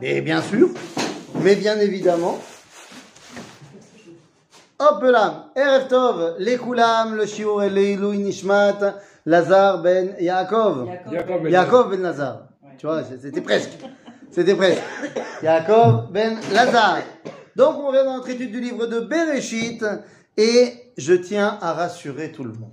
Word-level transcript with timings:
Mais 0.00 0.20
bien 0.20 0.42
sûr, 0.42 0.68
mais 1.42 1.56
bien 1.56 1.78
évidemment. 1.78 2.38
Hop 4.78 5.02
là, 5.02 5.50
Erev 5.56 5.88
Tov, 5.88 6.36
Lekulam, 6.38 7.16
le 7.16 7.26
Shiur 7.26 7.60
Leilu 7.62 8.16
Nishmat, 8.18 9.00
Lazar 9.24 9.80
ben 9.82 10.14
Yaakov. 10.20 10.88
Jacob 11.10 11.42
ben 11.42 11.50
Yaakov 11.52 11.90
ben 11.90 12.02
Lazar. 12.02 12.48
Tu 12.78 12.86
vois, 12.86 13.02
c'était 13.04 13.40
presque. 13.40 13.78
C'était 14.30 14.54
presque. 14.54 14.82
Yaakov 15.42 16.12
ben 16.12 16.36
Lazar. 16.52 16.98
Donc 17.56 17.76
on 17.78 17.90
vient 17.90 18.04
dans 18.04 18.16
notre 18.16 18.28
étude 18.28 18.52
du 18.52 18.60
livre 18.60 18.86
de 18.86 19.00
Bereshit 19.00 19.84
et 20.36 20.74
je 20.98 21.14
tiens 21.14 21.58
à 21.62 21.72
rassurer 21.72 22.30
tout 22.30 22.44
le 22.44 22.52
monde. 22.52 22.70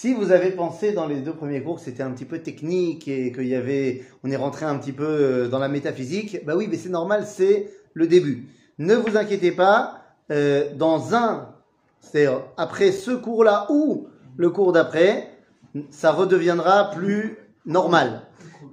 Si 0.00 0.14
vous 0.14 0.30
avez 0.30 0.52
pensé 0.52 0.92
dans 0.92 1.08
les 1.08 1.16
deux 1.16 1.32
premiers 1.32 1.60
cours 1.60 1.74
que 1.74 1.80
c'était 1.80 2.04
un 2.04 2.12
petit 2.12 2.24
peu 2.24 2.38
technique 2.38 3.08
et 3.08 3.32
qu'il 3.32 3.48
y 3.48 3.56
avait, 3.56 4.04
on 4.22 4.30
est 4.30 4.36
rentré 4.36 4.64
un 4.64 4.78
petit 4.78 4.92
peu 4.92 5.04
euh, 5.04 5.48
dans 5.48 5.58
la 5.58 5.66
métaphysique, 5.66 6.44
bah 6.46 6.54
oui, 6.54 6.68
mais 6.70 6.76
c'est 6.76 6.88
normal, 6.88 7.24
c'est 7.26 7.68
le 7.94 8.06
début. 8.06 8.46
Ne 8.78 8.94
vous 8.94 9.16
inquiétez 9.16 9.50
pas, 9.50 10.04
euh, 10.30 10.72
dans 10.76 11.16
un, 11.16 11.52
c'est-à-dire 12.00 12.44
après 12.56 12.92
ce 12.92 13.10
cours-là 13.10 13.66
ou 13.70 14.06
le 14.36 14.50
cours 14.50 14.70
d'après, 14.70 15.30
ça 15.90 16.12
redeviendra 16.12 16.92
plus 16.92 17.36
normal. 17.66 18.22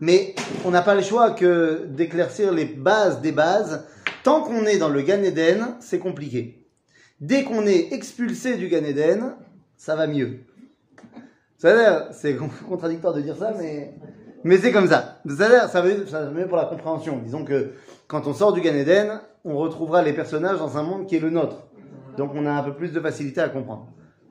Mais 0.02 0.36
on 0.64 0.70
n'a 0.70 0.84
pas 0.84 0.94
le 0.94 1.02
choix 1.02 1.32
que 1.32 1.88
d'éclaircir 1.88 2.52
les 2.52 2.66
bases 2.66 3.22
des 3.22 3.32
bases. 3.32 3.84
Tant 4.24 4.42
qu'on 4.42 4.68
est 4.68 4.78
dans 4.78 4.90
le 4.90 5.02
Gan 5.02 5.24
Eden, 5.24 5.76
c'est 5.80 5.98
compliqué. 5.98 6.68
Dès 7.20 7.44
qu'on 7.44 7.66
est 7.66 7.94
expulsé 7.94 8.58
du 8.58 8.68
Gan 8.68 8.84
Eden, 8.84 9.34
ça 9.76 9.96
va 9.96 10.06
mieux. 10.06 10.42
C'est 12.12 12.38
contradictoire 12.70 13.14
de 13.14 13.22
dire 13.22 13.36
ça, 13.36 13.54
mais, 13.58 13.96
mais 14.44 14.58
c'est 14.58 14.72
comme 14.72 14.88
ça. 14.88 15.20
C'est-à-dire, 15.26 15.70
ça 15.70 15.82
veut, 15.82 16.06
ça 16.08 16.26
veut 16.26 16.48
pour 16.48 16.58
la 16.58 16.66
compréhension. 16.66 17.20
Disons 17.24 17.44
que 17.44 17.72
quand 18.08 18.28
on 18.28 18.34
sort 18.34 18.54
du 18.54 18.62
Gan 18.62 18.76
Eden, 18.76 19.20
on 19.44 19.58
retrouvera 19.58 20.04
les 20.04 20.14
personnages 20.14 20.60
dans 20.60 20.78
un 20.78 20.84
monde 20.84 21.08
qui 21.08 21.16
est 21.16 21.20
le 21.20 21.30
nôtre. 21.30 21.68
Donc 22.18 22.32
on 22.36 22.46
a 22.46 22.52
un 22.52 22.64
peu 22.64 22.74
plus 22.74 22.92
de 22.92 23.00
facilité 23.00 23.42
à 23.42 23.50
comprendre. 23.50 23.88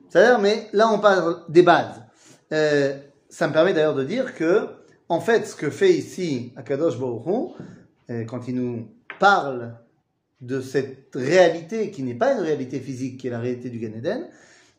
C'est-à-dire, 0.09 0.39
mais 0.39 0.67
là 0.71 0.87
on 0.89 0.99
parle 0.99 1.41
des 1.49 1.61
bases. 1.61 2.01
Euh, 2.53 2.97
ça 3.29 3.47
me 3.47 3.53
permet 3.53 3.73
d'ailleurs 3.73 3.95
de 3.95 4.03
dire 4.03 4.35
que, 4.35 4.67
en 5.09 5.19
fait, 5.19 5.45
ce 5.45 5.55
que 5.55 5.69
fait 5.69 5.91
ici 5.91 6.53
Akadosh 6.55 6.97
Baruch 6.97 7.51
euh, 8.09 8.23
quand 8.25 8.47
il 8.47 8.55
nous 8.55 8.87
parle 9.19 9.73
de 10.41 10.61
cette 10.61 11.09
réalité 11.15 11.91
qui 11.91 12.03
n'est 12.03 12.13
pas 12.13 12.33
une 12.33 12.39
réalité 12.41 12.79
physique, 12.79 13.19
qui 13.19 13.27
est 13.27 13.31
la 13.31 13.39
réalité 13.39 13.69
du 13.69 13.79
Gan 13.79 13.97
Eden, 13.97 14.27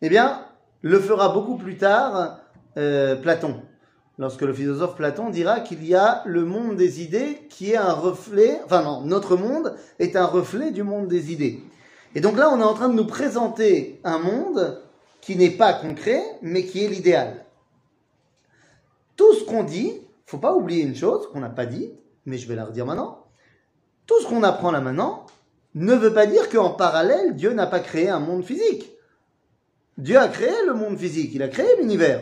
eh 0.00 0.08
bien, 0.08 0.40
le 0.82 0.98
fera 1.00 1.30
beaucoup 1.30 1.56
plus 1.56 1.76
tard 1.76 2.40
euh, 2.76 3.16
Platon. 3.16 3.62
Lorsque 4.18 4.42
le 4.42 4.54
philosophe 4.54 4.96
Platon 4.96 5.28
dira 5.28 5.60
qu'il 5.60 5.84
y 5.84 5.94
a 5.94 6.22
le 6.24 6.44
monde 6.44 6.76
des 6.76 7.02
idées 7.02 7.46
qui 7.50 7.72
est 7.72 7.76
un 7.76 7.92
reflet, 7.92 8.60
enfin 8.64 8.82
non, 8.82 9.02
notre 9.02 9.36
monde 9.36 9.74
est 9.98 10.16
un 10.16 10.24
reflet 10.24 10.70
du 10.70 10.82
monde 10.82 11.06
des 11.06 11.32
idées. 11.32 11.60
Et 12.14 12.20
donc 12.20 12.38
là, 12.38 12.50
on 12.50 12.60
est 12.60 12.64
en 12.64 12.72
train 12.72 12.88
de 12.88 12.94
nous 12.94 13.06
présenter 13.06 14.00
un 14.04 14.18
monde 14.18 14.80
qui 15.20 15.36
n'est 15.36 15.50
pas 15.50 15.74
concret, 15.74 16.22
mais 16.40 16.64
qui 16.64 16.82
est 16.82 16.88
l'idéal. 16.88 17.44
Tout 19.16 19.34
ce 19.34 19.44
qu'on 19.44 19.64
dit, 19.64 19.92
faut 20.24 20.38
pas 20.38 20.54
oublier 20.54 20.82
une 20.82 20.96
chose 20.96 21.28
qu'on 21.30 21.40
n'a 21.40 21.50
pas 21.50 21.66
dit, 21.66 21.90
mais 22.24 22.38
je 22.38 22.48
vais 22.48 22.54
la 22.54 22.64
redire 22.64 22.86
maintenant. 22.86 23.26
Tout 24.06 24.20
ce 24.22 24.26
qu'on 24.28 24.42
apprend 24.42 24.70
là 24.70 24.80
maintenant 24.80 25.26
ne 25.74 25.94
veut 25.94 26.14
pas 26.14 26.26
dire 26.26 26.48
qu'en 26.48 26.70
parallèle, 26.70 27.34
Dieu 27.34 27.52
n'a 27.52 27.66
pas 27.66 27.80
créé 27.80 28.08
un 28.08 28.20
monde 28.20 28.44
physique. 28.44 28.90
Dieu 29.98 30.18
a 30.18 30.28
créé 30.28 30.54
le 30.66 30.74
monde 30.74 30.98
physique, 30.98 31.32
il 31.34 31.42
a 31.42 31.48
créé 31.48 31.66
l'univers. 31.78 32.20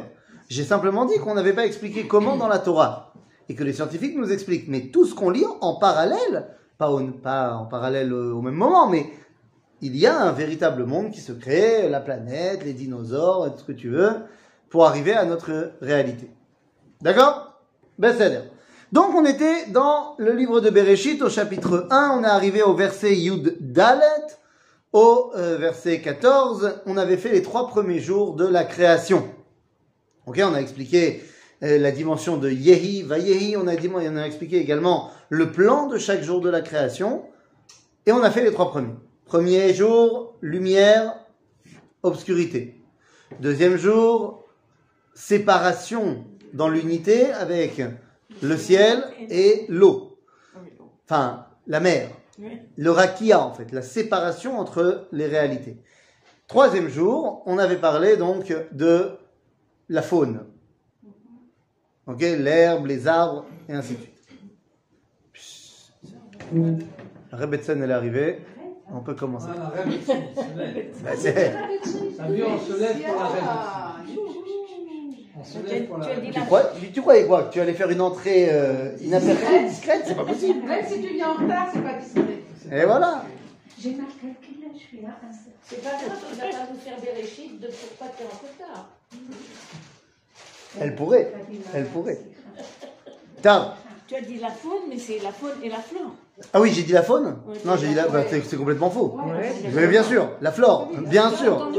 J'ai 0.48 0.64
simplement 0.64 1.04
dit 1.04 1.18
qu'on 1.18 1.34
n'avait 1.34 1.52
pas 1.52 1.66
expliqué 1.66 2.06
comment 2.06 2.36
dans 2.36 2.48
la 2.48 2.58
Torah. 2.58 3.12
Et 3.48 3.54
que 3.54 3.64
les 3.64 3.72
scientifiques 3.72 4.16
nous 4.16 4.32
expliquent. 4.32 4.68
Mais 4.68 4.88
tout 4.88 5.04
ce 5.04 5.14
qu'on 5.14 5.30
lit 5.30 5.44
en 5.60 5.74
parallèle, 5.74 6.48
pas, 6.78 6.90
en 6.90 7.66
parallèle 7.66 8.12
au 8.12 8.40
même 8.40 8.54
moment, 8.54 8.88
mais 8.88 9.06
il 9.80 9.96
y 9.96 10.06
a 10.06 10.18
un 10.18 10.32
véritable 10.32 10.84
monde 10.84 11.10
qui 11.10 11.20
se 11.20 11.32
crée, 11.32 11.88
la 11.88 12.00
planète, 12.00 12.64
les 12.64 12.72
dinosaures, 12.72 13.52
tout 13.52 13.60
ce 13.60 13.64
que 13.64 13.72
tu 13.72 13.90
veux, 13.90 14.12
pour 14.70 14.86
arriver 14.86 15.12
à 15.12 15.24
notre 15.24 15.72
réalité. 15.80 16.30
D'accord? 17.02 17.60
L'air. 17.98 18.44
Donc 18.92 19.14
on 19.14 19.24
était 19.24 19.66
dans 19.66 20.14
le 20.18 20.32
livre 20.32 20.60
de 20.60 20.70
Bereshit 20.70 21.20
au 21.22 21.28
chapitre 21.28 21.86
1, 21.90 22.18
on 22.18 22.24
est 22.24 22.28
arrivé 22.28 22.62
au 22.62 22.74
verset 22.74 23.14
Yud 23.14 23.56
Dalet, 23.60 24.02
au 24.92 25.32
euh, 25.36 25.56
verset 25.58 26.00
14, 26.00 26.80
on 26.86 26.96
avait 26.96 27.16
fait 27.16 27.30
les 27.30 27.42
trois 27.42 27.68
premiers 27.68 28.00
jours 28.00 28.34
de 28.34 28.46
la 28.46 28.64
création. 28.64 29.28
Ok, 30.26 30.40
on 30.42 30.54
a 30.54 30.60
expliqué 30.60 31.22
euh, 31.62 31.78
la 31.78 31.90
dimension 31.90 32.38
de 32.38 32.50
Yehi, 32.50 33.02
Vayehi, 33.02 33.56
on 33.56 33.66
a, 33.66 33.76
dit, 33.76 33.90
on 33.92 34.16
a 34.16 34.26
expliqué 34.26 34.58
également 34.58 35.10
le 35.28 35.52
plan 35.52 35.86
de 35.86 35.98
chaque 35.98 36.22
jour 36.22 36.40
de 36.40 36.48
la 36.48 36.62
création, 36.62 37.24
et 38.06 38.12
on 38.12 38.22
a 38.22 38.30
fait 38.30 38.42
les 38.42 38.52
trois 38.52 38.70
premiers. 38.70 38.94
Premier 39.26 39.74
jour, 39.74 40.36
lumière, 40.40 41.14
obscurité. 42.02 42.80
Deuxième 43.40 43.76
jour, 43.76 44.44
séparation 45.14 46.24
dans 46.52 46.68
l'unité 46.68 47.30
avec 47.32 47.82
le 48.42 48.56
ciel 48.56 49.04
et 49.30 49.66
l'eau. 49.68 50.18
Enfin, 51.06 51.46
la 51.66 51.80
mer. 51.80 52.08
Le 52.76 52.90
rakia, 52.90 53.40
en 53.40 53.52
fait, 53.52 53.72
la 53.72 53.82
séparation 53.82 54.58
entre 54.58 55.06
les 55.12 55.26
réalités. 55.26 55.76
Troisième 56.48 56.88
jour, 56.88 57.42
on 57.46 57.58
avait 57.58 57.76
parlé 57.76 58.16
donc 58.16 58.54
de 58.72 59.12
la 59.88 60.02
faune. 60.02 60.44
Ok, 62.06 62.20
l'herbe, 62.20 62.86
les 62.86 63.06
arbres, 63.08 63.46
et 63.68 63.72
ainsi 63.72 63.94
de 63.94 63.98
suite. 63.98 64.14
La 67.32 67.38
Rebetson, 67.38 67.80
elle 67.82 67.90
est 67.90 67.94
arrivée. 67.94 68.40
On 68.92 69.00
peut 69.00 69.14
commencer. 69.14 69.48
Ah, 69.50 69.72
la 70.56 70.66
lève. 70.66 70.94
Bah, 71.04 71.10
c'est- 71.16 71.54
on 71.56 72.58
se 72.58 72.78
lève 72.80 73.02
pour 73.02 73.16
la. 73.16 73.96
On 75.36 75.86
pour 75.86 75.98
la 75.98 76.06
Tu 76.06 76.30
tu, 76.30 76.40
crois, 76.40 76.62
tu, 76.78 76.92
tu 76.92 77.00
croyais 77.00 77.26
quoi? 77.26 77.44
Que 77.44 77.52
tu 77.54 77.60
allais 77.60 77.72
faire 77.72 77.90
une 77.90 78.00
entrée 78.00 78.48
euh, 78.50 78.96
inaperçue, 79.00 79.64
discrète 79.68 80.02
C'est 80.06 80.14
pas 80.14 80.24
possible. 80.24 80.66
Même 80.66 80.84
si 80.86 81.00
tu 81.00 81.08
viens 81.14 81.30
en 81.30 81.34
retard, 81.34 81.68
c'est 81.72 81.82
pas 81.82 81.94
discret. 81.94 82.42
Et 82.70 82.84
voilà. 82.84 83.24
J'ai 83.80 83.90
mal 83.94 84.06
calculé, 84.06 84.68
je 84.74 84.78
suis 84.78 85.00
là 85.00 85.18
sept. 85.32 85.52
C'est 85.62 85.82
pas 85.82 85.90
grave, 85.90 86.18
il 86.32 86.38
va 86.38 86.44
pas 86.46 86.72
nous 86.72 86.78
faire 86.78 87.00
Bereshit 87.00 87.60
de 87.60 87.66
pour 87.66 87.88
pas 87.98 88.06
te 88.08 88.16
faire 88.18 88.26
en 88.26 88.38
retard. 88.72 88.88
Elle 90.80 90.94
pourrait. 90.94 91.32
Elle 91.74 91.86
pourrait. 91.86 92.18
Tard. 93.42 93.76
Tu 94.06 94.14
as 94.16 94.20
dit 94.20 94.38
la 94.38 94.50
faune, 94.50 94.82
mais 94.88 94.98
c'est 94.98 95.18
la 95.20 95.32
faune 95.32 95.52
et 95.62 95.68
la 95.68 95.78
flore. 95.78 96.14
Ah 96.52 96.60
oui, 96.60 96.72
j'ai 96.74 96.82
dit 96.82 96.92
la 96.92 97.02
faune 97.02 97.38
Ouais, 97.46 97.54
Non, 97.64 97.76
j'ai 97.76 97.88
dit 97.88 97.94
la. 97.94 98.08
bah, 98.08 98.24
c'est 98.28 98.56
complètement 98.56 98.90
faux. 98.90 99.16
Ouais. 99.24 99.52
Mais 99.72 99.86
bien 99.86 100.02
sûr, 100.02 100.30
la 100.40 100.52
flore, 100.52 100.90
bien 101.08 101.30
sûr. 101.30 101.70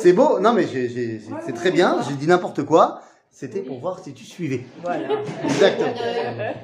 C'est 0.00 0.12
beau. 0.12 0.38
Non, 0.40 0.52
mais 0.52 0.66
c'est 0.66 1.52
très 1.54 1.70
bien. 1.72 1.98
J'ai 2.08 2.14
dit 2.14 2.26
n'importe 2.26 2.62
quoi. 2.64 3.00
C'était 3.30 3.62
pour 3.62 3.80
voir 3.80 3.98
si 3.98 4.14
tu 4.14 4.24
suivais. 4.24 4.64
Voilà. 4.82 5.08
Exactement. 5.44 5.92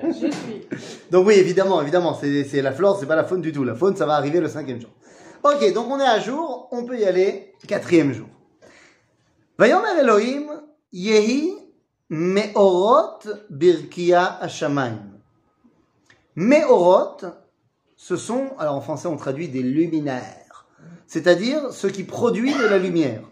Je 0.05 0.31
suis. 0.31 0.67
Donc 1.11 1.27
oui, 1.27 1.35
évidemment, 1.35 1.83
évidemment, 1.83 2.15
c'est 2.15 2.45
c'est 2.45 2.63
la 2.63 2.71
flore, 2.71 2.97
c'est 3.01 3.07
pas 3.07 3.17
la 3.17 3.25
faune 3.25 3.41
du 3.41 3.51
tout. 3.51 3.65
La 3.65 3.75
faune, 3.75 3.97
ça 3.97 4.07
va 4.07 4.15
arriver 4.15 4.39
le 4.39 4.49
cinquième 4.49 4.81
jour. 4.81 4.91
Ok, 5.43 5.73
donc 5.75 5.87
on 5.91 5.99
est 5.99 6.07
à 6.07 6.21
jour, 6.21 6.69
on 6.71 6.85
peut 6.85 6.97
y 6.99 7.05
aller. 7.05 7.55
Quatrième 7.67 8.13
jour. 8.13 8.29
Yehi 10.93 11.55
Meorot 12.09 13.19
Birkia 13.51 14.39
Hashamayim. 14.41 15.21
Meorot, 16.35 17.19
ce 17.97 18.17
sont, 18.17 18.53
alors 18.59 18.77
en 18.77 18.81
français 18.81 19.07
on 19.07 19.19
traduit 19.19 19.49
des 19.49 19.63
luminaires, 19.63 20.67
c'est-à-dire 21.07 21.73
ce 21.73 21.87
qui 21.87 22.05
produit 22.05 22.55
de 22.55 22.65
la 22.65 22.79
lumière. 22.79 23.23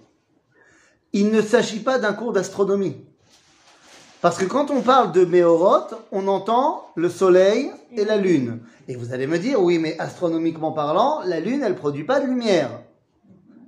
Il 1.15 1.31
ne 1.31 1.41
s'agit 1.41 1.81
pas 1.81 1.99
d'un 1.99 2.13
cours 2.13 2.35
d'astronomie. 2.35 2.97
Parce 4.21 4.37
que 4.37 4.45
quand 4.45 4.71
on 4.71 4.83
parle 4.83 5.13
de 5.13 5.25
Méorot, 5.25 5.97
on 6.13 6.29
entend 6.29 6.91
le 6.95 7.09
soleil 7.09 7.71
et 7.93 8.05
la 8.05 8.19
lune. 8.19 8.61
Et 8.87 8.97
vous 8.97 9.15
allez 9.15 9.27
me 9.27 9.39
dire, 9.39 9.63
oui, 9.63 9.79
mais 9.79 9.99
astronomiquement 9.99 10.73
parlant, 10.73 11.23
la 11.25 11.41
lune, 11.41 11.63
elle 11.63 11.77
produit 11.77 12.05
pas 12.05 12.21
de 12.21 12.27
lumière 12.27 12.83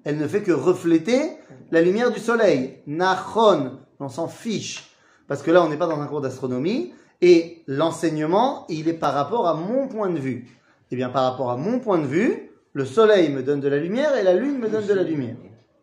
elle 0.04 0.18
ne 0.18 0.26
fait 0.26 0.42
que 0.42 0.52
refléter 0.52 1.32
la 1.70 1.82
lumière 1.82 2.10
du 2.10 2.20
soleil. 2.20 2.78
Nachon, 2.86 3.78
on 3.98 4.08
s'en 4.08 4.28
fiche. 4.28 4.94
Parce 5.28 5.42
que 5.42 5.50
là, 5.50 5.62
on 5.62 5.68
n'est 5.68 5.76
pas 5.76 5.86
dans 5.86 6.00
un 6.00 6.06
cours 6.06 6.20
d'astronomie. 6.20 6.92
Et 7.20 7.62
l'enseignement, 7.66 8.66
il 8.68 8.88
est 8.88 8.94
par 8.94 9.14
rapport 9.14 9.46
à 9.46 9.54
mon 9.54 9.88
point 9.88 10.10
de 10.10 10.18
vue. 10.18 10.48
Eh 10.90 10.96
bien, 10.96 11.10
par 11.10 11.30
rapport 11.30 11.50
à 11.50 11.56
mon 11.56 11.78
point 11.78 11.98
de 11.98 12.06
vue, 12.06 12.50
le 12.72 12.84
soleil 12.84 13.30
me 13.30 13.42
donne 13.42 13.60
de 13.60 13.68
la 13.68 13.76
lumière 13.76 14.16
et 14.16 14.22
la 14.22 14.34
lune 14.34 14.58
me 14.58 14.68
donne 14.68 14.86
de 14.86 14.94
la 14.94 15.02
lumière. 15.02 15.36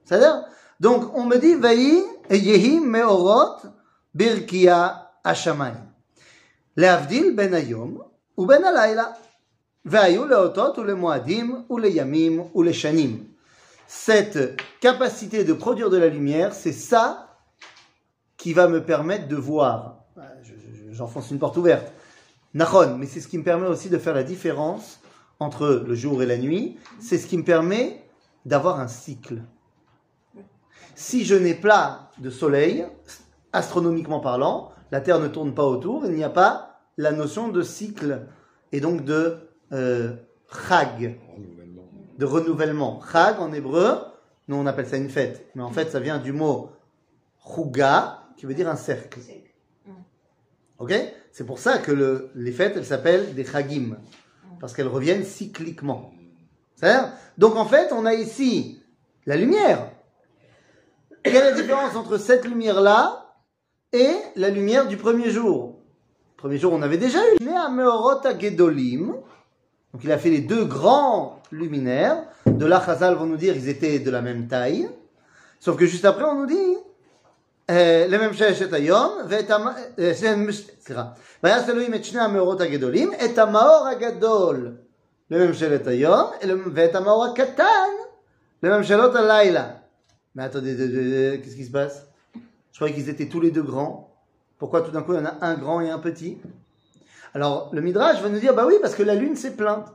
C'est-à-dire 0.04 0.44
Donc, 0.80 1.16
on 1.16 1.26
me 1.26 1.38
dit, 1.38 1.56
Vayi 1.56 2.04
yehi 2.30 2.80
meorot 2.80 3.58
birkia 4.14 5.12
ashamay. 5.24 5.74
Leavdil 6.76 7.36
ben 7.36 7.54
ou 8.36 8.46
ben 8.46 8.62
leotot 9.84 10.80
ou 10.80 10.84
le 10.84 10.96
moadim 10.96 11.66
ou 11.70 11.78
le 11.78 11.90
yamim 11.90 12.46
ou 12.54 12.64
le 12.64 12.72
shanim. 12.72 13.20
Cette 13.88 14.62
capacité 14.82 15.44
de 15.44 15.54
produire 15.54 15.90
de 15.90 15.98
la 15.98 16.08
lumière, 16.10 16.54
c'est 16.54 16.74
ça 16.74 17.38
qui 18.38 18.54
va 18.54 18.68
me 18.68 18.84
permettre 18.84 19.28
de 19.28 19.36
voir. 19.36 20.04
Je- 20.44 20.54
je- 20.54 20.92
J'enfonce 20.92 21.32
une 21.32 21.40
porte 21.40 21.58
ouverte. 21.58 21.92
Nachon, 22.54 22.98
mais 22.98 23.06
c'est 23.06 23.20
ce 23.22 23.28
qui 23.28 23.38
me 23.38 23.44
permet 23.44 23.68
aussi 23.68 23.90
de 23.90 23.98
faire 23.98 24.14
la 24.16 24.24
différence 24.24 25.00
entre 25.40 25.84
le 25.88 25.96
jour 25.96 26.24
et 26.24 26.26
la 26.26 26.38
nuit. 26.38 26.78
C'est 27.00 27.18
ce 27.18 27.28
qui 27.28 27.38
me 27.38 27.44
permet 27.44 28.04
d'avoir 28.46 28.80
un 28.80 28.88
cycle. 28.88 29.42
Si 30.96 31.24
je 31.26 31.36
n'ai 31.36 31.54
pas 31.54 32.10
de 32.18 32.30
soleil, 32.30 32.86
astronomiquement 33.54 34.20
parlant, 34.20 34.72
la 34.92 35.02
Terre 35.02 35.20
ne 35.20 35.28
tourne 35.28 35.54
pas 35.54 35.66
autour, 35.66 36.06
il 36.06 36.14
n'y 36.14 36.24
a 36.24 36.30
pas 36.30 36.80
la 36.98 37.12
notion 37.12 37.50
de 37.50 37.62
cycle 37.62 38.26
et 38.72 38.80
donc 38.80 39.04
de 39.06 39.38
euh, 39.74 40.14
chag, 40.68 41.20
de 42.18 42.26
renouvellement. 42.26 43.00
Chag 43.12 43.40
en 43.40 43.52
hébreu, 43.54 44.00
nous 44.48 44.56
on 44.56 44.66
appelle 44.66 44.88
ça 44.88 44.98
une 44.98 45.10
fête, 45.10 45.50
mais 45.56 45.64
en 45.64 45.72
fait 45.72 45.90
ça 45.92 46.00
vient 46.00 46.18
du 46.20 46.32
mot 46.34 46.72
chuga, 47.56 48.24
qui 48.38 48.46
veut 48.46 48.54
dire 48.54 48.68
un 48.70 48.76
cercle. 48.76 49.20
Ok? 50.80 50.94
C'est 51.32 51.46
pour 51.46 51.60
ça 51.60 51.78
que 51.80 51.92
le- 51.92 52.30
les 52.36 52.52
fêtes, 52.52 52.74
elles 52.78 52.86
s'appellent 52.86 53.34
des 53.36 53.46
chagim, 53.46 53.98
parce 54.60 54.74
qu'elles 54.74 54.88
reviennent 54.88 55.24
cycliquement. 55.24 56.12
Donc 57.38 57.56
en 57.56 57.66
fait, 57.66 57.92
on 57.92 58.06
a 58.06 58.14
ici 58.14 58.82
la 59.26 59.36
lumière. 59.36 59.92
Quelle 61.24 61.36
est 61.36 61.52
la 61.52 61.52
différence 61.54 61.96
entre 61.96 62.18
cette 62.18 62.46
lumière-là 62.46 63.34
et 63.92 64.12
la 64.36 64.50
lumière 64.50 64.88
du 64.88 64.98
premier 64.98 65.30
jour? 65.30 65.80
Premier 66.38 66.58
jour, 66.58 66.72
on 66.74 66.82
avait 66.84 66.98
déjà 66.98 67.20
eu 67.34 67.38
Gedolim. 68.40 69.16
Donc 69.93 70.05
il 70.05 70.13
a 70.13 70.19
fait 70.19 70.31
les 70.31 70.41
deux 70.41 70.65
grands 70.65 71.41
luminaires. 71.51 72.19
De 72.47 72.67
là, 72.67 72.83
Chazal 72.85 73.15
vont 73.15 73.27
nous 73.27 73.37
dire 73.37 73.55
ils 73.57 73.69
étaient 73.69 73.99
de 73.99 74.11
la 74.11 74.23
même 74.23 74.49
taille. 74.49 74.89
Sauf 75.61 75.77
que 75.77 75.87
juste 75.87 76.05
après, 76.05 76.25
on 76.25 76.35
nous 76.35 76.47
dit 76.47 76.77
אה, 77.71 78.07
לממשלת 78.09 78.73
היום, 78.73 79.11
ואת 79.29 79.51
המ... 79.51 79.69
אה, 79.99 80.13
זה- 80.13 80.37
סליחה, 80.81 81.05
ויעש 81.45 81.69
אלוהים 81.69 81.95
את 81.95 82.05
שני 82.05 82.21
המאורות 82.21 82.61
הגדולים, 82.61 83.11
את 83.25 83.39
המאור 83.39 83.87
הגדול 83.91 84.73
לממשלת 85.31 85.87
היום, 85.87 86.31
ואת 86.75 86.95
המאור 86.95 87.25
הקטן 87.25 87.89
לממשלות 88.63 89.15
הלילה. 89.15 89.71
Mais 90.37 90.43
attendez, 90.45 90.75
de- 90.75 90.87
de- 90.87 91.11
de- 91.13 91.37
qu'est-ce 91.43 91.57
qui 91.57 91.65
se 91.65 91.71
passe 91.71 92.07
Je 92.73 92.79
croyais 92.79 92.95
qu'ils 92.95 93.09
étaient 93.11 93.29
tous 93.29 93.41
les 93.41 93.51
deux 93.51 93.63
grands. 93.63 94.11
Pourquoi 94.59 94.81
tout 94.83 94.91
d'un 94.91 95.03
coup 95.03 95.13
il 95.13 95.19
y 95.19 95.23
en 95.23 95.27
a 95.27 95.35
un 95.43 95.55
grand 95.55 95.81
et 95.83 95.91
un 95.91 95.99
petit 95.99 96.39
Alors 97.34 97.70
le 97.74 97.82
Midrash 97.82 98.22
va 98.22 98.30
nous 98.30 98.40
dire, 98.40 98.54
bah 98.54 98.66
oui, 98.68 98.76
parce 98.82 98.96
que 98.96 99.04
la 99.04 99.16
lune 99.16 99.36
s'est 99.36 99.56
plainte. 99.56 99.88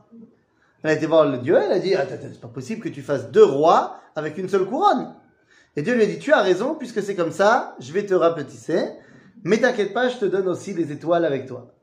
Elle 0.83 0.91
a 0.91 0.93
été 0.93 1.05
voir 1.05 1.29
le 1.29 1.37
Dieu, 1.37 1.57
elle 1.57 1.71
a 1.71 1.79
dit, 1.79 1.95
attends, 1.95 2.15
attends, 2.15 2.27
c'est 2.31 2.41
pas 2.41 2.47
possible 2.47 2.81
que 2.81 2.89
tu 2.89 3.01
fasses 3.01 3.31
deux 3.31 3.45
rois 3.45 3.99
avec 4.15 4.37
une 4.37 4.49
seule 4.49 4.65
couronne. 4.65 5.15
Et 5.75 5.81
Dieu 5.81 5.95
lui 5.95 6.03
a 6.03 6.05
dit, 6.05 6.19
tu 6.19 6.33
as 6.33 6.41
raison, 6.41 6.75
puisque 6.75 7.01
c'est 7.01 7.15
comme 7.15 7.31
ça, 7.31 7.75
je 7.79 7.91
vais 7.93 8.05
te 8.05 8.13
rapetisser, 8.13 8.89
mais 9.43 9.59
t'inquiète 9.59 9.93
pas, 9.93 10.09
je 10.09 10.17
te 10.17 10.25
donne 10.25 10.47
aussi 10.47 10.73
les 10.73 10.91
étoiles 10.91 11.25
avec 11.25 11.47
toi. 11.47 11.73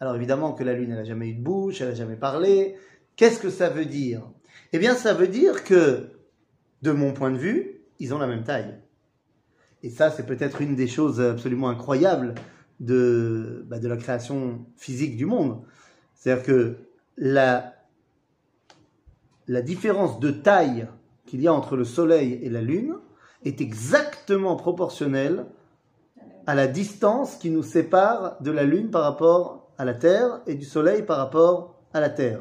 Alors 0.00 0.14
évidemment 0.14 0.52
que 0.52 0.64
la 0.64 0.72
lune, 0.72 0.92
elle 0.92 0.98
a 0.98 1.04
jamais 1.04 1.28
eu 1.28 1.34
de 1.34 1.42
bouche, 1.42 1.80
elle 1.80 1.88
a 1.88 1.94
jamais 1.94 2.16
parlé. 2.16 2.76
Qu'est-ce 3.16 3.40
que 3.40 3.50
ça 3.50 3.68
veut 3.68 3.84
dire? 3.84 4.22
Eh 4.72 4.78
bien, 4.78 4.94
ça 4.94 5.12
veut 5.12 5.28
dire 5.28 5.64
que, 5.64 6.10
de 6.82 6.92
mon 6.92 7.12
point 7.12 7.30
de 7.30 7.38
vue, 7.38 7.80
ils 7.98 8.14
ont 8.14 8.18
la 8.18 8.26
même 8.26 8.44
taille. 8.44 8.78
Et 9.82 9.90
ça, 9.90 10.10
c'est 10.10 10.26
peut-être 10.26 10.60
une 10.60 10.74
des 10.74 10.86
choses 10.86 11.20
absolument 11.20 11.68
incroyables 11.68 12.34
de, 12.80 13.64
bah, 13.66 13.78
de 13.78 13.88
la 13.88 13.96
création 13.96 14.66
physique 14.76 15.16
du 15.16 15.26
monde. 15.26 15.62
C'est-à-dire 16.14 16.44
que 16.44 16.76
la, 17.16 17.74
la 19.46 19.62
différence 19.62 20.20
de 20.20 20.30
taille 20.30 20.88
qu'il 21.26 21.40
y 21.40 21.48
a 21.48 21.52
entre 21.52 21.76
le 21.76 21.84
Soleil 21.84 22.38
et 22.42 22.50
la 22.50 22.62
Lune 22.62 22.94
est 23.44 23.60
exactement 23.60 24.56
proportionnelle 24.56 25.46
à 26.46 26.54
la 26.54 26.66
distance 26.66 27.36
qui 27.36 27.50
nous 27.50 27.62
sépare 27.62 28.40
de 28.40 28.50
la 28.50 28.64
Lune 28.64 28.90
par 28.90 29.02
rapport 29.02 29.70
à 29.76 29.84
la 29.84 29.94
Terre 29.94 30.40
et 30.46 30.54
du 30.54 30.64
Soleil 30.64 31.02
par 31.02 31.18
rapport 31.18 31.82
à 31.92 32.00
la 32.00 32.08
Terre. 32.08 32.40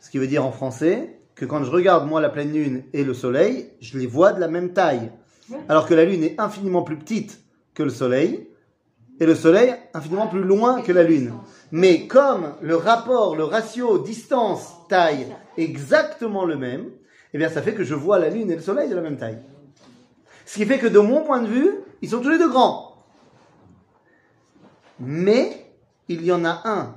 Ce 0.00 0.10
qui 0.10 0.18
veut 0.18 0.26
dire 0.26 0.44
en 0.44 0.52
français 0.52 1.20
que 1.34 1.44
quand 1.44 1.64
je 1.64 1.70
regarde 1.70 2.08
moi 2.08 2.20
la 2.20 2.28
pleine 2.28 2.52
Lune 2.52 2.84
et 2.92 3.04
le 3.04 3.14
Soleil, 3.14 3.70
je 3.80 3.98
les 3.98 4.06
vois 4.06 4.32
de 4.32 4.40
la 4.40 4.48
même 4.48 4.72
taille. 4.72 5.10
Alors 5.68 5.86
que 5.86 5.94
la 5.94 6.04
Lune 6.04 6.22
est 6.22 6.40
infiniment 6.40 6.82
plus 6.82 6.98
petite 6.98 7.42
que 7.74 7.82
le 7.82 7.90
Soleil 7.90 8.48
et 9.20 9.26
le 9.26 9.34
Soleil 9.34 9.74
infiniment 9.92 10.26
plus 10.26 10.42
loin 10.42 10.82
que 10.82 10.92
la 10.92 11.02
Lune. 11.02 11.32
Mais 11.70 12.06
comme 12.06 12.54
le 12.60 12.76
rapport, 12.76 13.36
le 13.36 13.44
ratio 13.44 13.98
distance-taille 13.98 15.34
est 15.56 15.62
exactement 15.62 16.44
le 16.44 16.56
même, 16.56 16.90
eh 17.32 17.38
bien 17.38 17.48
ça 17.48 17.62
fait 17.62 17.74
que 17.74 17.84
je 17.84 17.94
vois 17.94 18.18
la 18.18 18.30
Lune 18.30 18.50
et 18.50 18.56
le 18.56 18.62
Soleil 18.62 18.88
de 18.88 18.94
la 18.94 19.00
même 19.00 19.16
taille. 19.16 19.38
Ce 20.46 20.54
qui 20.54 20.66
fait 20.66 20.78
que 20.78 20.86
de 20.86 20.98
mon 20.98 21.22
point 21.22 21.40
de 21.40 21.48
vue, 21.48 21.70
ils 22.02 22.10
sont 22.10 22.20
tous 22.20 22.30
les 22.30 22.38
deux 22.38 22.50
grands. 22.50 23.04
Mais 25.00 25.66
il 26.08 26.24
y 26.24 26.32
en 26.32 26.44
a 26.44 26.62
un 26.64 26.94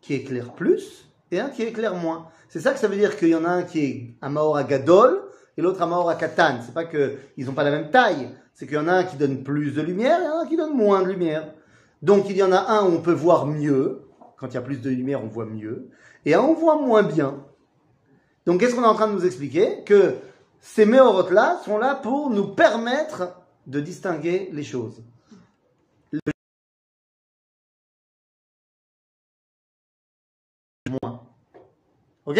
qui 0.00 0.14
éclaire 0.14 0.52
plus 0.52 1.08
et 1.30 1.40
un 1.40 1.48
qui 1.48 1.62
éclaire 1.62 1.94
moins. 1.94 2.28
C'est 2.48 2.60
ça 2.60 2.72
que 2.72 2.78
ça 2.78 2.88
veut 2.88 2.96
dire 2.96 3.16
qu'il 3.16 3.28
y 3.28 3.34
en 3.34 3.44
a 3.44 3.48
un 3.48 3.62
qui 3.62 3.84
est 3.84 4.14
un 4.20 4.28
Maora 4.28 4.64
Gadol 4.64 5.22
et 5.56 5.62
l'autre 5.62 5.80
un 5.82 5.86
Maora 5.86 6.16
Katan. 6.16 6.58
C'est 6.64 6.74
pas 6.74 6.84
qu'ils 6.84 7.46
n'ont 7.46 7.52
pas 7.52 7.64
la 7.64 7.70
même 7.70 7.90
taille, 7.90 8.28
c'est 8.62 8.68
qu'il 8.68 8.76
y 8.76 8.78
en 8.80 8.86
a 8.86 8.92
un 8.92 9.02
qui 9.02 9.16
donne 9.16 9.42
plus 9.42 9.72
de 9.72 9.82
lumière 9.82 10.22
et 10.22 10.26
un 10.26 10.46
qui 10.46 10.56
donne 10.56 10.76
moins 10.76 11.02
de 11.02 11.08
lumière. 11.08 11.52
Donc 12.00 12.30
il 12.30 12.36
y 12.36 12.44
en 12.44 12.52
a 12.52 12.60
un 12.60 12.84
où 12.84 12.92
on 12.92 13.02
peut 13.02 13.10
voir 13.12 13.44
mieux, 13.44 14.02
quand 14.36 14.46
il 14.46 14.54
y 14.54 14.56
a 14.56 14.60
plus 14.62 14.80
de 14.80 14.88
lumière 14.88 15.20
on 15.20 15.26
voit 15.26 15.46
mieux, 15.46 15.90
et 16.24 16.34
un 16.34 16.42
où 16.42 16.50
on 16.50 16.54
voit 16.54 16.78
moins 16.78 17.02
bien. 17.02 17.44
Donc 18.46 18.60
qu'est-ce 18.60 18.76
qu'on 18.76 18.84
est 18.84 18.86
en 18.86 18.94
train 18.94 19.08
de 19.08 19.14
nous 19.14 19.26
expliquer? 19.26 19.82
Que 19.82 20.14
ces 20.60 20.86
méorotes-là 20.86 21.60
sont 21.64 21.76
là 21.76 21.96
pour 21.96 22.30
nous 22.30 22.54
permettre 22.54 23.34
de 23.66 23.80
distinguer 23.80 24.48
les 24.52 24.62
choses. 24.62 25.02
Le- 26.12 26.20
Moins. 31.02 31.20
Ok? 32.26 32.38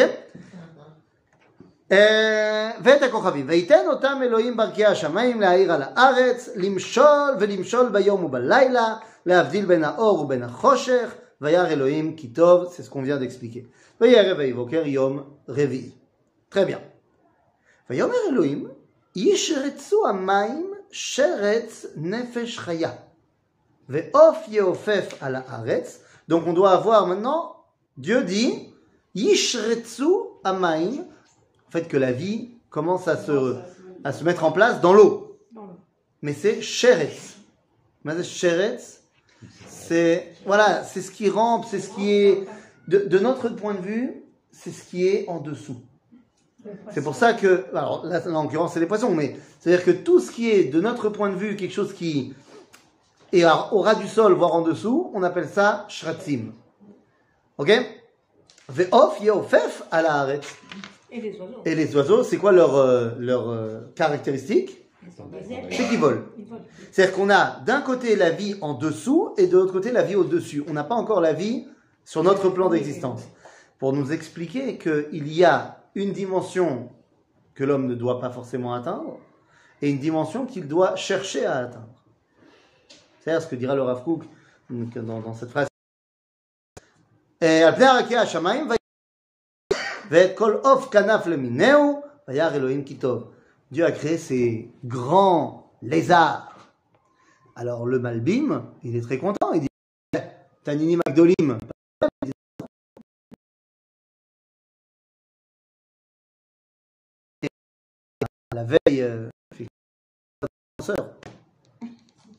ואת 2.83 3.01
הכוכבים, 3.01 3.45
ויתן 3.49 3.87
אותם 3.87 4.19
אלוהים 4.23 4.57
ברכי 4.57 4.85
השמיים 4.85 5.41
להאיר 5.41 5.73
על 5.73 5.81
הארץ, 5.81 6.49
למשול 6.55 7.35
ולמשול 7.39 7.89
ביום 7.89 8.23
ובלילה, 8.23 8.95
להבדיל 9.25 9.65
בין 9.65 9.83
האור 9.83 10.21
ובין 10.21 10.43
החושך, 10.43 11.15
וירא 11.41 11.67
אלוהים 11.67 12.15
כי 12.15 12.27
טוב, 12.27 12.73
c'est 12.73 12.83
ce 12.83 12.89
qu'on 12.89 13.03
vient 13.03 13.19
d'expliquer. 13.19 13.65
וירא 14.01 14.33
ויבוקר 14.37 14.81
יום 14.85 15.23
רביעי. 15.49 15.91
Très 16.51 16.65
bien. 16.67 16.79
ויאמר 17.89 18.15
אלוהים, 18.29 18.67
ישרצו 19.15 20.07
המים 20.07 20.73
שרץ 20.91 21.85
נפש 21.95 22.59
חיה, 22.59 22.91
ועוף 23.89 24.37
יעופף 24.47 25.13
על 25.21 25.35
הארץ. 25.35 25.99
Donc 26.29 26.43
on 26.45 26.53
doit 26.53 26.71
avoir 26.71 27.07
maintenant, 27.07 27.55
Dieu 27.97 28.23
dit, 28.23 28.73
yishretsu 29.15 30.09
amaim, 30.43 30.95
en 31.01 31.05
fait 31.72 31.88
que 31.88 31.96
la 31.96 32.12
vie 32.12 32.50
commence 32.68 33.08
à 33.08 33.16
se, 33.16 33.56
à 34.04 34.12
se 34.12 34.24
mettre 34.24 34.44
en 34.44 34.52
place 34.52 34.82
dans 34.82 34.92
l'eau. 34.92 35.38
Mais 36.20 36.34
c'est 36.34 36.60
sheretz. 36.60 37.38
Sheretz, 38.22 39.00
c'est, 39.66 40.34
voilà, 40.44 40.84
c'est 40.84 41.00
ce 41.00 41.10
qui 41.10 41.30
rampe, 41.30 41.64
c'est 41.68 41.80
ce 41.80 41.88
qui 41.90 42.12
est, 42.12 42.46
de, 42.88 42.98
de 42.98 43.18
notre 43.18 43.48
point 43.48 43.72
de 43.72 43.80
vue, 43.80 44.22
c'est 44.50 44.70
ce 44.70 44.84
qui 44.84 45.06
est 45.06 45.26
en 45.28 45.40
dessous. 45.40 45.80
C'est 46.92 47.02
pour 47.02 47.16
ça 47.16 47.32
que, 47.32 47.64
alors 47.72 48.04
là, 48.04 48.20
en 48.28 48.42
l'occurrence, 48.42 48.74
c'est 48.74 48.80
les 48.80 48.86
poissons, 48.86 49.14
mais 49.14 49.36
c'est-à-dire 49.58 49.84
que 49.84 49.90
tout 49.90 50.20
ce 50.20 50.30
qui 50.30 50.50
est, 50.50 50.64
de 50.64 50.80
notre 50.80 51.08
point 51.08 51.30
de 51.30 51.36
vue, 51.36 51.56
quelque 51.56 51.72
chose 51.72 51.94
qui 51.94 52.34
est 53.32 53.44
au 53.44 53.80
ras 53.80 53.94
du 53.94 54.08
sol, 54.08 54.34
voire 54.34 54.54
en 54.54 54.60
dessous, 54.60 55.10
on 55.14 55.22
appelle 55.22 55.48
ça 55.48 55.86
shratzim. 55.88 56.52
Ok? 57.56 57.72
Ve'of 58.68 59.20
yeofef 59.22 59.84
à 59.90 60.02
la. 60.02 60.26
Et 61.12 61.20
les 61.20 61.38
oiseaux. 61.38 61.62
Et 61.64 61.74
les 61.74 61.94
oiseaux, 61.96 62.22
c'est 62.24 62.38
quoi 62.38 62.52
leur, 62.52 62.74
euh, 62.76 63.10
leur 63.18 63.50
euh, 63.50 63.80
caractéristique 63.94 64.78
C'est 65.70 65.88
qu'ils 65.88 65.98
volent. 65.98 66.22
C'est-à-dire 66.90 67.14
qu'on 67.14 67.28
a 67.30 67.60
d'un 67.60 67.82
côté 67.82 68.16
la 68.16 68.30
vie 68.30 68.56
en 68.60 68.74
dessous 68.74 69.34
et 69.36 69.46
de 69.46 69.56
l'autre 69.58 69.72
côté 69.72 69.92
la 69.92 70.02
vie 70.02 70.14
au-dessus. 70.16 70.64
On 70.68 70.72
n'a 70.72 70.84
pas 70.84 70.94
encore 70.94 71.20
la 71.20 71.32
vie 71.34 71.66
sur 72.04 72.22
notre 72.22 72.48
plan 72.50 72.70
d'existence. 72.70 73.22
Pour 73.78 73.92
nous 73.92 74.12
expliquer 74.12 74.78
qu'il 74.78 75.28
y 75.32 75.44
a 75.44 75.78
une 75.94 76.12
dimension 76.12 76.88
que 77.54 77.64
l'homme 77.64 77.86
ne 77.86 77.94
doit 77.94 78.18
pas 78.20 78.30
forcément 78.30 78.72
atteindre 78.74 79.18
et 79.82 79.90
une 79.90 79.98
dimension 79.98 80.46
qu'il 80.46 80.66
doit 80.66 80.96
chercher 80.96 81.44
à 81.44 81.56
atteindre. 81.58 81.88
C'est-à-dire 83.20 83.42
ce 83.42 83.48
que 83.48 83.56
dira 83.56 83.74
le 83.74 83.82
Rav 83.82 84.02
Kook 84.04 84.22
dans, 84.70 85.20
dans 85.20 85.34
cette 85.34 85.50
phrase. 85.50 85.66
"אה, 87.42 87.70
Dieu 93.70 93.84
a 93.86 93.92
créé 93.92 94.18
ces 94.18 94.70
grands 94.84 95.72
lézards. 95.80 96.54
Alors 97.56 97.86
le 97.86 97.98
Malbim, 97.98 98.70
il 98.82 98.94
est 98.94 99.00
très 99.00 99.16
content, 99.16 99.54
il 99.54 99.62
dit 99.62 99.68
Tanini 100.64 100.96
Magdolim. 100.96 101.58
La 108.54 108.64
veille, 108.64 109.00
euh. 109.00 109.30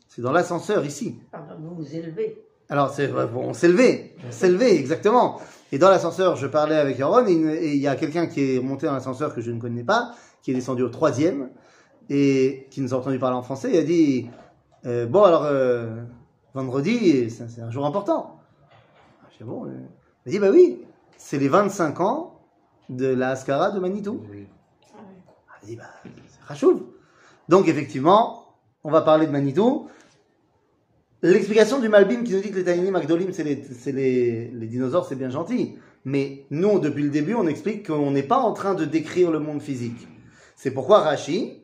C'est 0.08 0.22
dans 0.22 0.32
l'ascenseur 0.32 0.86
ici. 0.86 1.20
Vous 1.58 1.74
vous 1.74 1.96
élevez. 1.96 2.53
Alors, 2.74 2.90
c'est, 2.90 3.08
bon, 3.08 3.28
on 3.50 3.54
s'est 3.54 3.68
levé, 3.68 4.16
on 4.28 4.32
s'est 4.32 4.50
levé, 4.50 4.76
exactement. 4.80 5.40
Et 5.72 5.78
dans 5.78 5.92
l'ascenseur, 5.92 6.36
je 6.38 6.48
parlais 6.48 6.76
avec 6.76 7.00
Aaron, 7.00 7.24
et 7.28 7.32
il- 7.32 7.74
il 7.76 7.80
y 7.80 7.88
a 7.88 7.96
quelqu'un 7.96 8.26
qui 8.26 8.56
est 8.56 8.60
monté 8.60 8.88
dans 8.88 8.94
l'ascenseur 8.94 9.36
que 9.36 9.42
je 9.42 9.52
ne 9.52 9.60
connais 9.62 9.84
pas, 9.84 10.16
qui 10.42 10.50
est 10.50 10.56
descendu 10.56 10.82
au 10.82 10.90
troisième, 10.90 11.52
et 12.10 12.66
qui 12.72 12.82
nous 12.82 12.96
a 12.96 12.98
entendu 12.98 13.20
parler 13.20 13.38
en 13.38 13.44
français, 13.44 13.76
et 13.76 13.78
a 13.78 13.84
dit, 13.84 14.28
euh, 14.88 15.06
bon, 15.06 15.22
alors, 15.22 15.44
euh, 15.44 16.02
vendredi, 16.56 17.30
c'est 17.30 17.48
c'est 17.48 17.62
un 17.62 17.70
jour 17.70 17.86
important. 17.86 18.40
Je 19.34 19.38
dis, 19.38 19.44
bon, 19.44 19.68
euh, 19.68 19.70
il 20.26 20.30
a 20.30 20.32
dit, 20.32 20.40
bah 20.40 20.50
oui, 20.52 20.82
c'est 21.16 21.38
les 21.38 21.50
25 21.50 22.00
ans 22.00 22.40
de 22.90 23.06
la 23.06 23.30
Ascara 23.30 23.70
de 23.70 23.80
Manitou. 23.80 24.20
Il 25.62 25.68
dit, 25.68 25.76
bah, 25.76 25.84
c'est 26.04 26.42
Rachouv. 26.48 26.82
Donc, 27.50 27.68
effectivement, 27.68 28.46
on 28.84 28.90
va 28.90 29.02
parler 29.02 29.28
de 29.28 29.32
Manitou. 29.32 29.90
L'explication 31.24 31.80
du 31.80 31.88
Malbim 31.88 32.24
qui 32.24 32.34
nous 32.34 32.42
dit 32.42 32.52
que 32.52 32.58
les 32.58 32.66
Taïnim 32.66 32.96
Agdolim, 32.96 33.32
c'est 33.32 33.44
les, 33.46 33.64
c'est 33.64 33.94
les, 33.94 34.50
les 34.50 34.68
dinosaures, 34.68 35.08
c'est 35.08 35.16
bien 35.16 35.30
gentil. 35.30 35.78
Mais 36.04 36.46
nous, 36.50 36.80
depuis 36.80 37.04
le 37.04 37.10
début, 37.10 37.34
on 37.34 37.48
explique 37.48 37.88
qu'on 37.88 38.12
n'est 38.12 38.24
pas 38.24 38.40
en 38.40 38.52
train 38.52 38.74
de 38.74 38.84
décrire 38.84 39.32
le 39.32 39.40
monde 39.40 39.62
physique. 39.62 40.06
C'est 40.58 40.72
pourquoi 40.72 41.00
Rashi, 41.00 41.64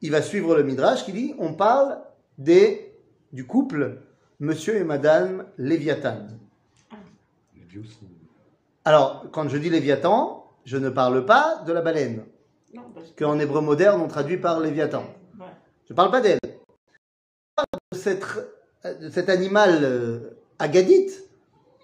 il 0.00 0.10
va 0.10 0.22
suivre 0.22 0.56
le 0.56 0.62
Midrash 0.62 1.04
qui 1.04 1.12
dit, 1.12 1.34
on 1.38 1.52
parle 1.52 1.98
des, 2.38 2.94
du 3.34 3.46
couple 3.46 3.98
Monsieur 4.40 4.76
et 4.76 4.84
Madame 4.84 5.44
Léviathan. 5.58 6.26
Alors, 8.86 9.26
quand 9.30 9.48
je 9.50 9.58
dis 9.58 9.68
Léviathan, 9.68 10.46
je 10.64 10.78
ne 10.78 10.88
parle 10.88 11.26
pas 11.26 11.62
de 11.66 11.72
la 11.72 11.82
baleine, 11.82 12.24
qu'en 13.18 13.38
hébreu 13.38 13.60
moderne 13.60 14.00
on 14.00 14.08
traduit 14.08 14.38
par 14.38 14.58
Léviathan. 14.60 15.04
Je 15.86 15.92
ne 15.92 15.96
parle 15.96 16.10
pas 16.10 16.20
d'elle. 16.22 16.38
Je 16.42 17.54
parle 17.54 17.66
de, 17.92 17.96
cette- 17.98 18.55
cet 19.10 19.28
animal 19.28 19.80
euh, 19.82 20.18
agadite, 20.58 21.24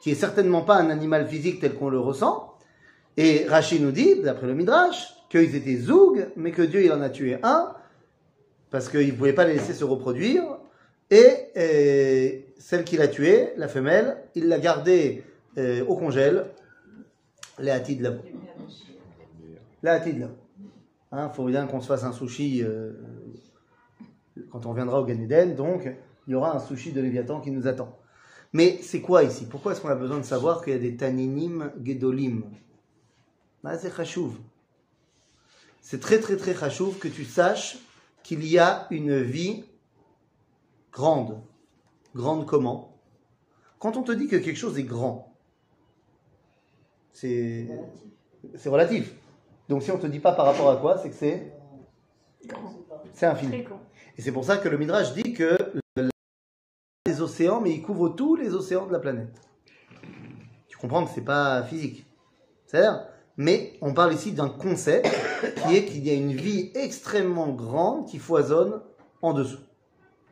qui 0.03 0.11
est 0.11 0.17
certainement 0.17 0.63
pas 0.63 0.77
un 0.77 0.91
animal 0.91 1.27
physique 1.29 1.61
tel 1.61 1.75
qu'on 1.75 1.89
le 1.89 1.99
ressent. 1.99 2.55
Et 3.17 3.47
Rachid 3.49 3.83
nous 3.83 3.93
dit, 3.93 4.21
d'après 4.21 4.47
le 4.47 4.55
Midrash, 4.55 5.15
qu'ils 5.29 5.55
étaient 5.55 5.77
zoug, 5.77 6.29
mais 6.37 6.51
que 6.51 6.63
Dieu 6.63 6.85
il 6.85 6.93
en 6.93 7.01
a 7.01 7.09
tué 7.09 7.39
un, 7.43 7.73
parce 8.71 8.89
qu'il 8.89 9.07
ne 9.07 9.13
pouvait 9.13 9.33
pas 9.33 9.45
les 9.45 9.55
laisser 9.55 9.75
se 9.75 9.85
reproduire. 9.85 10.43
Et 11.11 11.29
euh, 11.57 12.39
celle 12.59 12.85
qu'il 12.85 13.03
a 13.03 13.09
tuée, 13.09 13.51
la 13.57 13.69
femelle, 13.69 14.17
il 14.35 14.49
l'a 14.49 14.59
gardée 14.59 15.25
euh, 15.59 15.85
au 15.85 15.97
congèle, 15.97 16.47
les 17.59 17.71
hâtis 17.71 17.97
de. 17.97 18.19
Les 19.83 19.91
hâtis 19.91 20.15
de 20.15 20.21
là-haut. 20.21 20.31
Hein, 21.13 21.29
faut 21.29 21.45
bien 21.45 21.67
qu'on 21.67 21.83
se 21.83 21.87
fasse 21.87 22.05
un 22.05 22.13
sushi 22.13 22.63
euh, 22.63 22.93
quand 24.51 24.65
on 24.65 24.73
viendra 24.73 25.01
au 25.01 25.05
Gan 25.05 25.21
Eden, 25.21 25.55
donc 25.55 25.87
il 26.27 26.33
y 26.33 26.35
aura 26.35 26.55
un 26.55 26.61
sushi 26.61 26.93
de 26.93 27.01
Léviathan 27.01 27.41
qui 27.41 27.51
nous 27.51 27.67
attend. 27.67 27.99
Mais 28.53 28.79
c'est 28.83 29.01
quoi 29.01 29.25
ici? 29.25 29.47
Pourquoi 29.47 29.73
est-ce 29.73 29.81
qu'on 29.81 29.89
a 29.89 29.95
besoin 29.95 30.19
de 30.19 30.25
savoir 30.25 30.63
qu'il 30.63 30.73
y 30.73 30.77
a 30.77 30.79
des 30.79 30.97
taninim 30.97 31.73
gedolim? 31.83 32.45
Bah, 33.63 33.79
C'est 33.79 33.95
chachouv. 33.95 34.39
C'est 35.81 36.01
très 36.01 36.21
très 36.21 36.37
très 36.37 36.55
chachouv 36.55 36.99
que 36.99 37.09
tu 37.09 37.25
saches 37.25 37.79
qu'il 38.23 38.47
y 38.47 38.59
a 38.59 38.87
une 38.91 39.21
vie 39.21 39.65
grande. 40.93 41.43
Grande 42.15 42.47
comment? 42.47 42.97
Quand 43.79 43.97
on 43.97 44.03
te 44.03 44.13
dit 44.13 44.29
que 44.29 44.37
quelque 44.37 44.57
chose 44.57 44.79
est 44.79 44.85
grand, 44.85 45.35
c'est 47.13 47.67
c'est 48.55 48.69
relatif. 48.69 49.13
Donc 49.69 49.83
si 49.83 49.91
on 49.91 49.99
te 49.99 50.07
dit 50.07 50.21
pas 50.21 50.33
par 50.33 50.47
rapport 50.47 50.71
à 50.71 50.77
quoi, 50.77 50.99
c'est 50.99 51.09
que 51.09 51.17
c'est 51.17 51.53
c'est 53.13 53.27
infini. 53.27 53.65
Et 54.17 54.23
c'est 54.23 54.33
pour 54.33 54.45
ça 54.45 54.59
que 54.59 54.69
le 54.69 54.79
Midrash 54.79 55.15
dit 55.15 55.33
que 55.33 55.57
océans, 57.23 57.61
mais 57.61 57.71
il 57.71 57.83
couvre 57.83 58.11
tous 58.11 58.37
les 58.37 58.55
océans 58.55 58.87
de 58.87 58.93
la 58.93 58.99
planète. 58.99 59.41
Tu 60.69 60.77
comprends 60.77 61.05
que 61.05 61.11
c'est 61.15 61.25
pas 61.25 61.63
physique. 61.63 62.07
C'est-à-dire, 62.67 63.07
mais 63.37 63.79
on 63.81 63.95
parle 63.95 64.13
ici 64.13 64.33
d'un 64.33 64.49
concept 64.49 65.09
qui 65.67 65.77
est 65.77 65.85
qu'il 65.85 66.05
y 66.07 66.11
a 66.11 66.15
une 66.15 66.33
vie 66.33 66.71
extrêmement 66.75 67.49
grande 67.49 68.07
qui 68.07 68.19
foisonne 68.19 68.81
en 69.23 69.33
dessous 69.33 69.61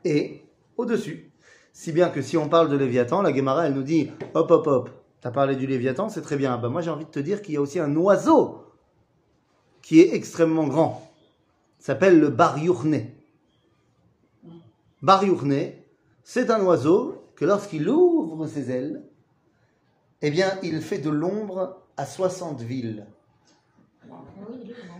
et 0.04 0.42
au-dessus. 0.76 1.30
Si 1.72 1.92
bien 1.92 2.08
que 2.08 2.20
si 2.20 2.36
on 2.36 2.48
parle 2.48 2.68
de 2.68 2.76
Léviathan, 2.76 3.22
la 3.22 3.34
Gemara, 3.34 3.66
elle 3.66 3.74
nous 3.74 3.82
dit 3.82 4.10
hop 4.34 4.50
hop 4.50 4.66
hop, 4.66 4.90
t'as 5.20 5.30
parlé 5.30 5.56
du 5.56 5.66
Léviathan, 5.66 6.08
c'est 6.08 6.22
très 6.22 6.36
bien. 6.36 6.58
Ben 6.58 6.68
moi 6.68 6.82
j'ai 6.82 6.90
envie 6.90 7.04
de 7.04 7.10
te 7.10 7.20
dire 7.20 7.42
qu'il 7.42 7.54
y 7.54 7.56
a 7.56 7.60
aussi 7.60 7.78
un 7.78 7.94
oiseau 7.96 8.66
qui 9.82 10.00
est 10.00 10.14
extrêmement 10.14 10.66
grand. 10.66 11.06
S'appelle 11.78 12.20
le 12.20 12.28
Bar 12.28 12.58
Yourne, 12.58 13.06
c'est 16.32 16.48
un 16.48 16.62
oiseau 16.62 17.24
que 17.34 17.44
lorsqu'il 17.44 17.88
ouvre 17.88 18.46
ses 18.46 18.70
ailes, 18.70 19.02
eh 20.22 20.30
bien, 20.30 20.60
il 20.62 20.80
fait 20.80 20.98
de 20.98 21.10
l'ombre 21.10 21.82
à 21.96 22.06
60 22.06 22.60
villes. 22.60 23.04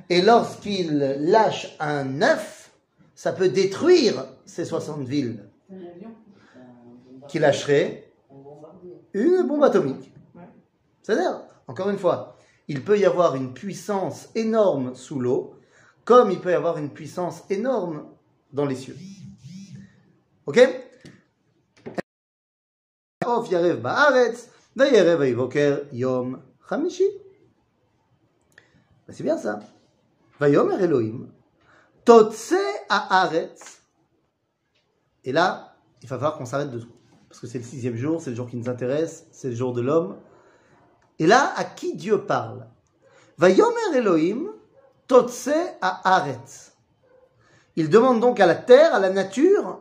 Et 0.09 0.23
lorsqu'il 0.23 0.99
lâche 1.21 1.77
un 1.79 2.21
œuf, 2.21 2.73
ça 3.15 3.33
peut 3.33 3.49
détruire 3.49 4.27
ces 4.45 4.65
60 4.65 5.05
villes 5.05 5.49
qui 7.29 7.39
lâcherait 7.39 8.11
une 9.13 9.45
bombe 9.45 9.63
atomique. 9.63 10.13
C'est-à-dire, 11.01 11.43
encore 11.69 11.91
une 11.91 11.99
fois, 11.99 12.39
il 12.67 12.83
peut 12.83 12.99
y 12.99 13.05
avoir 13.05 13.37
une 13.37 13.55
puissance 13.55 14.31
énorme 14.35 14.97
sous 14.97 15.21
l'eau, 15.21 15.55
comme 16.05 16.33
il 16.33 16.41
peut 16.41 16.51
y 16.51 16.55
avoir 16.55 16.77
une 16.77 16.91
puissance 16.91 17.45
énorme 17.51 18.07
dans 18.53 18.67
les 18.67 18.75
cieux. 18.75 18.97
Ok? 20.47 20.90
Et 35.25 35.33
là, 35.33 35.77
il 36.03 36.09
va 36.09 36.17
falloir 36.17 36.39
qu'on 36.39 36.47
s'arrête 36.47 36.71
de 36.71 36.79
tout. 36.79 36.93
Parce 37.29 37.41
que 37.41 37.47
c'est 37.47 37.59
le 37.59 37.65
sixième 37.65 37.97
jour, 37.97 38.21
c'est 38.21 38.31
le 38.31 38.37
jour 38.37 38.49
qui 38.49 38.57
nous 38.57 38.69
intéresse, 38.69 39.27
c'est 39.31 39.51
le 39.51 39.55
jour 39.55 39.73
de 39.73 39.81
l'homme. 39.81 40.19
Et 41.19 41.27
là, 41.27 41.53
à 41.57 41.65
qui 41.65 41.95
Dieu 41.95 42.23
parle? 42.25 42.67
Vayomer 43.39 43.95
Elohim, 43.95 44.51
totse. 45.07 45.51
Il 47.77 47.89
demande 47.89 48.21
donc 48.21 48.41
à 48.41 48.47
la 48.47 48.57
terre, 48.57 48.95
à 48.95 48.99
la 48.99 49.11
nature, 49.11 49.81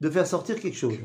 de 0.00 0.10
faire 0.10 0.26
sortir 0.26 0.60
quelque 0.60 0.76
chose. 0.76 0.96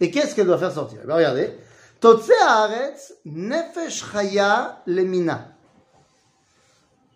Et 0.00 0.10
qu'est-ce 0.10 0.34
qu'elle 0.34 0.46
doit 0.46 0.58
faire 0.58 0.72
sortir? 0.72 1.00
Eh 1.02 1.06
bien, 1.06 1.16
Regardez. 1.16 1.56
Haaretz, 2.02 3.14
nefesh 3.24 4.04
chaya 4.12 4.82
lemina. 4.86 5.52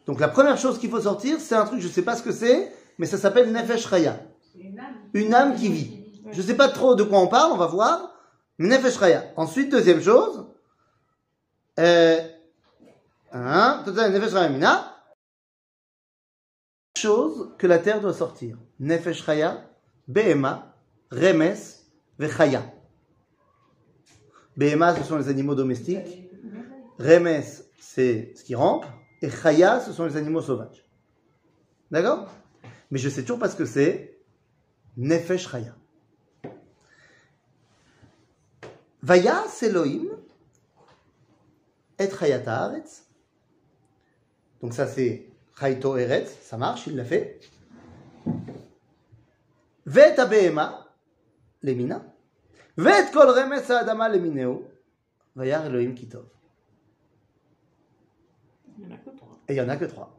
Donc 0.07 0.19
la 0.19 0.29
première 0.29 0.59
chose 0.59 0.79
qu'il 0.79 0.91
faut 0.91 1.01
sortir, 1.01 1.39
c'est 1.39 1.55
un 1.55 1.65
truc, 1.65 1.81
je 1.81 1.87
ne 1.87 1.93
sais 1.93 2.03
pas 2.03 2.17
ce 2.17 2.23
que 2.23 2.33
c'est, 2.33 2.73
mais 2.99 3.07
ça 3.07 3.19
s'appelle 3.19 3.53
nefesh 3.53 3.89
chaya. 3.89 4.19
Une 5.15 5.35
âme 5.35 5.55
qui 5.55 5.69
vit. 5.69 6.05
Je 6.33 6.41
ne 6.41 6.47
sais 6.47 6.57
pas 6.57 6.69
trop 6.69 6.95
de 6.95 7.03
quoi 7.03 7.21
on 7.21 7.29
parle, 7.29 7.53
on 7.53 7.57
va 7.57 7.67
voir. 7.67 8.15
Nefesh 8.59 8.99
chaya. 8.99 9.33
Ensuite, 9.37 9.71
deuxième 9.71 10.03
chose. 10.03 10.47
Euh, 11.79 12.21
hein, 13.33 13.85
nefesh 13.87 14.33
chaya 14.33 14.49
lemina. 14.49 14.97
Chose 16.97 17.53
que 17.59 17.67
la 17.67 17.79
terre 17.79 18.01
doit 18.01 18.15
sortir. 18.15 18.59
Nefesh 18.81 19.25
chaya, 19.25 19.65
behema, 20.09 20.75
remes, 21.11 21.80
vechaya. 22.21 22.63
Behema, 24.57 24.95
ce 24.95 25.03
sont 25.03 25.17
les 25.17 25.29
animaux 25.29 25.55
domestiques. 25.55 26.29
Remes, 26.99 27.43
c'est 27.79 28.33
ce 28.37 28.45
qui 28.45 28.55
rampe. 28.55 28.85
Et 29.23 29.31
chaya, 29.31 29.81
ce 29.81 29.93
sont 29.93 30.05
les 30.05 30.17
animaux 30.17 30.43
sauvages. 30.43 30.87
D'accord? 31.91 32.31
Mais 32.91 32.99
je 32.99 33.09
sais 33.09 33.23
toujours 33.23 33.39
pas 33.39 33.49
ce 33.49 33.57
que 33.57 33.65
c'est. 33.65 34.19
Nefesh 34.97 35.49
chaya. 35.49 35.75
Vaya, 39.03 39.45
Elohim, 39.63 40.09
et 41.99 42.09
chayata 42.09 42.65
haaretz. 42.65 43.07
Donc 44.61 44.75
ça 44.75 44.87
c'est 44.87 45.27
chayto 45.59 45.97
eretz, 45.97 46.37
ça 46.43 46.59
marche, 46.59 46.87
il 46.87 46.97
l'a 46.97 47.05
fait. 47.05 47.41
Vet 49.87 50.19
abehema, 50.19 50.90
Lemina. 51.63 52.03
Vet 52.77 53.11
kol 53.13 53.31
remes 53.31 53.71
adama 53.71 54.09
lemineu. 54.09 54.65
Vayar 55.37 55.67
Elohim 55.67 55.95
kitov. 55.95 56.27
Il 58.79 58.87
n'y 58.87 58.93
en 58.93 58.97
a. 58.97 58.99
Et 59.49 59.53
il 59.53 59.55
n'y 59.55 59.61
en 59.61 59.69
a 59.69 59.77
que 59.77 59.85
trois. 59.85 60.17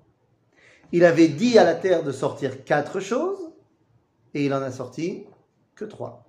Il 0.92 1.06
avait 1.06 1.30
dit 1.30 1.58
à 1.58 1.64
la 1.64 1.76
terre 1.76 2.04
de 2.04 2.12
sortir 2.12 2.66
quatre 2.66 3.00
choses, 3.00 3.54
et 4.34 4.46
il 4.46 4.54
en 4.54 4.62
a 4.62 4.72
sorti 4.72 5.26
que 5.76 5.86
trois. 5.86 6.26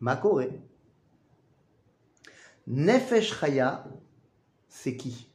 Makore. 0.00 0.44
Nefesh 2.68 3.38
Chaya, 3.38 3.84
c'est 4.68 4.96
qui? 4.96 5.28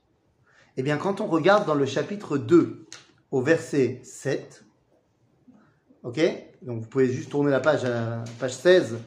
Eh 0.78 0.84
bien, 0.84 0.98
quand 0.98 1.20
on 1.20 1.28
regarde 1.28 1.66
dans 1.66 1.76
le 1.76 1.86
chapitre 1.86 2.38
2, 2.38 2.86
au 3.32 3.42
verset 3.42 4.00
7, 4.04 4.64
ok 6.04 6.47
donc 6.62 6.82
vous 6.82 6.88
pouvez 6.88 7.08
juste 7.08 7.30
tourner 7.30 7.52
la 7.52 7.60
page 7.60 7.86
à 7.86 8.24
page 8.40 8.56
16 8.56 8.98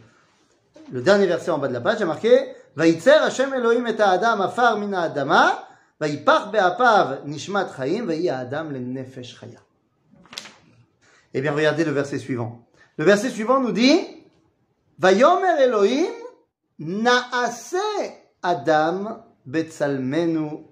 le 0.92 1.02
dernier 1.02 1.26
verset 1.26 1.50
en 1.50 1.59
bas 1.59 1.69
de 1.69 1.73
la 1.73 1.80
page, 1.80 1.97
il 1.99 2.00
y 2.00 2.02
a 2.02 2.07
marqué 2.07 2.30
Vaïtzer 2.75 3.12
Hashem 3.23 3.54
Elohim 3.54 3.87
et 3.87 4.00
Adam 4.00 4.40
afar 4.40 4.78
mina 4.78 5.02
adama, 5.02 5.69
vaïpach 6.00 6.50
be'apav 6.50 7.26
nishmat 7.26 7.69
chaim, 7.76 8.07
vaï 8.07 8.28
Adam 8.28 8.71
le 8.71 8.78
nefesh 8.78 9.38
chaya. 9.38 9.61
Eh 11.33 11.40
bien, 11.40 11.52
regardez 11.52 11.85
le 11.85 11.92
verset 11.92 12.19
suivant. 12.19 12.66
Le 12.97 13.04
verset 13.04 13.30
suivant 13.30 13.61
nous 13.61 13.73
dit 13.73 14.00
Vayomer 14.99 15.62
Elohim 15.62 16.11
naase 16.78 17.76
Adam 18.42 19.23
betzalmenu 19.47 20.66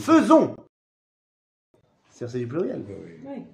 Faisons. 0.00 0.56
C'est 2.10 2.38
du 2.38 2.46
pluriel. 2.46 2.84
Oui. 3.24 3.44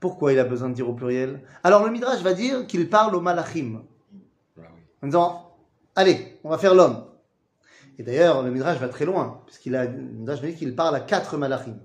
Pourquoi 0.00 0.32
il 0.32 0.38
a 0.38 0.44
besoin 0.44 0.70
de 0.70 0.74
dire 0.74 0.88
au 0.88 0.94
pluriel? 0.94 1.42
Alors 1.62 1.84
le 1.84 1.90
Midrash 1.90 2.22
va 2.22 2.34
dire 2.34 2.66
qu'il 2.66 2.88
parle 2.88 3.14
au 3.14 3.20
malachim. 3.20 3.82
En 5.02 5.06
disant, 5.06 5.56
allez, 5.94 6.38
on 6.42 6.50
va 6.50 6.58
faire 6.58 6.74
l'homme. 6.74 7.04
Et 7.98 8.02
d'ailleurs, 8.02 8.42
le 8.42 8.50
Midrash 8.50 8.78
va 8.78 8.88
très 8.88 9.04
loin, 9.04 9.42
puisqu'il 9.46 9.76
a, 9.76 9.84
le 9.84 10.00
Midrash 10.00 10.40
dit 10.40 10.54
qu'il 10.54 10.74
parle 10.74 10.96
à 10.96 11.00
quatre 11.00 11.36
malachim. 11.36 11.78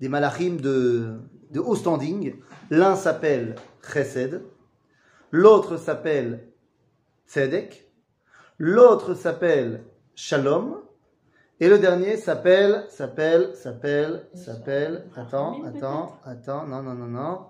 Des 0.00 0.08
malachim 0.08 0.56
de, 0.56 1.18
de 1.50 1.60
haut 1.60 1.74
standing. 1.74 2.34
L'un 2.70 2.94
s'appelle 2.94 3.56
Chesed, 3.82 4.42
l'autre 5.30 5.76
s'appelle 5.76 6.48
Tzedek, 7.28 7.90
l'autre 8.58 9.14
s'appelle 9.14 9.84
Shalom, 10.14 10.80
et 11.60 11.68
le 11.68 11.78
dernier 11.78 12.16
s'appelle, 12.16 12.84
s'appelle, 12.88 13.54
s'appelle, 13.54 14.28
s'appelle, 14.34 15.06
attends, 15.16 15.62
attends, 15.64 16.18
attends, 16.24 16.66
non, 16.66 16.82
non, 16.82 16.94
non, 16.94 17.06
non, 17.06 17.46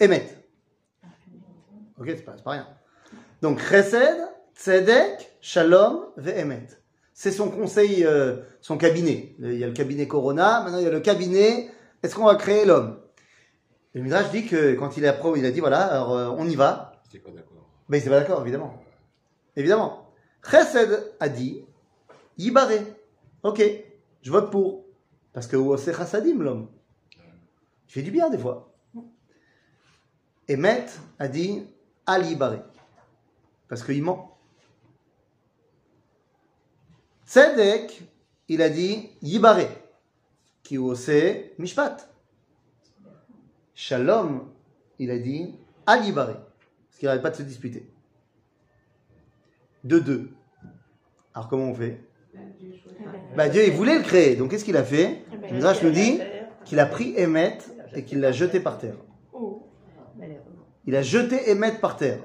Emet. 0.00 0.26
Ok, 1.98 2.06
c'est 2.08 2.24
pas, 2.24 2.32
pas 2.32 2.50
rien. 2.50 2.68
Donc, 3.42 3.60
Chesed, 3.60 4.18
Tzedek, 4.56 5.36
Shalom, 5.40 6.06
Ve'emet. 6.16 6.66
C'est 7.12 7.30
son 7.30 7.50
conseil, 7.50 8.04
euh, 8.04 8.38
son 8.60 8.78
cabinet. 8.78 9.36
Il 9.38 9.54
y 9.54 9.64
a 9.64 9.66
le 9.66 9.72
cabinet 9.72 10.08
Corona, 10.08 10.62
maintenant 10.62 10.78
il 10.78 10.84
y 10.84 10.88
a 10.88 10.90
le 10.90 11.00
cabinet, 11.00 11.70
est-ce 12.02 12.14
qu'on 12.14 12.24
va 12.24 12.34
créer 12.34 12.64
l'homme? 12.64 12.98
Le 13.94 14.02
Midrash 14.02 14.30
dit 14.30 14.46
que 14.46 14.74
quand 14.74 14.96
il 14.96 15.04
est 15.04 15.08
appro, 15.08 15.36
il 15.36 15.44
a 15.44 15.50
dit, 15.50 15.60
voilà, 15.60 15.84
alors 15.84 16.16
euh, 16.16 16.34
on 16.36 16.48
y 16.48 16.56
va. 16.56 16.92
J'étais 17.04 17.22
pas 17.22 17.30
d'accord. 17.30 17.68
Mais 17.88 18.00
c'est 18.00 18.10
pas 18.10 18.18
d'accord, 18.18 18.40
évidemment. 18.40 18.82
Évidemment. 19.54 20.08
Chesed 20.42 21.12
a 21.20 21.28
dit, 21.28 21.64
Yibaré. 22.38 22.80
Ok, 23.42 23.62
je 24.22 24.30
vote 24.30 24.50
pour. 24.50 24.84
Parce 25.32 25.46
que 25.46 25.76
c'est 25.76 25.94
chassadim, 25.94 26.42
l'homme. 26.42 26.68
Il 27.88 27.92
fait 27.92 28.02
du 28.02 28.10
bien, 28.10 28.30
des 28.30 28.38
fois. 28.38 28.72
Et 30.48 30.56
Met 30.56 30.86
a 31.18 31.28
dit, 31.28 31.66
Al 32.06 32.26
Yibaré. 32.26 32.60
Parce 33.68 33.82
qu'il 33.82 34.02
ment. 34.02 34.38
Tzedek, 37.26 38.02
il 38.48 38.60
a 38.60 38.68
dit, 38.68 39.10
Yibaré. 39.22 39.68
Qui 40.62 40.78
c'est 40.96 41.54
Mishpat. 41.58 42.08
Shalom, 43.74 44.52
il 44.98 45.10
a 45.10 45.18
dit, 45.18 45.54
Al 45.86 46.04
Yibaré. 46.04 46.34
Parce 46.34 46.98
qu'il 46.98 47.06
n'arrête 47.06 47.22
pas 47.22 47.30
de 47.30 47.36
se 47.36 47.42
disputer. 47.42 47.90
De 49.84 49.98
deux. 49.98 50.30
Alors 51.34 51.48
comment 51.48 51.64
on 51.64 51.74
fait? 51.74 52.00
Bah, 53.36 53.48
Dieu, 53.48 53.64
il 53.66 53.72
voulait 53.72 53.96
le 53.96 54.02
créer. 54.02 54.36
Donc 54.36 54.50
qu'est-ce 54.50 54.64
qu'il 54.64 54.76
a 54.76 54.84
fait 54.84 55.24
Le 55.48 55.54
Midrash 55.54 55.82
nous 55.82 55.90
dit 55.90 56.20
qu'il 56.64 56.78
a 56.80 56.86
pris 56.86 57.14
Emet 57.16 57.58
et 57.94 58.04
qu'il 58.04 58.20
l'a 58.20 58.32
jeté 58.32 58.60
par 58.60 58.78
terre. 58.78 58.96
Il 60.86 60.96
a 60.96 61.02
jeté 61.02 61.50
Emet 61.50 61.72
par 61.80 61.96
terre. 61.96 62.18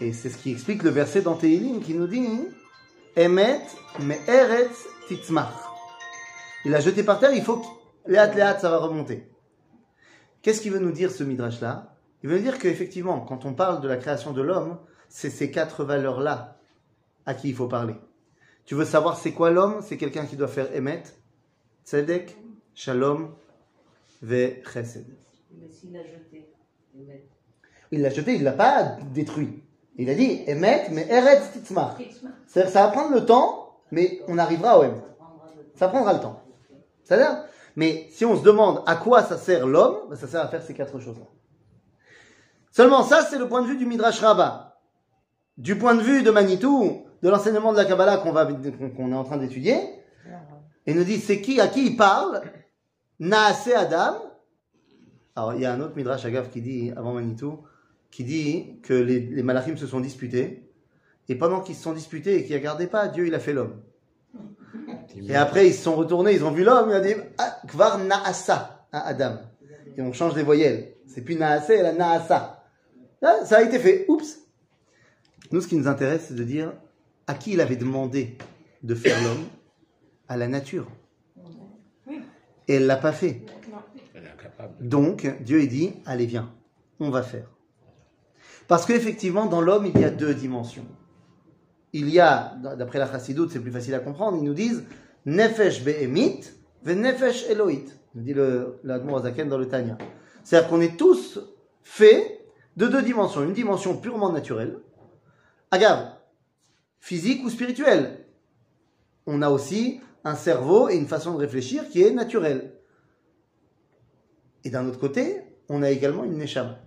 Et 0.00 0.12
c'est 0.12 0.30
ce 0.30 0.38
qui 0.38 0.52
explique 0.52 0.82
le 0.82 0.90
verset 0.90 1.22
dans 1.22 1.34
Tehilim 1.34 1.80
qui 1.80 1.94
nous 1.94 2.06
dit 2.06 2.26
Emet 3.16 3.60
me 3.98 4.14
eretz 4.28 4.86
titzmach. 5.08 5.52
Il 6.64 6.70
l'a 6.70 6.80
jeté 6.80 7.02
par 7.02 7.18
terre, 7.18 7.32
il 7.32 7.42
faut 7.42 7.56
que 7.56 7.66
léat 8.06 8.32
léat 8.32 8.58
ça 8.58 8.70
va 8.70 8.78
remonter. 8.78 9.30
Qu'est-ce 10.42 10.60
qu'il 10.60 10.72
veut 10.72 10.78
nous 10.78 10.92
dire 10.92 11.10
ce 11.10 11.24
midrash 11.24 11.60
là 11.60 11.96
Il 12.22 12.30
veut 12.30 12.36
nous 12.36 12.42
dire 12.42 12.58
qu'effectivement, 12.58 13.20
quand 13.20 13.44
on 13.44 13.52
parle 13.52 13.80
de 13.80 13.88
la 13.88 13.96
création 13.96 14.32
de 14.32 14.40
l'homme, 14.40 14.78
c'est 15.08 15.30
ces 15.30 15.50
quatre 15.50 15.84
valeurs 15.84 16.20
là 16.20 16.59
à 17.30 17.34
qui 17.34 17.48
il 17.48 17.54
faut 17.54 17.68
parler. 17.68 17.94
Tu 18.66 18.74
veux 18.74 18.84
savoir 18.84 19.16
c'est 19.16 19.32
quoi 19.32 19.50
l'homme? 19.50 19.80
C'est 19.82 19.96
quelqu'un 19.96 20.26
qui 20.26 20.36
doit 20.36 20.48
faire 20.48 20.74
Emet, 20.74 21.04
Tzedek, 21.84 22.36
Shalom, 22.74 23.34
Ve 24.20 24.62
Chesed. 24.64 25.06
Mais 25.58 25.68
s'il 25.70 25.92
l'a 25.92 26.02
jeté, 26.02 26.52
il 27.92 28.02
l'a 28.02 28.10
jeté, 28.10 28.34
il 28.34 28.42
l'a 28.42 28.52
pas 28.52 28.98
détruit. 29.12 29.62
Il 29.96 30.10
a 30.10 30.14
dit 30.14 30.42
Emet, 30.46 30.88
mais 30.90 31.06
Eretz 31.08 31.52
Titzmach. 31.52 31.96
C'est-à-dire 32.46 32.72
ça 32.72 32.86
va 32.86 32.92
prendre 32.92 33.14
le 33.14 33.24
temps, 33.24 33.80
mais 33.92 34.20
on 34.26 34.36
arrivera 34.36 34.78
au 34.78 34.82
Emet. 34.82 35.02
Ça 35.76 35.88
prendra 35.88 36.12
le 36.14 36.20
temps. 36.20 36.42
C'est-à-dire 37.04 37.44
Mais 37.76 38.08
si 38.10 38.24
on 38.24 38.36
se 38.36 38.42
demande 38.42 38.82
à 38.86 38.96
quoi 38.96 39.22
ça 39.22 39.38
sert 39.38 39.66
l'homme, 39.66 40.08
ben 40.10 40.16
ça 40.16 40.26
sert 40.26 40.40
à 40.40 40.48
faire 40.48 40.62
ces 40.62 40.74
quatre 40.74 40.98
choses-là. 40.98 41.26
Seulement 42.72 43.04
ça, 43.04 43.22
c'est 43.22 43.38
le 43.38 43.48
point 43.48 43.62
de 43.62 43.68
vue 43.68 43.76
du 43.76 43.86
Midrash 43.86 44.20
Rabbah. 44.20 44.78
Du 45.58 45.76
point 45.76 45.94
de 45.94 46.02
vue 46.02 46.22
de 46.22 46.30
Manitou, 46.30 47.04
de 47.22 47.28
l'enseignement 47.28 47.72
de 47.72 47.78
la 47.78 47.84
Kabbalah 47.84 48.18
qu'on 48.18 48.32
va, 48.32 48.46
qu'on 48.46 49.12
est 49.12 49.14
en 49.14 49.24
train 49.24 49.36
d'étudier, 49.36 49.76
il 50.86 50.96
nous 50.96 51.04
dit 51.04 51.18
c'est 51.18 51.40
qui, 51.40 51.60
à 51.60 51.68
qui 51.68 51.86
il 51.86 51.96
parle? 51.96 52.42
Naase 53.18 53.70
Adam. 53.76 54.16
Alors 55.36 55.54
il 55.54 55.60
y 55.60 55.66
a 55.66 55.72
un 55.72 55.80
autre 55.80 55.94
Midrash 55.96 56.24
Agav 56.24 56.48
qui 56.48 56.60
dit, 56.60 56.92
avant 56.96 57.12
Manitou, 57.12 57.60
qui 58.10 58.24
dit 58.24 58.80
que 58.82 58.94
les, 58.94 59.20
les 59.20 59.42
malachim 59.42 59.76
se 59.76 59.86
sont 59.86 60.00
disputés, 60.00 60.68
et 61.28 61.34
pendant 61.36 61.60
qu'ils 61.60 61.76
se 61.76 61.82
sont 61.82 61.92
disputés 61.92 62.36
et 62.36 62.44
qu'ils 62.44 62.54
ne 62.54 62.58
regardaient 62.58 62.86
pas, 62.86 63.08
Dieu 63.08 63.26
il 63.26 63.34
a 63.34 63.38
fait 63.38 63.52
l'homme. 63.52 63.80
Et 65.28 65.36
après 65.36 65.68
ils 65.68 65.74
se 65.74 65.82
sont 65.82 65.94
retournés, 65.94 66.32
ils 66.32 66.44
ont 66.44 66.50
vu 66.50 66.64
l'homme, 66.64 66.90
il 66.90 66.94
a 66.94 67.00
dit 67.00 67.14
ah, 67.38 67.60
Kvar 67.68 67.98
Naasa, 67.98 68.86
hein, 68.92 69.02
Adam. 69.04 69.38
Et 69.96 70.02
on 70.02 70.12
change 70.12 70.34
les 70.34 70.42
voyelles. 70.42 70.94
C'est 71.06 71.22
plus 71.22 71.36
Naase, 71.36 71.70
elle 71.70 71.86
a 71.86 71.92
Naasa. 71.92 72.64
Ça 73.20 73.58
a 73.58 73.62
été 73.62 73.78
fait. 73.78 74.06
Oups. 74.08 74.38
Nous, 75.52 75.60
ce 75.60 75.68
qui 75.68 75.76
nous 75.76 75.88
intéresse, 75.88 76.26
c'est 76.28 76.34
de 76.34 76.44
dire 76.44 76.72
à 77.30 77.34
qui 77.34 77.52
il 77.52 77.60
avait 77.60 77.76
demandé 77.76 78.36
de 78.82 78.94
faire 78.94 79.16
l'homme 79.24 79.44
À 80.28 80.36
la 80.36 80.48
nature. 80.48 80.88
Et 82.68 82.74
elle 82.74 82.86
l'a 82.86 82.96
pas 82.96 83.12
fait. 83.12 83.42
Est. 84.14 84.80
Donc, 84.80 85.26
Dieu 85.42 85.62
il 85.62 85.68
dit, 85.68 85.92
allez 86.06 86.26
viens, 86.26 86.52
on 86.98 87.10
va 87.10 87.22
faire. 87.22 87.48
Parce 88.68 88.84
qu'effectivement, 88.84 89.46
dans 89.46 89.60
l'homme, 89.60 89.86
il 89.86 90.00
y 90.00 90.04
a 90.04 90.10
deux 90.10 90.34
dimensions. 90.34 90.86
Il 91.92 92.08
y 92.08 92.20
a, 92.20 92.54
d'après 92.78 92.98
la 92.98 93.10
chassidoute, 93.10 93.50
c'est 93.50 93.60
plus 93.60 93.72
facile 93.72 93.94
à 93.94 94.00
comprendre, 94.00 94.36
ils 94.38 94.44
nous 94.44 94.54
disent 94.54 94.84
Nefesh 95.26 95.82
be'emit, 95.84 96.40
ve 96.84 96.92
Nefesh 96.92 97.48
Elohit, 97.48 97.86
nous 98.14 98.22
dit 98.22 98.34
le 98.34 98.78
l'Admor 98.84 99.18
Azaken 99.18 99.48
dans 99.48 99.58
le 99.58 99.68
Tanya. 99.68 99.98
C'est-à-dire 100.44 100.68
qu'on 100.68 100.80
est 100.80 100.96
tous 100.96 101.40
faits 101.82 102.40
de 102.76 102.86
deux 102.86 103.02
dimensions. 103.02 103.42
Une 103.42 103.52
dimension 103.52 103.96
purement 103.96 104.30
naturelle, 104.32 104.78
agave, 105.72 106.19
physique 107.00 107.44
ou 107.44 107.50
spirituelle. 107.50 108.24
On 109.26 109.42
a 109.42 109.50
aussi 109.50 110.00
un 110.24 110.34
cerveau 110.34 110.88
et 110.88 110.96
une 110.96 111.08
façon 111.08 111.32
de 111.32 111.38
réfléchir 111.38 111.88
qui 111.88 112.02
est 112.02 112.10
naturelle. 112.10 112.74
Et 114.64 114.70
d'un 114.70 114.86
autre 114.86 114.98
côté, 114.98 115.42
on 115.68 115.82
a 115.82 115.90
également 115.90 116.24
une 116.24 116.36
neshama. 116.36 116.78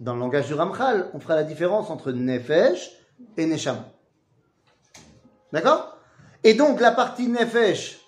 Dans 0.00 0.14
le 0.14 0.20
langage 0.20 0.46
du 0.46 0.54
Ramchal, 0.54 1.10
on 1.14 1.20
fera 1.20 1.36
la 1.36 1.44
différence 1.44 1.90
entre 1.90 2.10
nefesh 2.12 2.90
et 3.36 3.46
neshama. 3.46 3.86
D'accord? 5.52 5.98
Et 6.42 6.54
donc 6.54 6.80
la 6.80 6.90
partie 6.90 7.28
nefesh, 7.28 8.00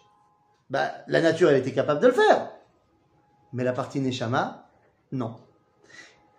bah, 0.71 0.91
la 1.07 1.21
nature 1.21 1.51
elle 1.51 1.59
était 1.59 1.73
capable 1.73 2.01
de 2.01 2.09
le 2.09 2.13
faire. 2.13 2.51
Mais 3.53 3.65
la 3.65 3.73
partie 3.73 4.01
neshama, 4.01 4.69
non. 5.13 5.37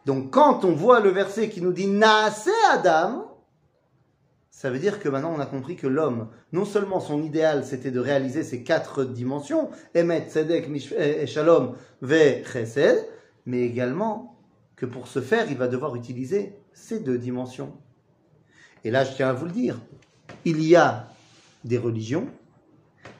Donc 0.05 0.31
quand 0.31 0.65
on 0.65 0.73
voit 0.73 0.99
le 0.99 1.09
verset 1.09 1.49
qui 1.49 1.61
nous 1.61 1.73
dit 1.73 1.87
Naase 1.87 2.49
Adam, 2.71 3.36
ça 4.57 4.71
veut 4.71 4.79
dire 4.79 4.99
que 4.99 5.07
maintenant 5.07 5.35
on 5.35 5.39
a 5.39 5.45
compris 5.45 5.75
que 5.75 5.85
l'homme, 5.85 6.29
non 6.51 6.65
seulement 6.65 6.99
son 6.99 7.21
idéal 7.21 7.63
c'était 7.63 7.91
de 7.91 7.99
réaliser 7.99 8.41
ces 8.41 8.63
quatre 8.63 9.05
dimensions, 9.05 9.69
Emet, 9.93 10.27
et 10.97 11.27
Shalom, 11.27 11.75
Ve, 12.01 12.43
Chesed, 12.43 13.07
mais 13.45 13.61
également 13.61 14.35
que 14.75 14.87
pour 14.87 15.07
ce 15.07 15.21
faire, 15.21 15.51
il 15.51 15.57
va 15.57 15.67
devoir 15.67 15.95
utiliser 15.95 16.55
ces 16.73 16.99
deux 16.99 17.19
dimensions. 17.19 17.71
Et 18.83 18.89
là, 18.89 19.03
je 19.03 19.13
tiens 19.13 19.29
à 19.29 19.33
vous 19.33 19.45
le 19.45 19.51
dire, 19.51 19.79
il 20.43 20.63
y 20.63 20.75
a 20.75 21.07
des 21.63 21.77
religions 21.77 22.27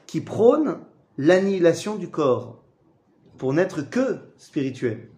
qui 0.08 0.20
prônent 0.20 0.80
l'annihilation 1.18 1.94
du 1.94 2.10
corps 2.10 2.64
pour 3.36 3.52
n'être 3.52 3.82
que 3.82 4.18
spirituel. 4.38 5.08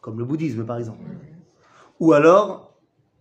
Comme 0.00 0.18
le 0.18 0.24
bouddhisme, 0.24 0.64
par 0.64 0.78
exemple. 0.78 1.04
Ou 2.00 2.14
alors, 2.14 2.67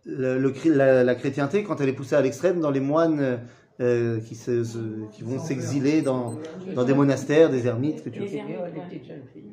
le- 0.08 0.54
la, 0.74 1.04
la 1.04 1.15
chrétienté, 1.15 1.63
quand 1.63 1.80
elle 1.82 1.89
est 1.89 1.93
poussée 1.93 2.15
à 2.15 2.22
l'extrême, 2.22 2.60
dans 2.60 2.72
les 2.72 2.80
moines 2.80 3.39
euh, 3.80 4.20
qui, 4.22 4.36
se, 4.36 4.63
se- 4.63 5.08
qui 5.12 5.22
vont 5.24 5.38
s'exiler 5.39 6.02
dans, 6.02 6.34
dans 6.74 6.84
des 6.84 6.93
monastères, 6.93 7.50
des 7.50 7.67
ermites, 7.67 8.04
que 8.04 8.10
tu 8.10 8.20
veux. 8.20 8.26
Les 8.26 8.32
Qui 8.32 8.38
ermites, 8.38 8.56
violent 8.56 8.72
les 8.74 8.82
petites 8.82 9.06
jeunes 9.08 9.24
filles. 9.34 9.43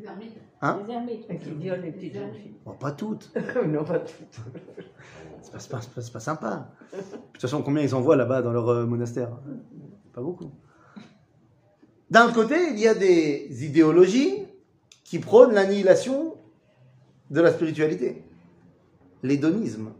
Hein 0.62 0.80
Les 0.86 0.92
ermites. 0.94 1.26
Et 1.28 1.36
qui 1.36 1.50
violent 1.50 1.82
les 1.82 1.90
petites 1.92 2.14
jeunes 2.14 2.32
filles. 2.34 2.54
Bon, 2.64 2.72
pas 2.72 2.92
toutes. 2.92 3.30
non, 3.68 3.84
pas 3.84 3.98
toutes. 3.98 4.40
C'est 5.42 5.52
pas, 5.52 5.58
c'est 5.60 5.70
pas- 5.70 5.80
c'est 5.82 5.94
pas- 5.94 6.12
pas 6.12 6.20
sympa. 6.20 6.70
De 6.92 6.98
toute 7.32 7.42
façon, 7.42 7.62
combien 7.62 7.82
ils 7.82 7.94
envoient 7.94 8.16
là-bas 8.16 8.40
dans 8.42 8.52
leur 8.52 8.68
euh, 8.70 8.86
monastère? 8.86 9.30
Pas 10.14 10.22
beaucoup. 10.22 10.50
D'un 12.10 12.30
côté, 12.32 12.54
il 12.70 12.78
y 12.78 12.86
a 12.86 12.94
des 12.94 13.48
idéologies 13.64 14.44
qui 15.02 15.18
prônent 15.18 15.52
l'annihilation 15.52 16.34
de 17.30 17.40
la 17.40 17.52
spiritualité. 17.52 18.22
L'hédonisme, 19.22 19.90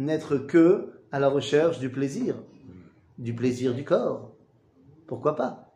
n'être 0.00 0.38
que 0.38 0.92
à 1.12 1.20
la 1.20 1.28
recherche 1.28 1.78
du 1.78 1.90
plaisir, 1.90 2.34
du 3.18 3.34
plaisir 3.34 3.74
du 3.74 3.84
corps. 3.84 4.32
Pourquoi 5.06 5.36
pas? 5.36 5.72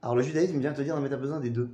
Alors 0.00 0.14
le 0.14 0.22
judaïsme 0.22 0.58
vient 0.60 0.72
te 0.72 0.82
dire, 0.82 0.94
non 0.94 1.02
mais 1.02 1.08
tu 1.08 1.14
as 1.14 1.18
besoin 1.18 1.40
des 1.40 1.50
deux. 1.50 1.70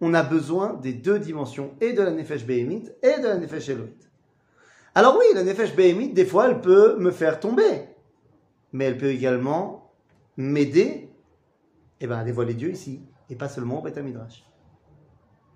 On 0.00 0.14
a 0.14 0.22
besoin 0.22 0.74
des 0.74 0.92
deux 0.92 1.18
dimensions, 1.18 1.74
et 1.80 1.92
de 1.92 2.02
la 2.02 2.12
nefesh 2.12 2.46
béhémite, 2.46 2.94
et 3.02 3.20
de 3.20 3.26
la 3.26 3.36
nefesh 3.36 3.68
élohite. 3.70 4.08
Alors 4.94 5.16
oui, 5.18 5.24
la 5.34 5.42
nefesh 5.42 5.74
béhémite, 5.74 6.14
des 6.14 6.24
fois, 6.24 6.48
elle 6.48 6.60
peut 6.60 6.96
me 6.98 7.10
faire 7.10 7.40
tomber. 7.40 7.88
Mais 8.72 8.84
elle 8.84 8.98
peut 8.98 9.10
également 9.10 9.92
m'aider 10.36 11.10
eh 12.00 12.06
ben, 12.06 12.18
à 12.18 12.24
dévoiler 12.24 12.54
Dieu 12.54 12.70
ici, 12.70 13.02
et 13.28 13.34
pas 13.34 13.48
seulement 13.48 13.82
au. 13.82 13.88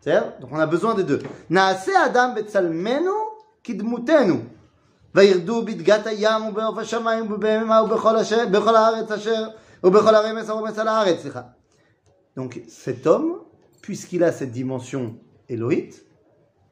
C'est-à-dire, 0.01 0.33
donc 0.41 0.51
on 0.51 0.59
a 0.59 0.67
besoin 0.67 0.97
des 0.97 1.05
deux. 1.05 1.21
Naase 1.49 1.89
Adam 2.05 2.35
betzalmenu 2.35 3.11
kidmutenu. 3.64 4.34
וירדו 5.16 5.66
בדגת 5.66 6.08
הים 6.08 6.46
ובעוף 6.46 6.78
השמיים 6.78 7.32
ובבהמה 7.32 7.82
ובכל 7.84 8.18
אשר- 8.18 8.50
בכל 8.52 8.76
הארץ 8.76 9.12
אשר 9.12 9.48
ובכל 9.84 10.16
הרמס 10.16 10.50
הרומס 10.50 10.80
על 10.80 10.88
הארץ, 10.88 11.20
סליחה. 11.22 11.42
Donc 12.38 12.62
cet 12.68 13.08
homme, 13.08 13.40
puisqu'il 13.82 14.24
a 14.24 14.32
cette 14.32 14.52
dimension 14.52 15.16
élohite, 15.50 16.06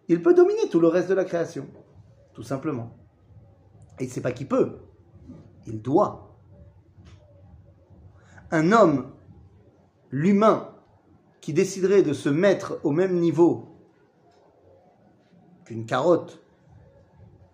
il 0.09 0.21
peut 0.21 0.35
dominer 0.35 0.69
tout 0.69 0.79
le 0.79 0.87
reste 0.87 1.09
de 1.09 1.15
la 1.15 1.25
création. 1.25 1.65
Tout 2.33 2.43
simplement. 2.43 2.91
Et 3.99 4.07
c'est 4.07 4.21
pas 4.21 4.31
qu'il 4.31 4.47
peut, 4.47 4.77
il 5.65 5.81
doit. 5.81 6.37
Un 8.51 8.71
homme, 8.71 9.11
l'humain, 10.11 10.69
qui 11.41 11.51
déciderait 11.53 12.03
de 12.03 12.13
se 12.13 12.29
mettre 12.29 12.79
au 12.83 12.91
même 12.91 13.15
niveau 13.19 13.51
qu'une 15.65 15.85
carotte 15.85 16.41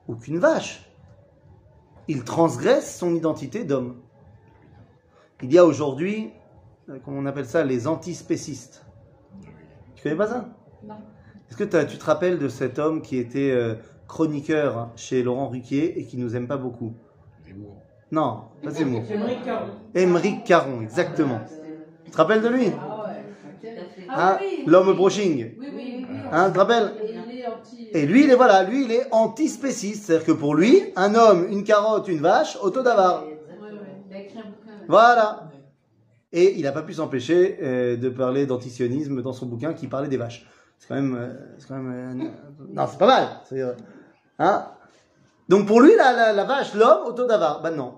ou 0.08 0.14
qu'une 0.16 0.38
vache, 0.38 0.82
il 2.08 2.24
transgresse 2.24 2.96
son 2.98 3.14
identité 3.14 3.64
d'homme. 3.64 3.96
Il 5.42 5.52
y 5.52 5.58
a 5.58 5.64
aujourd'hui, 5.64 6.32
euh, 6.88 6.98
comment 7.04 7.18
on 7.18 7.26
appelle 7.26 7.46
ça, 7.46 7.64
les 7.64 7.86
antispécistes. 7.86 8.84
Tu 9.94 10.02
connais 10.02 10.16
pas 10.16 10.28
ça? 10.28 10.48
Non. 10.82 10.94
Est-ce 11.48 11.56
que 11.56 11.64
t'as- 11.64 11.84
tu 11.84 11.98
te 11.98 12.04
rappelles 12.04 12.38
de 12.38 12.48
cet 12.48 12.78
homme 12.78 13.02
qui 13.02 13.16
était 13.18 13.50
euh, 13.50 13.74
chroniqueur 14.08 14.90
chez 14.96 15.22
Laurent 15.22 15.48
Ruquier 15.48 15.98
et 15.98 16.06
qui 16.06 16.16
nous 16.16 16.36
aime 16.36 16.46
pas 16.46 16.56
beaucoup? 16.56 16.94
Non, 18.12 18.44
pas 18.62 18.70
Zemmour. 18.70 19.04
Émeric 19.10 19.42
Caron. 19.44 19.66
Émeric 19.94 20.44
Caron, 20.44 20.80
exactement. 20.80 21.40
Tu 22.04 22.10
te 22.12 22.16
rappelles 22.16 22.42
de 22.42 22.48
lui? 22.48 22.68
Ah 24.08 24.40
Hein 24.40 24.40
oui, 24.46 24.62
L'homme 24.66 24.88
oui. 24.88 24.94
brushing. 24.94 25.36
Oui, 25.58 25.66
oui, 25.72 25.80
oui. 25.98 26.04
Hein, 26.30 26.46
tu 26.48 26.52
te 26.54 26.58
rappelles? 26.58 26.92
Et 27.72 27.76
anti. 27.76 27.88
Et 27.92 28.06
lui, 28.06 28.24
il 28.24 28.30
est 28.30 28.34
voilà, 28.34 28.62
lui, 28.62 28.84
il 28.84 28.92
est 28.92 29.06
antispéciste. 29.12 30.06
C'est-à-dire 30.06 30.26
que 30.26 30.32
pour 30.32 30.54
lui, 30.54 30.92
un 30.96 31.14
homme, 31.14 31.46
une 31.50 31.64
carotte, 31.64 32.08
une 32.08 32.20
vache, 32.20 32.56
auto 32.62 32.82
d'avar. 32.82 33.24
Voilà. 34.88 35.50
Et 36.32 36.56
il 36.58 36.62
n'a 36.62 36.72
pas 36.72 36.82
pu 36.82 36.92
s'empêcher 36.94 37.58
euh, 37.62 37.96
de 37.96 38.08
parler 38.08 38.46
d'antisionisme 38.46 39.22
dans 39.22 39.32
son 39.32 39.46
bouquin 39.46 39.72
qui 39.74 39.86
parlait 39.86 40.08
des 40.08 40.16
vaches. 40.16 40.46
C'est 40.78 40.88
quand 40.88 40.94
même. 40.96 41.16
euh, 41.16 41.32
c'est 41.58 41.68
quand 41.68 41.76
même 41.78 42.20
euh, 42.20 42.28
non, 42.72 42.86
c'est 42.90 42.98
pas 42.98 43.06
mal. 43.06 43.28
C'est, 43.48 43.60
euh, 43.60 43.72
hein 44.38 44.66
Donc 45.48 45.66
pour 45.66 45.80
lui, 45.80 45.94
la, 45.96 46.12
la, 46.12 46.32
la 46.32 46.44
vache, 46.44 46.74
l'homme, 46.74 47.06
auto 47.06 47.26
d'avar. 47.26 47.62
Ben 47.62 47.70
non. 47.70 47.94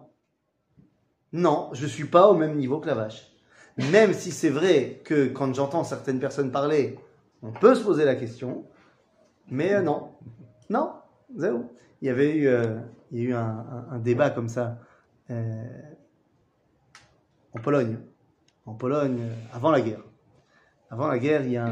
Non, 1.32 1.70
je 1.72 1.86
suis 1.86 2.04
pas 2.06 2.28
au 2.28 2.34
même 2.34 2.56
niveau 2.56 2.78
que 2.78 2.86
la 2.86 2.94
vache. 2.94 3.32
Même 3.92 4.12
si 4.12 4.30
c'est 4.30 4.50
vrai 4.50 5.00
que 5.04 5.26
quand 5.28 5.54
j'entends 5.54 5.84
certaines 5.84 6.20
personnes 6.20 6.50
parler, 6.50 6.98
on 7.42 7.52
peut 7.52 7.74
se 7.74 7.82
poser 7.82 8.04
la 8.04 8.14
question. 8.14 8.64
Mais 9.50 9.74
euh, 9.74 9.82
non. 9.82 10.10
Non. 10.70 10.92
Zéro. 11.36 11.64
Il 12.00 12.08
y 12.08 12.10
avait 12.10 12.36
eu, 12.36 12.46
euh, 12.46 12.78
il 13.10 13.22
y 13.22 13.26
a 13.26 13.28
eu 13.30 13.34
un, 13.34 13.98
débat 13.98 14.30
comme 14.30 14.48
ça. 14.48 14.78
euh, 15.30 15.64
en 17.54 17.60
Pologne. 17.60 17.98
En 18.66 18.74
Pologne, 18.74 19.20
avant 19.52 19.70
la 19.70 19.80
guerre. 19.80 20.02
Avant 20.90 21.06
la 21.06 21.18
guerre, 21.18 21.44
il 21.44 21.52
y 21.52 21.56
a 21.56 21.66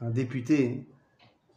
un, 0.00 0.10
député. 0.10 0.86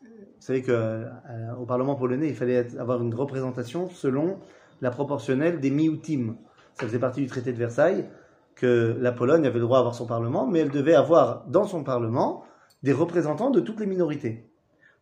Vous 0.02 0.08
savez 0.40 0.64
qu'au 0.64 1.66
Parlement 1.66 1.96
polonais, 1.96 2.28
il 2.28 2.36
fallait 2.36 2.78
avoir 2.78 3.02
une 3.02 3.14
représentation 3.14 3.90
selon 3.90 4.40
la 4.82 4.92
proportionnelle 4.92 5.60
des 5.60 5.72
miutim. 5.72 6.36
Ça 6.74 6.86
faisait 6.86 7.00
partie 7.00 7.22
du 7.22 7.28
traité 7.28 7.54
de 7.54 7.58
Versailles 7.58 8.10
que 8.56 8.98
la 9.00 9.12
Pologne 9.12 9.46
avait 9.46 9.60
le 9.60 9.66
droit 9.66 9.78
d'avoir 9.78 9.96
son 9.96 10.06
Parlement, 10.06 10.46
mais 10.46 10.60
elle 10.60 10.72
devait 10.72 10.96
avoir 10.96 11.46
dans 11.48 11.66
son 11.66 11.84
Parlement 11.84 12.44
des 12.84 12.94
représentants 12.94 13.50
de 13.50 13.62
toutes 13.62 13.80
les 13.80 13.86
minorités. 13.86 14.53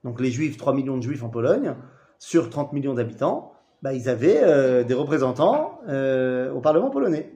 Donc 0.04 0.20
les 0.20 0.32
Juifs, 0.32 0.58
3 0.58 0.74
millions 0.74 0.98
de 0.98 1.04
Juifs 1.04 1.24
en 1.24 1.30
Pologne, 1.30 1.76
sur 2.18 2.50
30 2.50 2.74
millions 2.74 2.94
d'habitants, 2.94 3.54
bah, 3.82 3.94
ils 3.94 4.10
avaient 4.10 4.42
euh, 4.44 4.84
des 4.84 4.94
représentants 4.94 5.80
euh, 5.88 6.52
au 6.52 6.60
Parlement 6.60 6.90
polonais. 6.90 7.34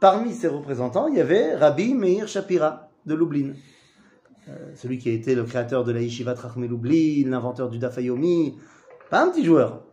Parmi 0.00 0.32
ces 0.32 0.48
représentants, 0.48 1.08
il 1.08 1.16
y 1.16 1.20
avait 1.20 1.54
Rabbi 1.54 1.94
Meir 1.94 2.28
Shapira 2.28 2.90
de 3.06 3.14
Lublin. 3.14 3.52
Euh, 4.48 4.72
celui 4.74 4.98
qui 4.98 5.08
a 5.08 5.12
été 5.12 5.34
le 5.34 5.44
créateur 5.44 5.84
de 5.84 5.92
la 5.92 6.00
Yeshiva 6.00 6.34
Trachme 6.34 6.66
Lublin, 6.66 7.28
l'inventeur 7.30 7.70
du 7.70 7.78
Dafayomi, 7.78 8.58
pas 9.10 9.24
un 9.24 9.30
petit 9.30 9.44
joueur. 9.44 9.84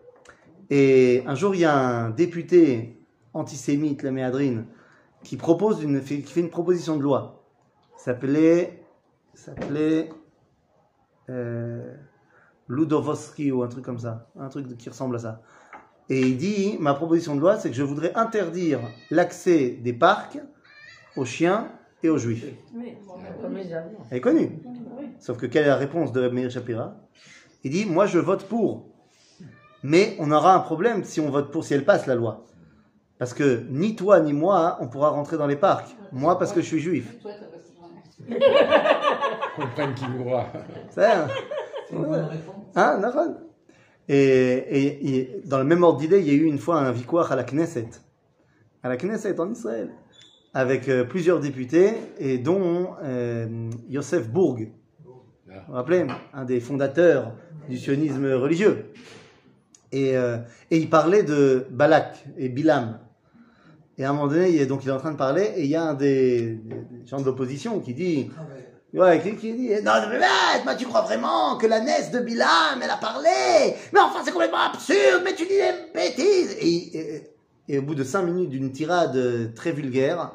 Et 0.70 1.24
un 1.26 1.36
jour, 1.36 1.56
il 1.56 1.62
y 1.62 1.66
a 1.66 1.78
un 1.78 2.10
député 2.10 3.06
antisémite, 3.34 4.04
la 4.04 4.12
Méadrine, 4.12 4.66
qui 5.24 5.38
propose 5.38 5.84
une, 5.84 6.02
fait 6.02 6.24
une 6.36 6.50
proposition 6.50 6.98
de 6.98 7.04
loi. 7.04 7.44
S'appelait 7.98 8.84
euh, 11.30 11.94
Ludovosky 12.68 13.52
ou 13.52 13.64
un 13.64 13.68
truc 13.68 13.86
comme 13.86 14.00
ça, 14.00 14.28
un 14.40 14.50
truc 14.50 14.78
qui 14.78 14.90
ressemble 14.90 15.16
à 15.16 15.20
ça. 15.20 15.42
Et 16.10 16.22
il 16.22 16.38
dit, 16.38 16.78
ma 16.80 16.94
proposition 16.94 17.36
de 17.36 17.42
loi, 17.42 17.58
c'est 17.58 17.70
que 17.70 17.76
je 17.76 17.84
voudrais 17.84 18.14
interdire 18.16 18.80
l'accès 19.12 19.70
des 19.70 19.94
parcs 19.94 20.40
aux 21.16 21.26
chiens 21.26 21.72
et 22.02 22.10
aux 22.10 22.18
juifs. 22.18 22.46
Oui. 22.74 22.96
Elle 24.10 24.18
est 24.18 24.22
connue. 24.22 24.60
Sauf 25.20 25.38
que 25.38 25.46
quelle 25.46 25.66
est 25.66 25.70
la 25.70 25.76
réponse 25.76 26.12
de 26.12 26.28
Meir 26.30 26.50
Shapira? 26.50 26.96
Il 27.64 27.72
dit, 27.72 27.86
moi 27.86 28.06
je 28.06 28.20
vote 28.20 28.46
pour. 28.46 28.88
Mais 29.84 30.16
on 30.20 30.32
aura 30.32 30.56
un 30.56 30.60
problème 30.60 31.04
si 31.04 31.20
on 31.20 31.30
vote 31.30 31.52
pour, 31.52 31.64
si 31.64 31.74
elle 31.74 31.86
passe 31.86 32.08
la 32.08 32.16
loi. 32.16 32.46
Parce 33.18 33.34
que 33.34 33.66
ni 33.70 33.96
toi 33.96 34.20
ni 34.20 34.34
moi, 34.34 34.78
on 34.80 34.88
pourra 34.88 35.10
rentrer 35.10 35.38
dans 35.38 35.48
les 35.48 35.58
parcs. 35.58 35.96
Moi 36.12 36.40
parce 36.40 36.54
que 36.54 36.62
je 36.62 36.66
suis 36.66 36.80
juif. 36.80 37.16
Comprenne 39.60 39.94
qui. 39.94 40.06
C'est 40.90 41.06
hein 41.06 41.28
C'est 41.88 41.96
une 41.96 42.06
bonne 42.06 42.26
réponse. 42.26 42.56
Hein, 42.76 43.36
et, 44.08 44.16
et, 44.18 45.18
et 45.18 45.42
dans 45.46 45.60
le 45.60 45.64
même 45.64 45.84
ordre 45.84 46.00
d'idée, 46.00 46.20
il 46.20 46.28
y 46.28 46.32
a 46.32 46.34
eu 46.34 46.46
une 46.46 46.58
fois 46.58 46.80
un 46.80 46.92
victoire 46.92 47.32
à 47.32 47.36
la 47.36 47.44
Knesset. 47.44 47.90
À 48.82 48.90
la 48.90 48.98
Knesset 48.98 49.40
en 49.40 49.52
Israël. 49.52 49.92
Avec 50.54 50.90
euh, 50.90 51.04
plusieurs 51.04 51.40
députés, 51.40 51.94
et 52.18 52.40
dont 52.40 52.96
euh, 53.04 53.70
Yosef 53.88 54.28
Bourg. 54.30 54.58
Vous 55.06 55.14
vous 55.68 55.74
rappelez 55.74 56.08
Un 56.34 56.46
des 56.46 56.60
fondateurs 56.60 57.34
du 57.70 57.78
sionisme 57.78 58.34
religieux. 58.34 58.86
Et, 59.92 60.18
euh, 60.18 60.38
et 60.72 60.78
il 60.78 60.90
parlait 60.90 61.24
de 61.24 61.68
Balak 61.70 62.26
et 62.38 62.50
Bilam. 62.50 63.00
Et 64.00 64.06
à 64.06 64.10
un 64.10 64.14
moment 64.14 64.28
donné, 64.28 64.50
il 64.50 64.62
est, 64.62 64.66
donc 64.66 64.86
il 64.86 64.90
est 64.90 64.94
en 64.94 64.98
train 64.98 65.12
de 65.12 65.18
parler, 65.18 65.52
et 65.56 65.66
il 65.66 65.70
y 65.70 65.76
a 65.76 65.84
un 65.84 65.94
des, 65.94 66.54
des 66.56 67.06
gens 67.06 67.20
de 67.20 67.26
l'opposition 67.26 67.80
qui 67.80 67.94
dit 67.94 68.32
Ah 68.38 68.42
ouais. 68.42 68.59
Ouais, 68.94 69.22
qui, 69.22 69.36
qui 69.36 69.54
dit 69.54 69.70
Non, 69.84 69.94
mais 70.10 70.20
moi 70.64 70.76
tu 70.76 70.86
crois 70.86 71.02
vraiment 71.02 71.58
que 71.58 71.68
la 71.68 71.80
nièce 71.80 72.12
de 72.12 72.20
Bilam, 72.20 72.82
elle 72.82 72.90
a 72.90 72.98
parlé? 72.98 73.76
Mais 73.94 74.00
enfin, 74.00 74.22
c'est 74.24 74.32
complètement 74.32 74.58
absurde, 74.74 75.22
mais 75.24 75.36
tu 75.36 75.44
dis 75.46 75.50
des 75.50 75.92
bêtises 75.94 76.58
et, 76.60 76.98
et, 76.98 77.32
et 77.68 77.78
au 77.80 77.84
bout 77.84 77.96
de 77.96 78.04
cinq 78.04 78.24
minutes 78.24 78.50
d'une 78.50 78.72
tirade 78.72 79.54
très 79.54 79.72
vulgaire, 79.72 80.32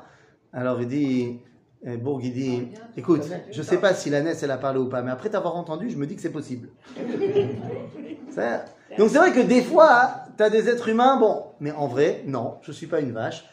alors 0.53 0.81
il 0.81 0.89
dit 0.89 1.41
euh, 1.87 1.97
Bourg, 1.97 2.21
il 2.23 2.33
dit 2.33 2.69
Écoute, 2.97 3.23
je 3.51 3.63
sais 3.63 3.79
pas 3.79 3.93
si 3.93 4.09
la 4.09 4.23
nièce 4.23 4.43
elle 4.43 4.53
a 4.53 4.57
parlé 4.57 4.79
ou 4.79 4.89
pas, 4.89 5.03
mais 5.03 5.11
après 5.11 5.31
t'avoir 5.31 5.57
entendu, 5.57 5.91
je 5.91 5.97
me 5.97 6.07
dis 6.07 6.15
que 6.17 6.23
c'est 6.23 6.31
possible. 6.31 6.69
Donc 8.99 9.11
c'est 9.11 9.19
vrai 9.19 9.33
que 9.33 9.41
des 9.41 9.63
fois, 9.63 10.27
tu 10.37 10.43
as 10.43 10.51
des 10.51 10.69
êtres 10.69 10.89
humains, 10.89 11.17
bon, 11.19 11.45
mais 11.61 11.73
en 11.73 11.87
vrai, 11.87 12.23
non, 12.27 12.59
je 12.63 12.73
suis 12.73 12.87
pas 12.87 13.01
une 13.01 13.13
vache, 13.13 13.45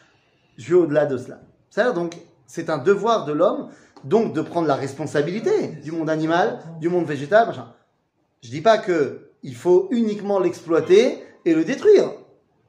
je 0.56 0.68
vais 0.74 0.80
au-delà 0.80 1.06
de 1.06 1.16
cela. 1.16 1.40
Ça, 1.70 1.92
donc, 1.92 2.16
c'est 2.46 2.70
un 2.70 2.78
devoir 2.78 3.24
de 3.24 3.32
l'homme, 3.32 3.68
donc 4.04 4.32
de 4.32 4.40
prendre 4.40 4.66
la 4.66 4.74
responsabilité 4.74 5.68
du 5.82 5.92
monde 5.92 6.10
animal, 6.10 6.60
du 6.80 6.88
monde 6.88 7.06
végétal, 7.06 7.46
machin. 7.46 7.72
Je 8.42 8.50
dis 8.50 8.60
pas 8.60 8.78
que 8.78 9.30
il 9.42 9.54
faut 9.54 9.88
uniquement 9.90 10.38
l'exploiter 10.38 11.24
et 11.44 11.54
le 11.54 11.64
détruire. 11.64 12.12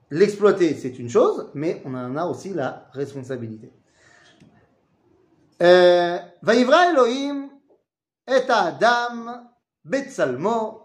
L'exploiter, 0.10 0.76
c'est 0.76 1.00
une 1.00 1.10
chose, 1.10 1.50
mais 1.54 1.82
on 1.86 1.94
en 1.94 2.16
a 2.16 2.26
aussi 2.26 2.54
la 2.54 2.88
responsabilité. 2.94 3.72
Euh, 5.62 6.18
Vaïvra 6.42 6.92
Elohim 6.92 7.50
et 8.28 8.50
Adam 8.50 9.50
Betsalmo 9.86 10.82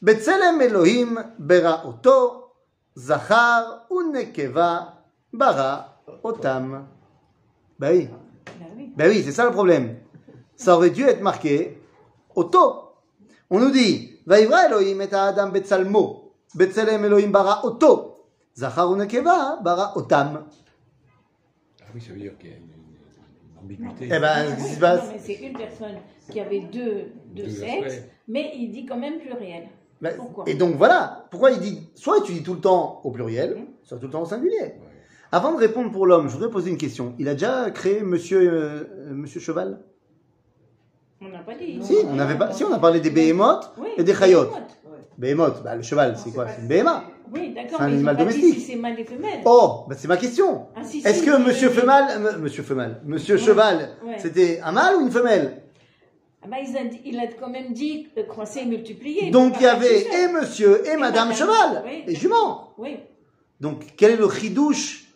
Betselem 0.00 0.60
Elohim 0.60 1.34
Bera 1.38 1.86
Oto 1.86 2.54
Zachar 2.96 3.86
Unekeva 3.90 5.04
Bara 5.32 6.02
Otam. 6.22 6.86
Ben 7.78 7.96
oui. 7.96 8.08
Ben 8.96 9.08
oui, 9.08 9.22
c'est 9.24 9.32
ça 9.32 9.44
le 9.44 9.52
problème. 9.52 9.96
Ça 10.56 10.76
aurait 10.76 10.90
dû 10.90 11.04
être 11.04 11.22
marqué 11.22 11.78
auto. 12.34 12.94
On 13.50 13.60
nous 13.60 13.70
dit, 13.70 14.18
Vaivra 14.26 14.66
Elohim 14.66 15.00
et 15.00 15.14
Adam 15.14 15.48
Betsalmo, 15.50 16.34
Betselem 16.54 17.04
Elohim 17.04 17.30
bara 17.30 17.64
auto, 17.64 18.26
Zachar 18.56 18.94
Nekeva 18.96 19.60
bara 19.62 19.96
otam. 19.96 20.46
Ah 21.80 21.84
oui, 21.94 22.00
ça 22.00 22.12
veut 22.12 22.18
dire 22.18 22.36
qu'il 22.38 22.50
y 22.50 22.52
a 22.52 22.56
une, 22.56 22.68
ambiguïté. 23.62 24.04
Eh 24.04 24.18
ben, 24.18 24.56
ce 24.58 24.64
qui 24.64 24.74
se 24.74 24.80
passe 24.80 25.10
C'est 25.18 25.34
une 25.34 25.56
personne 25.56 25.96
qui 26.30 26.40
avait 26.40 26.60
deux, 26.60 27.12
deux, 27.34 27.48
sexes, 27.48 28.02
mais 28.26 28.52
il 28.56 28.70
dit 28.70 28.84
quand 28.84 28.98
même 28.98 29.18
pluriel. 29.18 29.68
Et 30.46 30.54
donc 30.54 30.76
voilà, 30.76 31.26
pourquoi 31.30 31.50
il 31.50 31.60
dit, 31.60 31.88
soit 31.94 32.20
tu 32.22 32.32
dis 32.32 32.42
tout 32.42 32.54
le 32.54 32.60
temps 32.60 33.00
au 33.04 33.10
pluriel, 33.10 33.56
mmh. 33.56 33.66
soit 33.82 33.98
tout 33.98 34.06
le 34.06 34.12
temps 34.12 34.22
au 34.22 34.26
singulier? 34.26 34.74
Avant 35.30 35.52
de 35.52 35.58
répondre 35.58 35.90
pour 35.90 36.06
l'homme, 36.06 36.28
je 36.28 36.34
voudrais 36.34 36.50
poser 36.50 36.70
une 36.70 36.78
question. 36.78 37.14
Il 37.18 37.28
a 37.28 37.34
déjà 37.34 37.70
créé 37.70 38.00
Monsieur, 38.00 38.50
euh, 38.50 38.84
monsieur 39.10 39.40
Cheval? 39.40 39.80
On 41.20 41.28
n'a 41.28 41.40
pas 41.40 41.54
dit. 41.54 41.78
Si, 41.82 41.96
on 42.06 42.18
avait 42.18 42.38
pas, 42.38 42.52
si, 42.52 42.64
on 42.64 42.72
a 42.72 42.78
parlé 42.78 43.00
des 43.00 43.10
béhémotes 43.10 43.72
Oui, 43.78 43.88
et 43.96 44.04
des 44.04 44.14
chayotes. 44.14 44.50
behemoth. 44.50 44.78
Béhémote, 45.18 45.62
bah, 45.64 45.74
le 45.74 45.82
cheval, 45.82 46.16
c'est 46.16 46.30
quoi 46.32 46.46
C'est 46.46 46.62
une 46.62 46.68
béhéma. 46.68 47.02
Oui, 47.34 47.52
d'accord, 47.52 47.78
C'est 47.78 47.84
un 47.84 47.88
animal 47.88 48.16
domestique. 48.16 48.54
si 48.54 48.60
c'est 48.60 48.76
mâle 48.76 48.98
et 49.00 49.04
femelle. 49.04 49.40
Oh, 49.44 49.84
bah, 49.88 49.96
c'est 49.98 50.06
ma 50.06 50.16
question. 50.16 50.68
Ah, 50.76 50.84
si, 50.84 50.98
Est-ce 51.04 51.18
si, 51.20 51.26
que 51.26 51.32
je 51.32 51.36
Monsieur. 51.38 51.70
Femal, 51.70 52.04
euh, 52.24 52.38
Monsieur 52.38 52.62
Femal, 52.62 53.00
Monsieur 53.04 53.34
Ouais. 53.34 53.40
Cheval, 53.42 53.88
Ouais. 54.06 54.14
c'était 54.18 54.60
un 54.62 54.70
mâle 54.70 54.94
ou 54.96 55.00
une 55.00 55.10
femelle? 55.10 55.60
Ah 56.40 56.46
bah, 56.48 56.56
il, 56.64 56.76
a, 56.76 56.84
dit- 56.84 57.00
il 57.04 57.18
a 57.18 57.26
quand 57.26 57.48
même 57.50 57.72
dit 57.72 58.06
euh, 58.16 58.22
croiser 58.22 58.60
et 58.62 58.66
multiplier. 58.66 59.30
Donc 59.32 59.54
il 59.58 59.64
y 59.64 59.66
avait 59.66 60.02
et 60.02 60.28
Monsieur 60.32 60.86
et, 60.86 60.96
Madame 60.96 61.30
Madame, 61.30 61.34
Cheval, 61.34 61.82
oui. 61.84 62.04
et 62.06 62.14
jument. 62.14 62.74
Oui. 62.78 62.96
Donc 63.60 63.82
quel 63.96 64.12
est 64.12 64.16
le 64.16 64.30
chidouche 64.30 65.07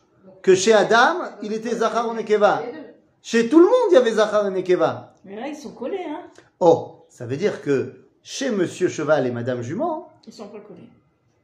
que 0.43 0.55
chez 0.55 0.73
Adam, 0.73 1.23
il 1.43 1.53
était 1.53 1.75
Zachar 1.77 2.11
et 2.13 2.15
Nekeva 2.15 2.63
Les 2.65 2.73
deux. 2.73 2.79
Chez 3.23 3.49
tout 3.49 3.59
le 3.59 3.67
monde, 3.67 3.91
il 3.91 3.95
y 3.95 3.97
avait 3.97 4.13
Zachar 4.13 4.47
et 4.47 4.51
Nekeva. 4.51 5.15
Mais 5.25 5.37
là, 5.37 5.47
ils 5.49 5.57
sont 5.57 5.73
collés, 5.73 6.05
hein. 6.09 6.23
Oh, 6.59 7.07
ça 7.09 7.27
veut 7.27 7.37
dire 7.37 7.63
que 7.63 8.07
chez 8.23 8.51
Monsieur 8.51 8.89
Cheval 8.89 9.27
et 9.27 9.31
Madame 9.31 9.63
Jument, 9.63 10.11
Ils 10.27 10.33
sont 10.33 10.49
pas 10.49 10.61
collés. 10.61 10.89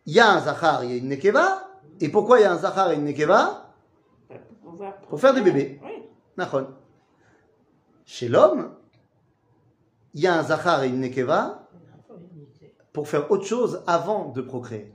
il 0.07 0.13
y 0.13 0.21
a 0.21 0.31
un 0.33 0.41
Zachar, 0.41 0.85
il 0.85 0.91
y 0.91 0.95
a 0.95 0.97
une 0.97 1.09
Nekeva. 1.09 1.65
Et 2.01 2.09
pourquoi 2.09 2.39
il 2.39 2.43
y 2.43 2.45
a 2.45 2.53
un 2.53 2.59
Zachar 2.59 2.91
et 2.93 2.95
une 2.97 3.05
Nekeva 3.05 3.73
Pour, 4.29 4.73
pouvoir 4.73 4.95
Pour 4.97 5.21
faire 5.21 5.35
des 5.35 5.41
bébés. 5.41 5.81
Oui. 5.85 6.03
Chez 8.05 8.29
l'homme, 8.29 8.71
il 10.15 10.21
y 10.23 10.27
a 10.27 10.39
un 10.39 10.43
Zachar 10.43 10.83
et 10.85 10.89
une 10.89 11.01
Nekeva 11.01 11.69
pour 12.93 13.09
faire 13.09 13.31
autre 13.31 13.45
chose 13.45 13.83
avant 13.87 14.31
de 14.31 14.41
procréer. 14.41 14.93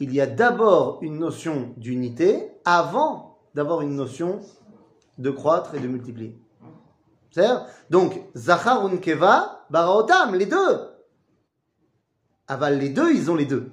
Il 0.00 0.14
y 0.14 0.20
a 0.20 0.26
d'abord 0.26 0.98
une 1.02 1.18
notion 1.18 1.74
d'unité 1.76 2.50
avant 2.64 3.38
d'avoir 3.54 3.82
une 3.82 3.94
notion 3.94 4.40
de 5.18 5.30
croître 5.30 5.74
et 5.74 5.80
de 5.80 5.86
multiplier. 5.86 6.40
C'est-à-dire, 7.30 7.66
donc, 7.90 8.20
Zachar 8.34 8.84
ou 8.84 8.88
Nekeva, 8.88 9.66
Baraotam, 9.70 10.34
les 10.34 10.46
deux. 10.46 10.90
Aval, 12.48 12.78
les 12.78 12.88
deux, 12.88 13.14
ils 13.14 13.30
ont 13.30 13.36
les 13.36 13.44
deux. 13.44 13.70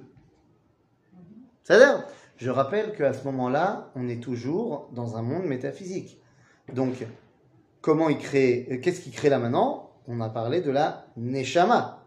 C'est-à-dire, 1.64 2.04
je 2.36 2.50
rappelle 2.50 2.94
qu'à 2.94 3.12
ce 3.12 3.24
moment-là, 3.24 3.90
on 3.96 4.08
est 4.08 4.22
toujours 4.22 4.88
dans 4.92 5.16
un 5.16 5.22
monde 5.22 5.44
métaphysique. 5.44 6.20
Donc, 6.72 7.06
comment 7.80 8.08
il 8.08 8.18
crée, 8.18 8.68
euh, 8.70 8.80
qu'est-ce 8.80 9.00
qu'il 9.00 9.12
crée 9.12 9.28
là 9.30 9.38
maintenant? 9.38 9.90
On 10.06 10.20
a 10.20 10.28
parlé 10.28 10.60
de 10.60 10.70
la 10.70 11.06
Neshama. 11.16 12.06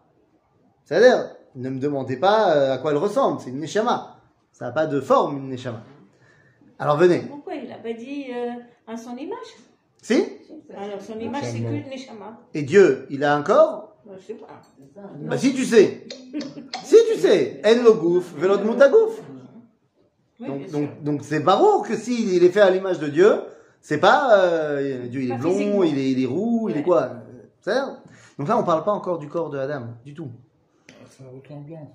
C'est-à-dire, 0.84 1.34
ne 1.54 1.70
me 1.70 1.78
demandez 1.78 2.16
pas 2.16 2.56
euh, 2.56 2.74
à 2.74 2.78
quoi 2.78 2.92
elle 2.92 2.96
ressemble, 2.96 3.40
c'est 3.40 3.50
une 3.50 3.60
Neshama. 3.60 4.16
Ça 4.52 4.66
n'a 4.66 4.72
pas 4.72 4.86
de 4.86 5.00
forme, 5.00 5.38
une 5.38 5.48
Neshama. 5.48 5.82
Alors 6.78 6.96
venez. 6.96 7.20
Pourquoi 7.20 7.54
il 7.54 7.68
n'a 7.68 7.78
pas 7.78 7.92
dit 7.92 8.26
euh, 8.34 8.52
à 8.86 8.96
son 8.96 9.16
image? 9.16 9.38
Si? 10.02 10.24
Alors, 10.76 11.00
son 11.00 11.18
image, 11.20 11.44
c'est 11.44 11.60
que 11.60 11.68
le 11.68 11.90
Neshama. 11.90 12.38
Et 12.54 12.62
Dieu, 12.62 13.06
il 13.10 13.22
a 13.24 13.36
un 13.36 13.42
corps? 13.42 13.96
Bah, 14.04 14.14
je 14.18 14.26
sais 14.26 14.34
pas. 14.34 14.48
Bah 15.20 15.38
si 15.38 15.54
tu 15.54 15.64
sais. 15.64 16.06
si 16.82 16.96
tu 17.12 17.18
sais. 17.20 17.60
En 17.64 17.84
lo 17.84 17.94
gouf, 17.94 18.34
velot 18.36 18.58
mutagouf. 18.58 19.20
Oui, 20.40 20.48
Donc, 20.48 20.70
donc, 20.70 21.02
donc 21.04 21.24
c'est 21.24 21.38
barreau 21.40 21.82
que 21.82 21.96
s'il 21.96 22.34
il 22.34 22.42
est 22.42 22.50
fait 22.50 22.60
à 22.60 22.70
l'image 22.70 22.98
de 22.98 23.06
Dieu, 23.06 23.42
c'est 23.80 23.98
pas 23.98 24.36
euh, 24.38 25.06
Dieu 25.06 25.22
il 25.22 25.30
est 25.30 25.34
Pas 25.34 25.40
blond, 25.40 25.84
il 25.84 25.98
est, 25.98 26.10
il 26.10 26.22
est 26.22 26.26
roux, 26.26 26.68
il 26.68 26.76
est 26.78 26.82
quoi? 26.82 27.10
C'est 27.60 27.78
Donc 28.38 28.48
là 28.48 28.58
on 28.58 28.64
parle 28.64 28.82
pas 28.82 28.92
encore 28.92 29.18
du 29.18 29.28
corps 29.28 29.50
de 29.50 29.58
Adam, 29.58 29.86
du 30.04 30.14
tout. 30.14 30.30
Sa 31.18 31.24
ressemblance. 31.24 31.88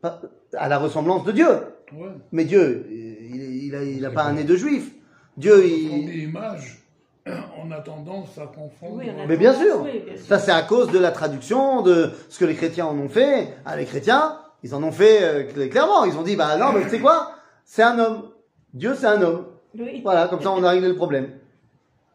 Pas- 0.00 0.20
à 0.56 0.68
la 0.68 0.78
ressemblance 0.78 1.24
de 1.24 1.32
Dieu. 1.32 1.48
Ouais. 1.92 2.08
Mais 2.32 2.44
Dieu, 2.44 2.86
il, 2.90 3.64
il, 3.66 3.74
a, 3.74 3.82
il 3.84 4.04
a 4.04 4.10
pas 4.10 4.24
un 4.24 4.32
nez 4.34 4.44
de 4.44 4.56
juif. 4.56 4.90
Dieu, 5.36 5.66
il... 5.66 6.06
dit 6.06 6.18
image, 6.24 6.82
on 7.26 7.70
a 7.70 7.80
tendance 7.80 8.36
à 8.38 8.46
confondre. 8.46 8.96
Oui, 8.98 9.06
Mais 9.28 9.36
bien 9.36 9.54
sûr. 9.54 9.82
oui, 9.82 10.02
bien 10.06 10.16
sûr. 10.16 10.26
Ça 10.26 10.38
c'est 10.38 10.52
à 10.52 10.62
cause 10.62 10.90
de 10.92 10.98
la 10.98 11.10
traduction, 11.10 11.82
de 11.82 12.10
ce 12.28 12.38
que 12.38 12.44
les 12.44 12.54
chrétiens 12.54 12.86
en 12.86 12.96
ont 12.98 13.08
fait. 13.08 13.48
Ah, 13.64 13.76
les 13.76 13.84
chrétiens, 13.86 14.38
ils 14.62 14.74
en 14.74 14.82
ont 14.82 14.92
fait 14.92 15.22
euh, 15.22 15.42
cl- 15.52 15.68
clairement. 15.68 16.04
Ils 16.04 16.16
ont 16.16 16.22
dit, 16.22 16.36
bah 16.36 16.56
non, 16.56 16.72
mais 16.72 16.82
tu 16.84 16.90
sais 16.90 17.00
quoi? 17.00 17.32
C'est 17.64 17.82
un 17.82 17.98
homme. 17.98 18.30
Dieu 18.72 18.94
c'est 18.94 19.06
un 19.06 19.20
homme. 19.22 19.46
Oui. 19.78 20.00
Voilà, 20.02 20.28
comme 20.28 20.40
ça 20.42 20.50
on 20.52 20.62
a 20.62 20.70
réglé 20.70 20.88
le 20.88 20.96
problème. 20.96 21.30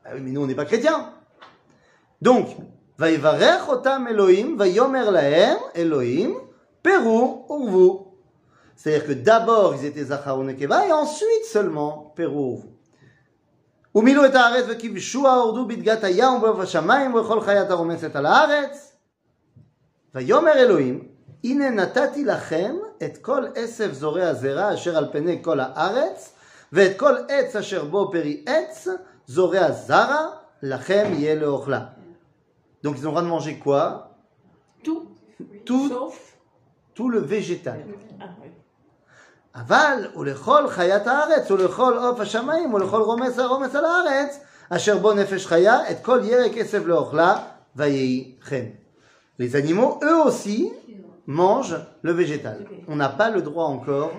Ah 0.06 0.12
oui, 0.16 0.22
mais 0.24 0.32
nous 0.32 0.42
on 0.44 0.48
n'est 0.48 0.56
pas 0.56 0.66
chrétiens. 0.66 1.12
Donc, 2.22 2.48
Vaïvarech 2.99 3.69
otam 3.69 4.09
Elohim, 4.09 4.57
Vaïomer 4.57 5.11
lahem 5.11 5.59
Elohim, 5.75 6.35
Pérou, 6.83 7.47
Urvu. 7.51 8.05
C'est-à-dire 8.77 9.07
que 9.07 9.13
d'abord 9.13 9.75
ils 9.75 9.87
étaient 9.87 10.05
Zachar 10.05 10.39
ou 10.39 10.45
Nekeva 10.45 10.87
et 10.87 10.93
ensuite 10.93 11.45
seulement 11.51 12.13
Pérou, 12.17 12.57
Urvu. 12.57 12.75
ומילאו 13.95 14.25
את 14.25 14.35
הארץ 14.35 14.65
וכבשו 14.69 15.29
ההורדו 15.29 15.67
בדגת 15.67 16.05
הים 16.05 16.33
ובעוף 16.33 16.61
השמיים 16.61 17.15
ובכל 17.15 17.41
חיית 17.41 17.71
הרומצת 17.71 18.17
על 18.17 18.27
הארץ. 18.27 18.93
ויאמר 20.15 20.53
אלוהים, 20.53 21.09
הנה 21.45 21.71
נתתי 21.71 22.25
לכם 22.25 22.77
את 23.05 23.19
כל 23.19 23.45
עשב 23.55 23.93
זורע 23.93 24.23
הזרע 24.23 24.75
אשר 24.75 24.97
על 24.97 25.09
פני 25.13 25.39
כל 25.43 25.61
הארץ, 25.61 26.33
ואת 26.73 26.99
כל 26.99 27.15
עץ 27.29 27.57
אשר 27.57 27.85
בו 27.85 28.09
פרי 28.13 28.45
עץ, 28.47 28.89
זורע 29.27 29.73
זרע, 29.73 30.27
לכם 30.63 31.11
יהיה 31.13 31.35
לאוכלה. 31.35 31.85
Donc 32.83 32.97
ils 32.99 33.07
ont 33.07 33.11
droit 33.11 33.23
de 33.23 33.29
manger 33.29 33.59
quoi 33.59 34.11
Tout. 34.83 35.09
Tout, 35.65 35.89
Sauf. 35.89 36.37
tout 36.95 37.09
le 37.09 37.21
végétal. 37.21 37.85
Ah, 38.21 38.25
oui. 38.43 38.49
אבל 39.55 40.07
ולכל 40.17 40.69
חיית 40.69 41.07
הארץ 41.07 41.51
ולכל 41.51 41.99
עוף 41.99 42.21
השמיים 42.21 42.75
ולכל 42.75 43.03
רומס 43.03 43.39
הרומס 43.39 43.75
על 43.75 43.85
הארץ 43.85 44.41
אשר 44.71 44.99
בו 44.99 45.13
נפש 45.13 45.47
חיה 45.47 45.91
את 45.91 46.03
כל 46.03 46.21
ירק 46.25 46.57
עשב 46.57 46.87
לאוכלה 46.87 47.37
ויהי 47.77 48.35
כן. 48.49 48.65
Les 49.41 49.57
animaux, 49.57 49.99
eux 50.05 50.23
aussi, 50.27 50.73
mangent 51.27 51.81
le 52.03 52.13
végétal. 52.13 52.59
On 52.87 52.97
n'a 52.97 53.09
pas 53.09 53.31
le 53.31 53.43
droit 53.43 53.65
encore 53.65 54.13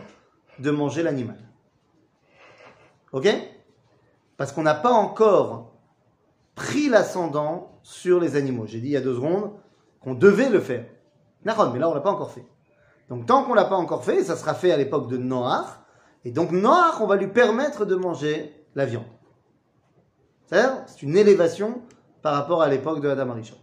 de 0.60 0.72
manger 0.72 1.04
l'animal. 1.04 1.40
Ok 3.14 3.28
Parce 4.38 4.52
qu'on 4.52 4.64
n'a 4.64 4.76
pas 4.76 4.92
encore 4.92 5.69
pris 6.61 6.91
l'ascendant 6.91 7.81
sur 7.83 8.21
les 8.21 8.37
animaux. 8.37 8.67
J'ai 8.67 8.81
dit 8.81 8.89
il 8.89 8.93
y 8.93 8.97
a 8.97 9.01
deux 9.01 9.15
secondes 9.15 9.53
qu'on 9.99 10.13
devait 10.13 10.51
le 10.51 10.61
faire. 10.61 10.85
Nahon, 11.47 11.71
mais 11.73 11.79
là 11.79 11.89
on 11.89 11.95
l'a 11.95 12.03
pas 12.03 12.11
encore 12.11 12.31
fait. 12.31 12.45
Donc 13.09 13.25
tant 13.25 13.45
qu'on 13.45 13.55
l'a 13.55 13.65
pas 13.65 13.77
encore 13.77 14.05
fait, 14.05 14.23
ça 14.23 14.37
sera 14.37 14.53
fait 14.53 14.71
à 14.71 14.77
l'époque 14.77 15.09
de 15.09 15.17
Noach. 15.17 15.69
Et 16.27 16.33
donc 16.33 16.51
Noach, 16.53 17.01
on 17.01 17.07
va 17.07 17.17
lui 17.17 17.29
permettre 17.29 17.87
de 17.87 17.95
manger 17.95 18.67
la 18.75 18.85
viande. 18.85 19.07
C'est-à-dire, 20.45 20.83
c'est 20.87 21.03
une 21.03 21.17
élévation 21.17 21.81
par 22.21 22.35
rapport 22.35 22.61
à 22.61 22.69
l'époque 22.69 23.01
de 23.01 23.09
Adam 23.09 23.31
Arishon. 23.31 23.57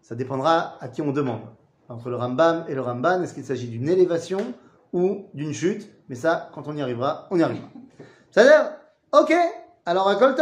Ça 0.00 0.14
dépendra 0.14 0.76
à 0.80 0.88
qui 0.88 1.02
on 1.02 1.12
demande. 1.12 1.42
Entre 1.90 2.08
le 2.08 2.16
Rambam 2.16 2.64
et 2.68 2.74
le 2.74 2.80
Ramban, 2.80 3.22
est-ce 3.22 3.34
qu'il 3.34 3.44
s'agit 3.44 3.68
d'une 3.68 3.88
élévation 3.88 4.54
ou 4.94 5.26
d'une 5.34 5.52
chute? 5.52 5.90
Mais 6.08 6.14
ça, 6.14 6.48
quand 6.54 6.68
on 6.68 6.74
y 6.74 6.80
arrivera, 6.80 7.26
on 7.30 7.38
y 7.38 7.42
arrivera. 7.42 7.68
C'est-à-dire, 8.30 8.72
ok, 9.12 9.34
alors 9.84 10.08
à 10.08 10.16
Kol 10.16 10.34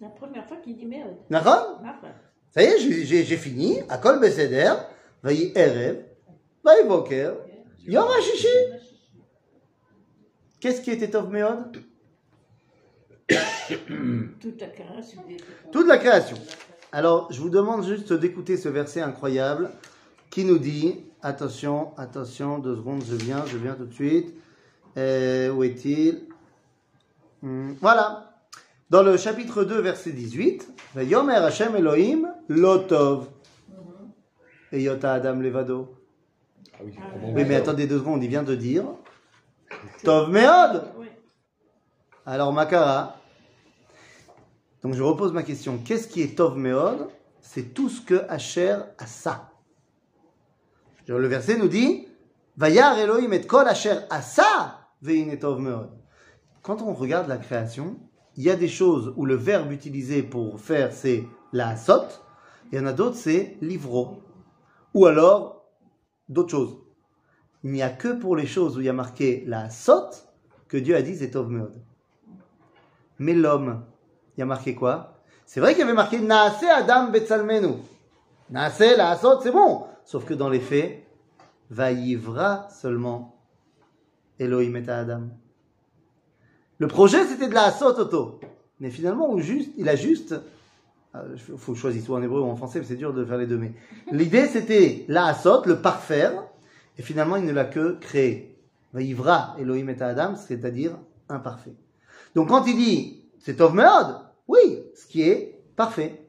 La 0.00 0.08
première 0.10 0.46
fois 0.46 0.58
qu'il 0.58 0.76
dit 0.76 0.86
merde. 0.86 1.16
Enfin, 1.32 1.76
Ça 2.54 2.62
y 2.62 2.66
est, 2.66 2.78
j'ai- 3.04 3.36
fini. 3.36 3.80
Akol 3.88 4.20
Beseder, 4.20 4.72
Vayi 5.22 5.52
Erev, 5.56 6.04
Vayi 6.62 6.86
Boker, 6.86 7.34
Yom 7.86 8.06
HaShishi. 8.06 8.46
Qu'est-ce 10.60 10.80
qui 10.82 10.90
était 10.90 11.10
Tov 11.10 11.30
Meod 11.30 11.82
toute 14.40 14.60
la 14.60 14.68
création. 14.68 15.22
Toute 15.72 15.88
la 15.88 15.98
création. 15.98 16.36
Alors, 16.92 17.32
je 17.32 17.40
vous 17.40 17.50
demande 17.50 17.84
juste 17.84 18.12
d'écouter 18.12 18.56
ce 18.56 18.68
verset 18.68 19.00
incroyable 19.00 19.70
qui 20.30 20.44
nous 20.44 20.58
dit, 20.58 20.96
attention, 21.22 21.92
attention, 21.96 22.58
deux 22.58 22.76
secondes, 22.76 23.02
je 23.08 23.16
viens, 23.16 23.44
je 23.46 23.56
viens 23.56 23.74
tout 23.74 23.86
de 23.86 23.94
suite. 23.94 24.34
Euh, 24.96 25.50
où 25.52 25.62
est-il? 25.64 26.24
Hmm, 27.42 27.72
Voilà. 27.80 28.22
Dans 28.88 29.02
le 29.02 29.16
chapitre 29.16 29.64
2, 29.64 29.80
verset 29.80 30.12
18, 30.12 30.68
Yomer 30.96 31.34
Hashem 31.34 31.74
Elohim 31.74 32.28
Lotov. 32.48 33.28
Et 34.72 34.82
Yota 34.82 35.14
Adam 35.14 35.34
Levado. 35.40 35.94
Ah 36.74 36.78
oui, 36.84 36.92
Oui, 37.34 37.44
mais 37.44 37.56
attendez 37.56 37.86
deux 37.86 37.98
secondes, 37.98 38.22
il 38.22 38.28
vient 38.28 38.42
de 38.42 38.54
dire 38.54 38.84
Tov 40.04 40.30
Meod. 40.30 40.84
Oui. 40.98 41.06
Alors, 42.24 42.52
Makara. 42.52 43.16
Donc, 44.82 44.94
je 44.94 45.02
repose 45.02 45.32
ma 45.32 45.42
question. 45.42 45.78
Qu'est-ce 45.78 46.06
qui 46.06 46.22
est 46.22 46.36
Tov 46.36 46.56
Meod? 46.56 47.08
C'est 47.40 47.74
tout 47.74 47.88
ce 47.88 48.00
que 48.00 48.24
Asher 48.28 48.76
a 48.98 49.06
ça. 49.06 49.50
Le 51.08 51.28
verset 51.28 51.56
nous 51.56 51.68
dit 51.68 52.08
Vayar 52.56 52.98
Elohim 52.98 53.32
et 53.32 53.46
kol 53.46 53.68
Asher 53.68 53.98
a 54.10 54.22
ça, 54.22 54.80
veine 55.02 55.38
Tov 55.38 55.60
Meod. 55.60 55.90
Quand 56.62 56.82
on 56.82 56.94
regarde 56.94 57.28
la 57.28 57.36
création, 57.36 57.96
il 58.36 58.42
y 58.42 58.50
a 58.50 58.56
des 58.56 58.68
choses 58.68 59.12
où 59.16 59.24
le 59.24 59.36
verbe 59.36 59.70
utilisé 59.70 60.22
pour 60.22 60.60
faire 60.60 60.92
c'est 60.92 61.24
la 61.52 61.76
sot, 61.76 62.06
il 62.72 62.78
y 62.78 62.82
en 62.82 62.86
a 62.86 62.92
d'autres 62.92 63.16
c'est 63.16 63.56
livro. 63.60 64.22
Ou 64.94 65.06
alors 65.06 65.64
d'autres 66.28 66.50
choses. 66.50 66.78
Il 67.62 67.70
n'y 67.70 67.82
a 67.82 67.90
que 67.90 68.08
pour 68.08 68.34
les 68.34 68.46
choses 68.46 68.76
où 68.76 68.80
il 68.80 68.86
y 68.86 68.88
a 68.88 68.94
marqué 68.94 69.44
la 69.46 69.70
sot 69.70 70.10
que 70.68 70.76
Dieu 70.76 70.96
a 70.96 71.02
dit 71.02 71.16
c'est 71.16 71.30
Tov 71.30 71.50
Meod. 71.50 71.80
Mais 73.18 73.32
l'homme, 73.32 73.84
il 74.36 74.40
y 74.40 74.42
a 74.42 74.46
marqué 74.46 74.74
quoi? 74.74 75.20
C'est 75.46 75.60
vrai 75.60 75.72
qu'il 75.72 75.80
y 75.80 75.84
avait 75.84 75.92
marqué 75.92 76.18
Naase 76.18 76.64
Adam 76.64 77.10
Betsalmenu. 77.10 77.74
Naase, 78.50 78.96
la 78.96 79.16
sot, 79.16 79.40
c'est 79.40 79.52
bon. 79.52 79.86
Sauf 80.06 80.24
que 80.24 80.34
dans 80.34 80.48
les 80.48 80.60
faits, 80.60 81.02
Vaïvra 81.68 82.68
seulement 82.70 83.42
Elohim 84.38 84.76
et 84.76 84.88
Adam. 84.88 85.24
Le 86.78 86.86
projet 86.86 87.26
c'était 87.26 87.48
de 87.48 87.54
la 87.54 87.72
sot 87.72 87.98
auto. 87.98 88.40
Mais 88.78 88.90
finalement, 88.90 89.36
juste, 89.38 89.72
il 89.76 89.88
a 89.88 89.96
juste. 89.96 90.34
Il 91.14 91.38
faut 91.56 91.72
que 91.72 91.76
je 91.76 91.80
choisisse 91.80 92.04
soit 92.04 92.18
en 92.18 92.22
hébreu 92.22 92.40
ou 92.40 92.44
en 92.44 92.56
français, 92.56 92.78
mais 92.78 92.84
c'est 92.84 92.96
dur 92.96 93.12
de 93.12 93.24
faire 93.24 93.38
les 93.38 93.46
deux. 93.46 93.58
Mais 93.58 93.72
l'idée 94.12 94.46
c'était 94.46 95.04
la 95.08 95.34
sot, 95.34 95.62
le 95.66 95.80
parfaire. 95.80 96.44
Et 96.98 97.02
finalement, 97.02 97.36
il 97.36 97.44
ne 97.44 97.52
l'a 97.52 97.64
que 97.64 97.98
créé. 97.98 98.56
Vaïvra 98.92 99.56
Elohim 99.58 99.88
et 99.88 100.00
Adam, 100.00 100.36
c'est-à-dire 100.36 100.92
imparfait. 101.28 101.74
Donc 102.34 102.48
quand 102.48 102.64
il 102.66 102.76
dit 102.76 103.24
c'est 103.40 103.56
Tov 103.56 103.76
oui, 104.46 104.84
ce 104.94 105.06
qui 105.06 105.22
est 105.22 105.60
parfait. 105.74 106.22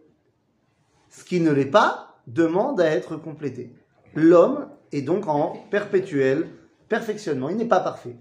Ce 1.10 1.24
qui 1.24 1.40
ne 1.40 1.52
l'est 1.52 1.66
pas 1.66 2.07
demande 2.28 2.80
à 2.82 2.86
être 2.92 3.16
complété. 3.18 3.74
L'homme 4.14 4.70
est 4.92 5.02
donc 5.02 5.28
en 5.28 5.58
perpétuel 5.72 6.48
perfectionnement. 6.88 7.50
Il 7.50 7.58
n'est 7.58 7.66
pas 7.66 7.80
parfait. 7.80 8.18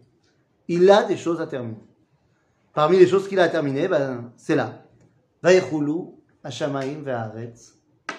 Il 0.68 0.90
a 0.90 1.02
des 1.04 1.16
choses 1.16 1.40
à 1.40 1.46
terminer. 1.46 1.80
Parmi 2.72 2.98
les 2.98 3.06
choses 3.06 3.28
qu'il 3.28 3.40
a 3.40 3.44
à 3.44 3.48
terminer, 3.48 3.88
ben, 3.88 4.32
c'est 4.36 4.54
là. 4.54 4.82
Vaïchoulou, 5.42 6.20
Hashamaim 6.44 7.02
ve'aretz, 7.02 7.74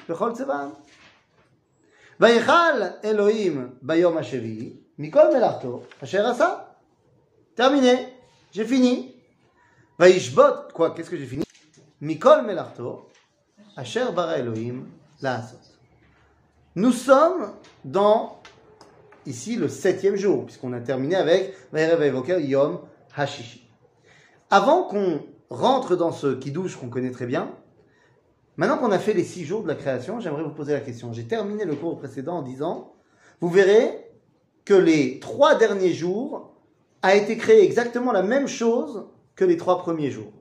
bechol 0.08 0.36
tzevam. 0.36 0.74
Vaïchal 2.20 3.00
Elohim 3.04 3.74
bayom 3.82 4.18
hashevi, 4.18 4.82
mikol 4.98 5.32
melarto, 5.32 5.84
asher 6.02 6.20
asa. 6.20 6.78
Terminé. 7.56 8.14
J'ai 8.52 8.66
fini. 8.66 9.16
Vaishbot, 10.00 10.72
quoi, 10.74 10.92
qu'est-ce 10.92 11.10
que 11.10 11.18
j'ai 11.18 11.26
fini? 11.26 11.44
Mikol 12.02 12.46
melarto, 12.46 13.10
asher 13.76 14.12
bara 14.16 14.38
Elohim, 14.38 14.88
laasot. 15.22 15.67
Nous 16.78 16.92
sommes 16.92 17.54
dans, 17.86 18.40
ici, 19.26 19.56
le 19.56 19.68
septième 19.68 20.16
jour, 20.16 20.46
puisqu'on 20.46 20.74
a 20.74 20.80
terminé 20.80 21.16
avec 21.16 21.56
Yom 21.74 22.82
Hashishi. 23.16 23.68
Avant 24.52 24.84
qu'on 24.84 25.22
rentre 25.50 25.96
dans 25.96 26.12
ce 26.12 26.36
kidouche 26.36 26.76
qu'on 26.76 26.90
connaît 26.90 27.10
très 27.10 27.26
bien, 27.26 27.52
maintenant 28.58 28.78
qu'on 28.78 28.92
a 28.92 29.00
fait 29.00 29.14
les 29.14 29.24
six 29.24 29.44
jours 29.44 29.64
de 29.64 29.68
la 29.68 29.74
création, 29.74 30.20
j'aimerais 30.20 30.44
vous 30.44 30.52
poser 30.52 30.74
la 30.74 30.82
question. 30.82 31.12
J'ai 31.14 31.26
terminé 31.26 31.66
le 31.66 31.74
cours 31.74 31.98
précédent 31.98 32.38
en 32.38 32.42
disant, 32.44 32.94
vous 33.42 33.50
verrez 33.50 34.12
que 34.64 34.76
les 34.76 35.20
trois 35.20 35.56
derniers 35.56 35.94
jours 35.94 36.54
a 37.02 37.16
été 37.16 37.38
créé 37.38 37.64
exactement 37.64 38.12
la 38.12 38.22
même 38.22 38.48
chose 38.48 39.08
que 39.36 39.46
les 39.46 39.58
trois 39.58 39.80
premiers 39.80 40.12
jours. 40.12 40.32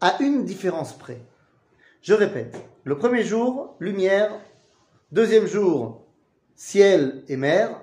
À 0.00 0.16
une 0.22 0.46
différence 0.46 0.94
près. 0.94 1.20
Je 2.04 2.12
répète, 2.12 2.62
le 2.84 2.98
premier 2.98 3.22
jour, 3.22 3.76
lumière. 3.80 4.38
Deuxième 5.10 5.46
jour, 5.46 6.06
ciel 6.54 7.24
et 7.28 7.38
mer. 7.38 7.80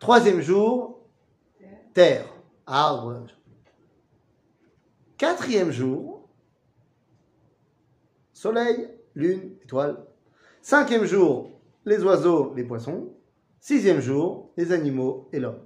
Troisième 0.00 0.40
jour, 0.40 1.06
terre, 1.92 2.26
arbre. 2.66 3.28
Quatrième 5.16 5.70
jour, 5.70 6.28
soleil, 8.32 8.88
lune, 9.14 9.54
étoile. 9.62 10.04
Cinquième 10.60 11.04
jour, 11.04 11.52
les 11.84 12.02
oiseaux, 12.02 12.52
les 12.56 12.64
poissons. 12.64 13.14
Sixième 13.60 14.00
jour, 14.00 14.50
les 14.56 14.72
animaux 14.72 15.28
et 15.32 15.38
l'homme. 15.38 15.62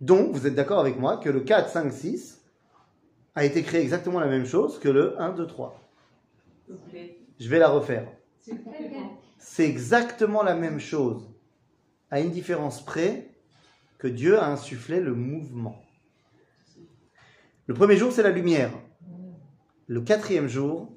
Donc, 0.00 0.30
vous 0.30 0.46
êtes 0.46 0.54
d'accord 0.54 0.78
avec 0.78 1.00
moi 1.00 1.16
que 1.16 1.30
le 1.30 1.40
4, 1.40 1.68
5, 1.68 1.92
6 1.92 2.44
a 3.34 3.44
été 3.44 3.64
créé 3.64 3.80
exactement 3.80 4.20
la 4.20 4.28
même 4.28 4.46
chose 4.46 4.78
que 4.78 4.88
le 4.88 5.20
1, 5.20 5.32
2, 5.32 5.48
3. 5.48 5.83
Je 7.38 7.48
vais 7.48 7.58
la 7.58 7.68
refaire. 7.68 8.06
C'est 9.38 9.68
exactement 9.68 10.42
la 10.42 10.54
même 10.54 10.80
chose, 10.80 11.28
à 12.10 12.20
une 12.20 12.30
différence 12.30 12.84
près 12.84 13.28
que 13.98 14.08
Dieu 14.08 14.38
a 14.38 14.48
insufflé 14.50 15.00
le 15.00 15.14
mouvement. 15.14 15.82
Le 17.66 17.74
premier 17.74 17.96
jour, 17.96 18.12
c'est 18.12 18.22
la 18.22 18.30
lumière. 18.30 18.70
Le 19.86 20.00
quatrième 20.00 20.48
jour, 20.48 20.92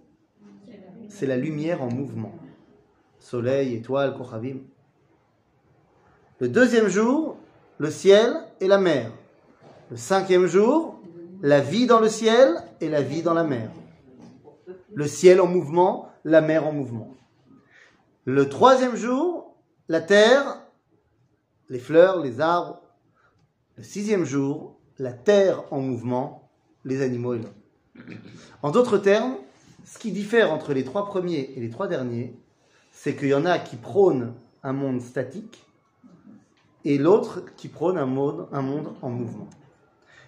c'est 1.10 1.26
la 1.26 1.38
lumière 1.38 1.82
en 1.82 1.92
mouvement. 1.92 2.34
Soleil, 3.20 3.76
étoile, 3.76 4.16
kochavim. 4.18 4.60
Le 6.40 6.50
deuxième 6.50 6.88
jour, 6.88 7.38
le 7.78 7.90
ciel 7.90 8.34
et 8.60 8.68
la 8.68 8.78
mer. 8.78 9.12
Le 9.90 9.98
cinquième 9.98 10.46
jour, 10.46 11.02
la 11.42 11.60
vie 11.60 11.88
dans 11.88 12.00
le 12.00 12.10
ciel 12.10 12.56
et 12.82 12.90
la 12.90 13.02
vie 13.02 13.22
dans 13.22 13.34
la 13.34 13.44
mer. 13.44 13.72
Le 14.94 15.08
ciel 15.08 15.42
en 15.42 15.48
mouvement, 15.48 16.10
la 16.24 16.42
mer 16.42 16.66
en 16.66 16.72
mouvement. 16.72 17.14
Le 18.26 18.50
troisième 18.50 18.96
jour, 18.96 19.56
la 19.88 20.02
terre, 20.02 20.62
les 21.70 21.80
fleurs, 21.80 22.22
les 22.22 22.42
arbres. 22.42 22.82
Le 23.78 23.84
sixième 23.84 24.26
jour, 24.26 24.78
la 24.98 25.14
terre 25.14 25.64
en 25.72 25.80
mouvement, 25.80 26.50
les 26.84 27.02
animaux 27.02 27.36
et 27.36 27.40
l'homme. 27.40 28.08
En 28.62 28.72
d'autres 28.72 28.98
termes, 28.98 29.38
ce 29.86 30.00
qui 30.00 30.12
diffère 30.12 30.52
entre 30.52 30.74
les 30.74 30.84
trois 30.84 31.06
premiers 31.06 31.52
et 31.56 31.60
les 31.60 31.70
trois 31.70 31.88
derniers, 31.88 32.36
c'est 32.92 33.16
qu'il 33.16 33.30
y 33.30 33.34
en 33.34 33.46
a 33.46 33.60
qui 33.60 33.76
prônent 33.76 34.34
un 34.64 34.74
monde 34.74 35.02
statique 35.02 35.66
et 36.84 36.98
l'autre 36.98 37.44
qui 37.56 37.68
prône 37.68 37.98
un 37.98 38.06
monde, 38.06 38.48
en 38.52 39.10
mouvement. 39.10 39.50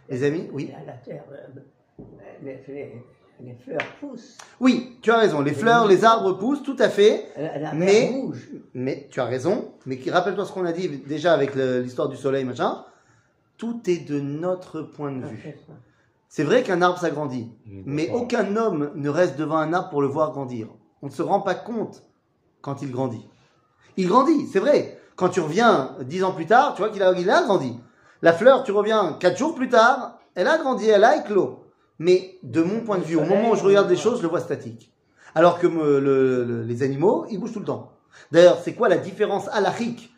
Les 0.10 0.24
amis, 0.24 0.48
oui 0.52 0.72
La 0.86 0.94
terre, 0.94 1.24
euh, 1.32 2.86
les 3.42 3.56
fleurs 3.56 3.82
poussent. 4.00 4.38
Oui, 4.60 4.98
tu 5.02 5.12
as 5.12 5.18
raison. 5.18 5.42
Les 5.42 5.54
fleurs, 5.54 5.88
les 5.88 6.04
arbres 6.04 6.34
poussent, 6.34 6.64
tout 6.64 6.76
à 6.80 6.90
fait. 6.90 7.28
La, 7.38 7.58
la 7.58 7.74
Mais-. 7.74 8.24
Mais 8.74 9.08
tu 9.10 9.20
as 9.20 9.26
raison. 9.26 9.72
Mais 9.86 10.00
rappelle-toi 10.08 10.46
ce 10.46 10.52
qu'on 10.52 10.66
a 10.66 10.72
dit 10.72 10.90
déjà 10.90 11.34
avec 11.34 11.56
l'histoire 11.56 12.10
du 12.10 12.18
soleil, 12.18 12.46
machin. 12.46 12.84
Tout 13.58 13.82
est 13.88 14.08
de 14.08 14.20
notre 14.20 14.82
point 14.82 15.12
de 15.12 15.26
vue. 15.26 15.56
C'est 16.28 16.44
vrai 16.44 16.64
qu'un 16.64 16.82
arbre 16.82 17.00
s'agrandit, 17.00 17.52
mais 17.66 18.10
aucun 18.12 18.56
homme 18.56 18.92
ne 18.96 19.10
reste 19.10 19.36
devant 19.38 19.58
un 19.58 19.74
arbre 19.74 19.90
pour 19.90 20.02
le 20.02 20.08
voir 20.08 20.32
grandir. 20.32 20.68
On 21.02 21.08
ne 21.08 21.12
se 21.12 21.22
rend 21.22 21.42
pas 21.42 21.56
compte 21.56 22.04
quand 22.62 22.82
il 22.82 22.92
grandit. 22.92 23.28
Il 23.98 24.08
grandit, 24.08 24.48
c'est 24.48 24.60
vrai. 24.60 25.00
Quand 25.16 25.30
tu 25.30 25.40
reviens 25.40 25.96
dix 26.04 26.24
ans 26.24 26.32
plus 26.32 26.46
tard, 26.46 26.76
tu 26.76 26.82
vois 26.82 26.92
qu'il 26.92 27.02
a, 27.04 27.12
il 27.18 27.30
a 27.30 27.42
grandi. 27.42 27.74
La 28.22 28.32
fleur, 28.32 28.64
tu 28.64 28.72
reviens 28.72 29.18
quatre 29.20 29.38
jours 29.38 29.56
plus 29.56 29.70
tard, 29.70 30.20
elle 30.36 30.48
a 30.48 30.58
grandi, 30.58 30.88
elle 30.88 31.04
a 31.04 31.18
éclos. 31.18 31.66
Mais 32.00 32.38
de 32.44 32.62
mon 32.62 32.82
point 32.82 32.98
de 32.98 33.04
vue, 33.04 33.16
au 33.18 33.24
moment 33.26 33.52
où 33.52 33.56
je 33.56 33.64
regarde 33.64 33.90
les 33.90 33.98
choses, 33.98 34.18
je 34.18 34.24
le 34.24 34.30
vois 34.30 34.40
statique. 34.40 34.92
Alors 35.36 35.60
que 35.60 35.68
me- 35.68 36.00
le- 36.00 36.44
le- 36.46 36.64
les 36.64 36.82
animaux, 36.84 37.26
ils 37.30 37.38
bougent 37.40 37.54
tout 37.54 37.60
le 37.60 37.66
temps. 37.66 37.92
D'ailleurs, 38.32 38.58
c'est 38.64 38.74
quoi 38.74 38.90
la 38.90 38.98
différence 38.98 39.48
halachique 39.50 40.12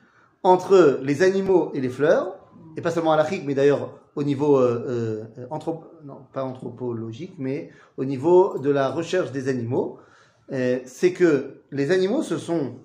entre 0.44 1.00
les 1.02 1.22
animaux 1.24 1.72
et 1.74 1.82
les 1.82 1.90
fleurs? 1.90 2.38
Et 2.78 2.82
pas 2.82 2.92
seulement 2.92 3.12
halachique, 3.12 3.44
mais 3.46 3.54
d'ailleurs 3.56 3.98
au 4.16 4.24
niveau 4.24 4.58
euh, 4.58 5.26
euh, 5.38 5.46
anthropo- 5.50 5.88
non, 6.06 6.20
pas 6.34 6.44
anthropologique, 6.44 7.34
mais 7.38 7.70
au 7.98 8.06
niveau 8.06 8.58
de 8.60 8.70
la 8.70 8.90
recherche 8.90 9.32
des 9.32 9.48
animaux, 9.50 9.98
euh, 10.52 10.80
c'est 10.86 11.12
que 11.14 11.62
les 11.72 11.92
animaux, 11.92 12.22
ce 12.24 12.38
sont 12.38 12.76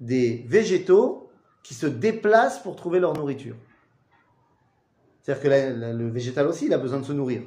des 0.00 0.44
végétaux 0.48 1.30
qui 1.62 1.74
se 1.74 1.86
déplacent 1.86 2.58
pour 2.62 2.76
trouver 2.76 2.98
leur 3.00 3.14
nourriture. 3.14 3.56
C'est-à-dire 5.22 5.42
que 5.42 5.48
la- 5.48 5.70
la- 5.70 5.92
le 5.92 6.08
végétal 6.08 6.46
aussi, 6.46 6.66
il 6.66 6.74
a 6.74 6.78
besoin 6.78 6.98
de 7.00 7.04
se 7.04 7.12
nourrir. 7.12 7.42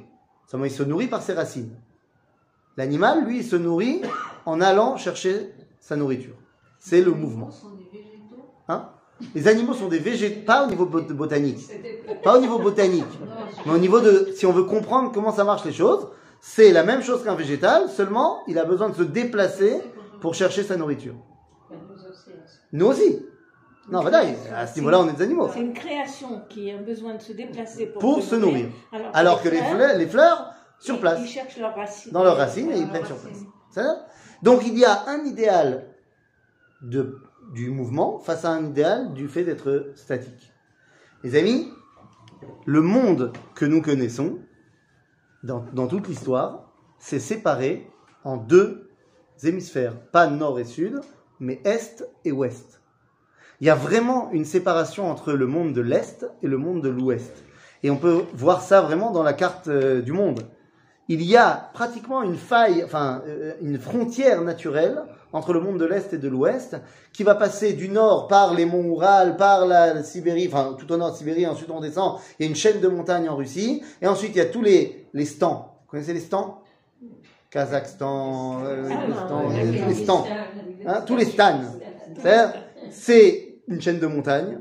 Seulement, 0.46 0.66
il 0.66 0.70
se 0.70 0.82
nourrit 0.82 1.06
par 1.08 1.22
ses 1.22 1.32
racines. 1.32 1.74
L'animal, 2.76 3.24
lui, 3.24 3.38
il 3.38 3.44
se 3.44 3.56
nourrit 3.56 4.02
en 4.46 4.60
allant 4.60 4.96
chercher 4.96 5.52
sa 5.80 5.96
nourriture. 5.96 6.34
C'est 6.78 7.00
le 7.00 7.12
mouvement. 7.12 7.50
Hein? 8.68 8.88
Les 9.34 9.46
animaux 9.48 9.74
sont 9.74 9.88
des 9.88 9.98
végétaux, 10.00 10.44
pas 10.44 10.66
au 10.66 10.70
niveau 10.70 10.86
bot- 10.86 11.02
botanique, 11.14 11.60
pas 12.24 12.36
au 12.36 12.40
niveau 12.40 12.58
botanique, 12.58 13.04
mais 13.64 13.72
au 13.72 13.78
niveau 13.78 14.00
de, 14.00 14.30
si 14.34 14.44
on 14.44 14.52
veut 14.52 14.64
comprendre 14.64 15.12
comment 15.12 15.32
ça 15.32 15.44
marche 15.44 15.64
les 15.64 15.72
choses, 15.72 16.08
c'est 16.40 16.72
la 16.72 16.82
même 16.82 17.00
chose 17.02 17.22
qu'un 17.22 17.36
végétal, 17.36 17.88
seulement 17.88 18.42
il 18.48 18.58
a 18.58 18.64
besoin 18.64 18.88
de 18.90 18.94
se 18.94 19.02
déplacer 19.04 19.80
pour 20.20 20.34
chercher 20.34 20.62
sa 20.64 20.76
nourriture. 20.76 21.14
Nous 21.70 21.76
aussi, 21.76 22.30
hein. 22.32 22.42
Nous 22.72 22.86
aussi. 22.86 23.26
Non, 23.90 24.00
voilà, 24.00 24.24
à 24.56 24.66
ce 24.66 24.78
niveau-là, 24.78 25.00
on 25.00 25.08
est 25.08 25.12
des 25.12 25.22
animaux. 25.22 25.48
C'est 25.52 25.60
une 25.60 25.74
création 25.74 26.42
qui 26.48 26.70
a 26.70 26.78
besoin 26.78 27.14
de 27.14 27.22
se 27.22 27.32
déplacer 27.32 27.86
pour, 27.86 28.00
Pour 28.00 28.22
se 28.22 28.34
nourrir. 28.34 28.68
Alors, 28.92 29.10
Alors 29.12 29.42
que 29.42 29.48
les 29.48 29.62
fleurs, 29.62 29.98
les 29.98 30.06
fleurs, 30.06 30.54
sur 30.78 31.00
place, 31.00 31.18
Ils 31.22 31.28
cherchent 31.28 31.58
leurs 31.58 31.74
racines. 31.74 32.12
dans 32.12 32.24
leurs 32.24 32.36
racines, 32.36 32.70
et 32.70 32.78
ils 32.78 32.88
prennent 32.88 33.04
sur 33.04 33.16
place. 33.16 33.38
Ça 33.70 34.06
Donc 34.42 34.66
il 34.66 34.78
y 34.78 34.84
a 34.84 35.08
un 35.08 35.24
idéal 35.24 35.88
de, 36.82 37.18
du 37.52 37.70
mouvement 37.70 38.18
face 38.18 38.44
à 38.44 38.50
un 38.50 38.66
idéal 38.66 39.12
du 39.14 39.28
fait 39.28 39.44
d'être 39.44 39.92
statique. 39.94 40.52
Les 41.22 41.36
amis, 41.36 41.70
le 42.66 42.80
monde 42.80 43.32
que 43.54 43.64
nous 43.64 43.82
connaissons, 43.82 44.38
dans, 45.42 45.64
dans 45.72 45.86
toute 45.86 46.08
l'histoire, 46.08 46.72
c'est 46.98 47.20
séparé 47.20 47.90
en 48.24 48.36
deux 48.36 48.90
hémisphères, 49.42 49.98
pas 50.10 50.26
nord 50.26 50.58
et 50.58 50.64
sud, 50.64 51.00
mais 51.40 51.60
est 51.64 52.04
et 52.24 52.32
ouest. 52.32 52.80
Il 53.60 53.66
y 53.66 53.70
a 53.70 53.74
vraiment 53.74 54.30
une 54.32 54.44
séparation 54.44 55.10
entre 55.10 55.32
le 55.32 55.46
monde 55.46 55.72
de 55.72 55.80
l'est 55.80 56.26
et 56.42 56.46
le 56.48 56.58
monde 56.58 56.82
de 56.82 56.88
l'ouest. 56.88 57.32
Et 57.82 57.90
on 57.90 57.96
peut 57.96 58.22
voir 58.34 58.62
ça 58.62 58.80
vraiment 58.80 59.10
dans 59.10 59.22
la 59.22 59.32
carte 59.34 59.68
euh, 59.68 60.00
du 60.02 60.12
monde. 60.12 60.40
Il 61.08 61.22
y 61.22 61.36
a 61.36 61.70
pratiquement 61.74 62.22
une 62.22 62.36
faille, 62.36 62.82
enfin 62.84 63.22
euh, 63.28 63.52
une 63.60 63.78
frontière 63.78 64.40
naturelle 64.42 65.02
entre 65.34 65.52
le 65.52 65.60
monde 65.60 65.78
de 65.78 65.84
l'est 65.84 66.12
et 66.12 66.18
de 66.18 66.28
l'ouest, 66.28 66.76
qui 67.12 67.24
va 67.24 67.34
passer 67.34 67.72
du 67.74 67.88
nord 67.88 68.28
par 68.28 68.54
les 68.54 68.64
monts 68.64 68.84
Oural, 68.84 69.36
par 69.36 69.66
la 69.66 70.02
Sibérie, 70.02 70.48
enfin 70.50 70.76
tout 70.78 70.90
au 70.92 70.96
nord 70.96 71.10
de 71.12 71.16
Sibérie, 71.16 71.46
ensuite 71.46 71.70
on 71.70 71.80
descend, 71.80 72.18
il 72.38 72.44
y 72.44 72.46
a 72.46 72.48
une 72.48 72.56
chaîne 72.56 72.80
de 72.80 72.86
montagnes 72.88 73.28
en 73.28 73.36
Russie, 73.36 73.82
et 74.00 74.06
ensuite 74.06 74.30
il 74.34 74.38
y 74.38 74.40
a 74.40 74.46
tous 74.46 74.62
les, 74.62 75.06
les 75.12 75.24
stans. 75.24 75.76
Vous 75.82 75.90
connaissez 75.90 76.14
les 76.14 76.20
stans? 76.20 76.62
Kazakhstan, 77.50 78.62
euh, 78.64 78.88
Ah, 78.90 79.40
les 79.88 79.94
stans. 79.94 80.24
euh, 80.24 80.86
Hein, 80.86 81.02
tous 81.06 81.16
les. 81.16 81.24
C'est-à-dire, 81.24 82.52
C'est 82.90 83.43
une 83.68 83.80
chaîne 83.80 83.98
de 83.98 84.06
montagnes 84.06 84.60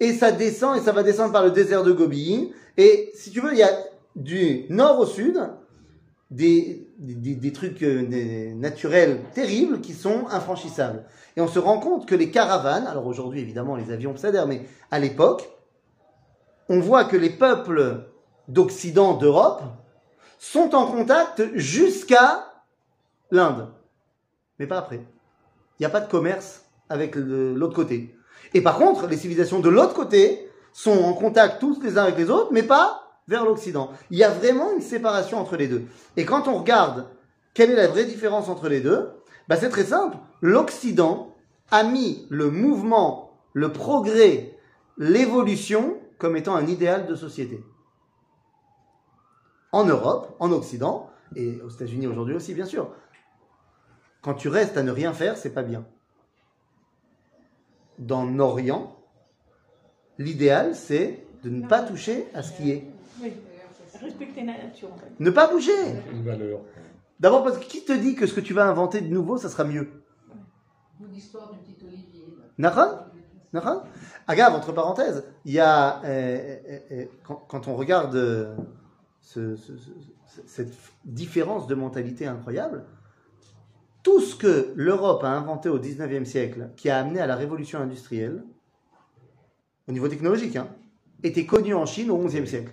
et 0.00 0.12
ça 0.12 0.32
descend 0.32 0.76
et 0.76 0.80
ça 0.80 0.92
va 0.92 1.02
descendre 1.02 1.32
par 1.32 1.44
le 1.44 1.50
désert 1.50 1.82
de 1.82 1.92
Gobi. 1.92 2.52
Et 2.76 3.10
si 3.14 3.30
tu 3.30 3.40
veux, 3.40 3.52
il 3.52 3.58
y 3.58 3.62
a 3.62 3.72
du 4.14 4.64
nord 4.70 5.00
au 5.00 5.06
sud 5.06 5.40
des, 6.30 6.86
trucs 7.54 7.82
euh, 7.82 8.54
naturels 8.54 9.20
terribles 9.32 9.80
qui 9.80 9.94
sont 9.94 10.26
infranchissables. 10.30 11.04
Et 11.36 11.40
on 11.40 11.48
se 11.48 11.58
rend 11.58 11.80
compte 11.80 12.06
que 12.06 12.14
les 12.14 12.30
caravanes, 12.30 12.86
alors 12.86 13.06
aujourd'hui 13.06 13.40
évidemment 13.40 13.76
les 13.76 13.90
avions 13.90 14.16
s'adhèrent, 14.16 14.46
mais 14.46 14.62
à 14.90 14.98
l'époque, 14.98 15.48
on 16.68 16.80
voit 16.80 17.04
que 17.04 17.16
les 17.16 17.30
peuples 17.30 18.04
d'Occident, 18.48 19.14
d'Europe, 19.14 19.62
sont 20.38 20.74
en 20.74 20.86
contact 20.86 21.42
jusqu'à 21.54 22.52
l'Inde. 23.30 23.68
Mais 24.58 24.66
pas 24.66 24.78
après. 24.78 25.00
Il 25.78 25.82
n'y 25.82 25.86
a 25.86 25.90
pas 25.90 26.00
de 26.00 26.10
commerce 26.10 26.64
avec 26.88 27.14
l'autre 27.16 27.74
côté. 27.74 28.14
Et 28.54 28.60
par 28.60 28.78
contre, 28.78 29.06
les 29.06 29.16
civilisations 29.16 29.60
de 29.60 29.68
l'autre 29.68 29.94
côté 29.94 30.48
sont 30.72 31.04
en 31.04 31.12
contact 31.12 31.60
tous 31.60 31.80
les 31.82 31.98
uns 31.98 32.04
avec 32.04 32.16
les 32.16 32.30
autres, 32.30 32.50
mais 32.52 32.62
pas 32.62 33.08
vers 33.26 33.44
l'Occident. 33.44 33.90
Il 34.10 34.18
y 34.18 34.24
a 34.24 34.30
vraiment 34.30 34.72
une 34.72 34.80
séparation 34.80 35.38
entre 35.38 35.56
les 35.56 35.68
deux. 35.68 35.84
Et 36.16 36.24
quand 36.24 36.48
on 36.48 36.58
regarde 36.58 37.06
quelle 37.54 37.70
est 37.70 37.76
la 37.76 37.88
vraie 37.88 38.04
différence 38.04 38.48
entre 38.48 38.68
les 38.68 38.80
deux, 38.80 39.10
bah 39.48 39.56
c'est 39.56 39.68
très 39.68 39.84
simple. 39.84 40.16
L'Occident 40.40 41.34
a 41.70 41.82
mis 41.82 42.26
le 42.30 42.50
mouvement, 42.50 43.38
le 43.52 43.72
progrès, 43.72 44.56
l'évolution 44.96 45.98
comme 46.18 46.36
étant 46.36 46.54
un 46.54 46.66
idéal 46.66 47.06
de 47.06 47.14
société. 47.14 47.62
En 49.72 49.84
Europe, 49.84 50.34
en 50.38 50.50
Occident, 50.50 51.10
et 51.36 51.60
aux 51.60 51.68
États-Unis 51.68 52.06
aujourd'hui 52.06 52.34
aussi, 52.34 52.54
bien 52.54 52.64
sûr, 52.64 52.90
quand 54.22 54.34
tu 54.34 54.48
restes 54.48 54.76
à 54.76 54.82
ne 54.82 54.90
rien 54.90 55.12
faire, 55.12 55.36
c'est 55.36 55.52
pas 55.52 55.62
bien. 55.62 55.84
Dans 57.98 58.24
l'Orient, 58.24 58.96
l'idéal, 60.18 60.74
c'est 60.74 61.24
de 61.42 61.50
ne 61.50 61.66
pas 61.66 61.82
toucher 61.82 62.26
à 62.34 62.42
ce 62.42 62.56
qui 62.56 62.70
est. 62.70 62.84
Oui. 63.22 63.32
Respecter 64.00 64.44
la 64.44 64.52
nature, 64.52 64.92
en 64.92 64.96
fait. 64.98 65.10
Ne 65.18 65.30
pas 65.30 65.50
bouger. 65.50 65.72
Une 66.12 66.22
valeur. 66.22 66.60
D'abord 67.18 67.42
parce 67.42 67.58
que 67.58 67.64
qui 67.64 67.84
te 67.84 67.92
dit 67.92 68.14
que 68.14 68.26
ce 68.26 68.34
que 68.34 68.40
tu 68.40 68.54
vas 68.54 68.66
inventer 68.68 69.00
de 69.00 69.08
nouveau, 69.08 69.38
ça 69.38 69.48
sera 69.48 69.64
mieux? 69.64 69.88
L'histoire 71.12 71.50
du 71.52 71.58
petit 71.58 71.84
Olivier. 71.84 72.24
Agave, 74.28 74.54
entre 74.54 74.72
parenthèses, 74.72 75.24
il 75.44 75.52
y 75.54 75.58
a, 75.60 76.00
euh, 76.04 76.06
euh, 76.06 76.78
euh, 76.92 77.04
quand, 77.24 77.36
quand 77.48 77.66
on 77.66 77.74
regarde 77.74 78.56
ce- 79.20 79.56
ce- 79.56 79.76
ce- 79.76 80.42
cette 80.46 80.72
différence 81.04 81.66
de 81.66 81.74
mentalité 81.74 82.26
incroyable, 82.26 82.84
tout 84.08 84.22
ce 84.22 84.34
que 84.34 84.72
l'Europe 84.74 85.22
a 85.22 85.28
inventé 85.28 85.68
au 85.68 85.78
19e 85.78 86.24
siècle, 86.24 86.70
qui 86.76 86.88
a 86.88 86.98
amené 86.98 87.20
à 87.20 87.26
la 87.26 87.36
révolution 87.36 87.78
industrielle, 87.78 88.42
au 89.86 89.92
niveau 89.92 90.08
technologique, 90.08 90.56
hein, 90.56 90.68
était 91.22 91.44
connu 91.44 91.74
en 91.74 91.84
Chine 91.84 92.10
au 92.10 92.16
11e 92.26 92.46
siècle. 92.46 92.70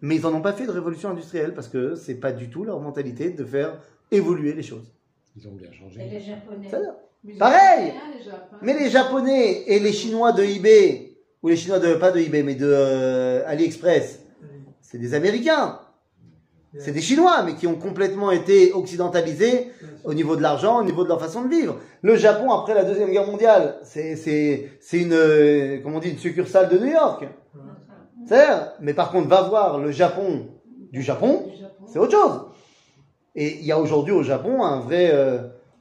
Mais 0.00 0.14
ils 0.14 0.22
n'en 0.22 0.32
ont 0.32 0.42
pas 0.42 0.52
fait 0.52 0.64
de 0.64 0.70
révolution 0.70 1.10
industrielle 1.10 1.54
parce 1.54 1.66
que 1.66 1.96
c'est 1.96 2.14
pas 2.14 2.30
du 2.30 2.48
tout 2.50 2.62
leur 2.62 2.78
mentalité 2.78 3.30
de 3.30 3.44
faire 3.44 3.80
évoluer 4.12 4.52
les 4.52 4.62
choses. 4.62 4.92
Ils 5.36 5.48
ont 5.48 5.52
bien 5.52 5.68
Et 5.70 5.74
changé. 5.74 6.08
les 6.08 6.20
Japonais. 6.20 6.70
Mais 7.24 7.34
Pareil 7.34 7.92
les 8.16 8.22
Japonais. 8.22 8.62
Mais 8.62 8.78
les 8.78 8.90
Japonais 8.90 9.62
et 9.66 9.80
les 9.80 9.92
Chinois 9.92 10.30
de 10.32 10.44
eBay, 10.44 11.16
ou 11.42 11.48
les 11.48 11.56
Chinois 11.56 11.80
de, 11.80 11.94
pas 11.96 12.12
de 12.12 12.20
eBay, 12.20 12.44
mais 12.44 12.54
de 12.54 12.70
euh, 12.70 13.42
AliExpress, 13.44 14.24
c'est 14.82 14.98
des 14.98 15.14
Américains. 15.14 15.80
C'est 16.78 16.92
des 16.92 17.00
Chinois, 17.02 17.42
mais 17.44 17.54
qui 17.54 17.66
ont 17.66 17.74
complètement 17.76 18.30
été 18.30 18.72
occidentalisés 18.72 19.70
au 20.04 20.14
niveau 20.14 20.34
de 20.36 20.40
l'argent, 20.42 20.80
au 20.80 20.84
niveau 20.84 21.04
de 21.04 21.08
leur 21.08 21.20
façon 21.20 21.42
de 21.44 21.48
vivre. 21.48 21.76
Le 22.02 22.16
Japon, 22.16 22.50
après 22.52 22.74
la 22.74 22.84
Deuxième 22.84 23.10
Guerre 23.10 23.26
mondiale, 23.26 23.78
c'est, 23.82 24.16
c'est, 24.16 24.70
c'est 24.80 24.98
une, 24.98 25.12
euh, 25.12 25.78
comment 25.82 25.98
on 25.98 26.00
dit, 26.00 26.10
une 26.10 26.18
succursale 26.18 26.68
de 26.70 26.78
New 26.78 26.90
York. 26.90 27.26
C'est, 28.24 28.46
mais 28.80 28.94
par 28.94 29.10
contre, 29.10 29.28
va 29.28 29.42
voir 29.42 29.78
le 29.78 29.90
Japon 29.90 30.46
du 30.92 31.02
Japon, 31.02 31.52
c'est 31.84 31.98
autre 31.98 32.12
chose. 32.12 32.40
Et 33.34 33.58
il 33.58 33.64
y 33.64 33.72
a 33.72 33.78
aujourd'hui 33.78 34.12
au 34.12 34.22
Japon 34.22 34.62
un 34.64 34.80
vrai, 34.80 35.10
euh, 35.12 35.38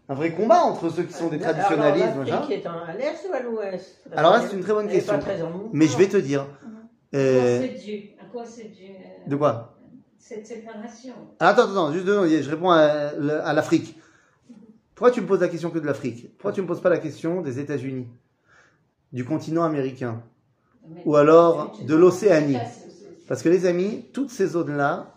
un 0.08 0.16
vrai 0.16 0.32
combat 0.34 0.64
entre 0.64 0.90
ceux 0.90 1.04
qui 1.04 1.14
sont 1.14 1.30
des 1.30 1.40
traditionnalistes, 1.40 2.08
Alors, 2.16 2.26
l'Afrique 2.26 2.66
est 2.66 2.68
en- 2.68 2.72
à 2.88 2.94
l'est 2.96 3.30
ou 3.30 3.34
à 3.34 3.40
l'ouest? 3.40 3.98
Alors 4.16 4.34
là, 4.34 4.42
c'est 4.48 4.56
une 4.56 4.64
très 4.64 4.74
bonne 4.74 4.90
question. 4.90 5.20
Mais 5.72 5.88
je 5.88 5.98
vais 5.98 6.08
te 6.08 6.18
dire. 6.18 6.42
À 7.14 7.18
quoi 7.18 7.46
c'est 7.60 7.70
dû 7.70 8.10
À 8.20 8.26
quoi 8.26 8.46
c'est 8.46 8.70
dû 8.70 8.92
euh, 8.92 9.30
de 9.30 9.36
quoi? 9.36 9.79
Cette 10.20 10.45
séparation. 10.45 11.13
Attends, 11.39 11.72
attends, 11.72 11.93
juste 11.93 12.05
deux 12.05 12.41
je 12.41 12.49
réponds 12.49 12.70
à, 12.72 12.78
à 12.80 13.53
l'Afrique. 13.53 13.97
Pourquoi 14.93 15.11
tu 15.11 15.22
me 15.22 15.26
poses 15.26 15.39
la 15.39 15.47
question 15.47 15.72
que 15.72 15.80
de 15.80 15.86
l'Afrique? 15.86 16.36
Pourquoi 16.38 16.51
tu 16.51 16.61
me 16.61 16.67
poses 16.67 16.82
pas 16.82 16.89
la 16.89 16.97
question 16.97 17.41
des 17.41 17.57
États-Unis? 17.59 18.05
Du 19.13 19.24
continent 19.26 19.63
américain? 19.63 20.22
Mais- 20.88 21.01
Ou 21.05 21.15
alors 21.15 21.80
de 21.82 21.95
l'Océanie? 21.95 22.57
Parce 23.28 23.41
que 23.41 23.49
les 23.49 23.65
amis, 23.65 24.05
toutes 24.13 24.30
ces 24.30 24.47
zones-là 24.47 25.15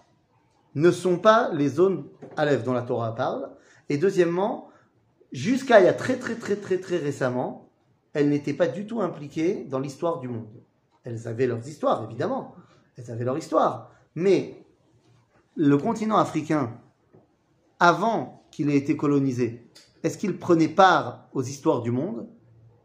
ne 0.76 0.90
sont 0.90 1.18
pas 1.18 1.50
les 1.52 1.68
zones 1.68 2.04
Aleph 2.36 2.62
dont 2.62 2.72
la 2.72 2.82
Torah 2.82 3.14
parle. 3.14 3.50
Et 3.88 3.98
deuxièmement, 3.98 4.68
jusqu'à 5.32 5.80
il 5.80 5.86
y 5.86 5.88
a 5.88 5.92
très 5.94 6.16
très 6.16 6.36
très 6.36 6.56
très 6.56 6.78
très 6.78 6.96
récemment, 6.98 7.68
elles 8.12 8.28
n'étaient 8.28 8.54
pas 8.54 8.68
du 8.68 8.86
tout 8.86 9.00
impliquées 9.00 9.64
dans 9.68 9.80
l'histoire 9.80 10.20
du 10.20 10.28
monde. 10.28 10.46
Elles 11.04 11.26
avaient 11.26 11.48
leurs 11.48 11.66
histoires, 11.66 12.04
évidemment. 12.04 12.54
Elles 12.96 13.10
avaient 13.10 13.24
leur 13.24 13.36
histoire. 13.36 13.90
Mais 14.14 14.61
le 15.56 15.76
continent 15.76 16.16
africain, 16.16 16.70
avant 17.78 18.44
qu'il 18.50 18.70
ait 18.70 18.76
été 18.76 18.96
colonisé, 18.96 19.66
est-ce 20.02 20.18
qu'il 20.18 20.38
prenait 20.38 20.68
part 20.68 21.28
aux 21.32 21.42
histoires 21.42 21.82
du 21.82 21.90
monde? 21.90 22.26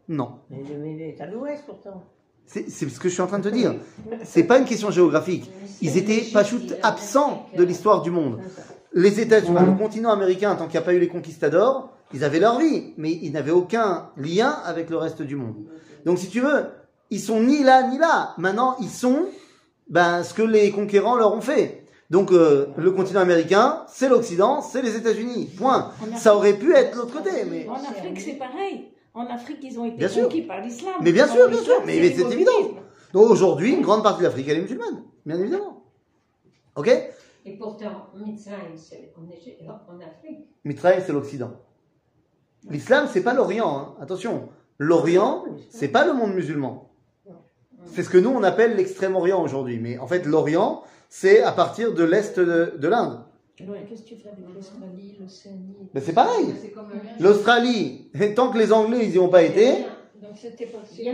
Non. 0.08 0.38
Mais 0.50 0.62
mais 0.80 0.94
il 0.94 1.02
est 1.02 1.20
à 1.20 1.26
l'ouest 1.26 1.64
pourtant. 1.66 2.02
C'est 2.46 2.70
ce 2.70 2.98
que 2.98 3.10
je 3.10 3.14
suis 3.14 3.20
en 3.20 3.26
train 3.26 3.40
de 3.40 3.50
te 3.50 3.54
dire. 3.54 3.74
C'est 4.24 4.44
pas 4.44 4.58
une 4.58 4.64
question 4.64 4.90
géographique. 4.90 5.50
Ils 5.82 5.98
étaient 5.98 6.22
pas 6.32 6.44
tout 6.44 6.62
absents 6.82 7.46
de 7.54 7.62
l'histoire 7.62 8.00
du 8.00 8.10
monde. 8.10 8.40
Les 8.94 9.20
États-Unis, 9.20 9.66
le 9.66 9.76
continent 9.76 10.10
américain, 10.10 10.54
tant 10.54 10.64
qu'il 10.64 10.80
n'y 10.80 10.82
a 10.82 10.86
pas 10.86 10.94
eu 10.94 10.98
les 10.98 11.08
conquistadors, 11.08 11.92
ils 12.14 12.24
avaient 12.24 12.40
leur 12.40 12.58
vie, 12.58 12.94
mais 12.96 13.12
ils 13.12 13.32
n'avaient 13.32 13.50
aucun 13.50 14.10
lien 14.16 14.48
avec 14.64 14.88
le 14.88 14.96
reste 14.96 15.20
du 15.20 15.36
monde. 15.36 15.56
Donc, 16.06 16.18
si 16.18 16.30
tu 16.30 16.40
veux, 16.40 16.64
ils 17.10 17.20
sont 17.20 17.42
ni 17.42 17.62
là 17.62 17.86
ni 17.90 17.98
là. 17.98 18.34
Maintenant, 18.38 18.76
ils 18.80 18.88
sont 18.88 19.26
ben, 19.90 20.22
ce 20.22 20.32
que 20.32 20.42
les 20.42 20.70
conquérants 20.70 21.16
leur 21.16 21.34
ont 21.34 21.42
fait. 21.42 21.84
Donc, 22.10 22.32
euh, 22.32 22.68
le 22.76 22.90
continent 22.92 23.20
américain, 23.20 23.84
c'est 23.88 24.08
l'Occident, 24.08 24.62
c'est 24.62 24.80
les 24.80 24.96
États-Unis. 24.96 25.50
Point. 25.58 25.92
Ça 26.16 26.34
aurait 26.34 26.54
pu 26.58 26.74
être 26.74 26.96
l'autre 26.96 27.12
côté, 27.14 27.30
mais. 27.50 27.68
En 27.68 27.74
Afrique, 27.74 28.20
c'est 28.20 28.32
pareil. 28.34 28.88
En 29.12 29.26
Afrique, 29.26 29.58
ils 29.62 29.78
ont 29.78 29.84
été 29.84 29.96
Bien 29.98 30.08
sûr. 30.08 30.22
conquis 30.24 30.42
par 30.42 30.60
l'islam. 30.62 30.94
Mais 31.02 31.12
bien 31.12 31.26
sûr, 31.26 31.48
bien 31.48 31.60
sûr, 31.60 31.82
mais- 31.84 31.98
mais 32.00 32.12
c'est 32.14 32.32
évident. 32.32 32.52
Donc, 33.12 33.30
aujourd'hui, 33.30 33.72
une 33.74 33.82
grande 33.82 34.02
partie 34.02 34.20
de 34.20 34.24
l'Afrique, 34.24 34.46
elle 34.48 34.58
est 34.58 34.62
musulmane, 34.62 35.02
bien 35.26 35.38
évidemment. 35.38 35.82
Ok? 36.76 36.88
Et 37.44 37.56
pourtant, 37.56 38.06
Mitzrayim, 38.14 38.76
c'est 38.76 39.12
en, 39.16 40.00
Afrique. 40.00 40.48
C'est 41.06 41.12
l'Occident. 41.12 41.52
L'islam, 42.68 43.08
c'est 43.10 43.22
pas 43.22 43.32
l'Orient. 43.34 43.78
hein. 43.78 43.94
Attention, 44.00 44.48
l'Orient, 44.78 45.44
c'est 45.70 45.88
pas 45.88 46.06
le 46.06 46.12
monde 46.12 46.34
musulman. 46.34 46.90
C'est 47.94 48.02
ce 48.02 48.10
que 48.10 48.18
nous 48.18 48.30
on 48.30 48.42
appelle 48.42 48.76
l'extrême-orient 48.76 49.42
aujourd'hui. 49.42 49.78
Mais 49.78 49.98
en 49.98 50.06
fait, 50.06 50.24
l'Orient, 50.26 50.82
c'est 51.08 51.42
à 51.42 51.52
partir 51.52 51.94
de 51.94 52.04
l'est 52.04 52.38
de, 52.38 52.74
de 52.76 52.88
l'Inde. 52.88 53.20
Ouais, 53.60 53.84
Qu'est-ce 53.88 54.02
que 54.02 54.08
tu 54.08 54.16
fais 54.16 54.28
avec 54.28 54.44
l'Australie 54.54 55.16
l'Océanie. 55.20 55.76
Mais 55.92 56.00
c'est 56.00 56.12
pareil. 56.12 56.54
L'Australie, 57.18 58.10
tant 58.36 58.50
que 58.50 58.58
les 58.58 58.72
Anglais 58.72 59.00
ils 59.02 59.14
y 59.14 59.18
ont 59.18 59.28
pas 59.28 59.42
été, 59.42 59.84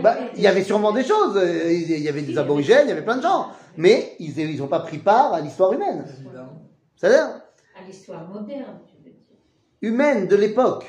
bah, 0.01 0.17
il 0.35 0.41
y 0.41 0.47
avait 0.47 0.63
sûrement 0.63 0.91
des 0.91 1.03
choses. 1.03 1.37
Euh, 1.37 1.71
Il 1.71 1.99
y 1.99 2.09
avait 2.09 2.21
des 2.21 2.37
aborigènes, 2.37 2.85
il 2.85 2.89
y 2.89 2.91
avait 2.91 3.03
plein 3.03 3.17
de 3.17 3.21
gens. 3.23 3.47
Mais 3.77 4.13
ils 4.19 4.37
ils 4.39 4.61
ont 4.61 4.67
pas 4.67 4.79
pris 4.81 4.99
part 4.99 5.33
à 5.33 5.41
l'histoire 5.41 5.73
humaine. 5.73 6.05
C'est-à-dire 6.95 7.41
À 7.79 7.85
l'histoire 7.87 8.27
moderne, 8.27 8.79
tu 8.87 8.95
veux 9.03 9.11
dire. 9.11 9.19
humaine 9.81 10.27
de 10.27 10.35
l'époque. 10.35 10.85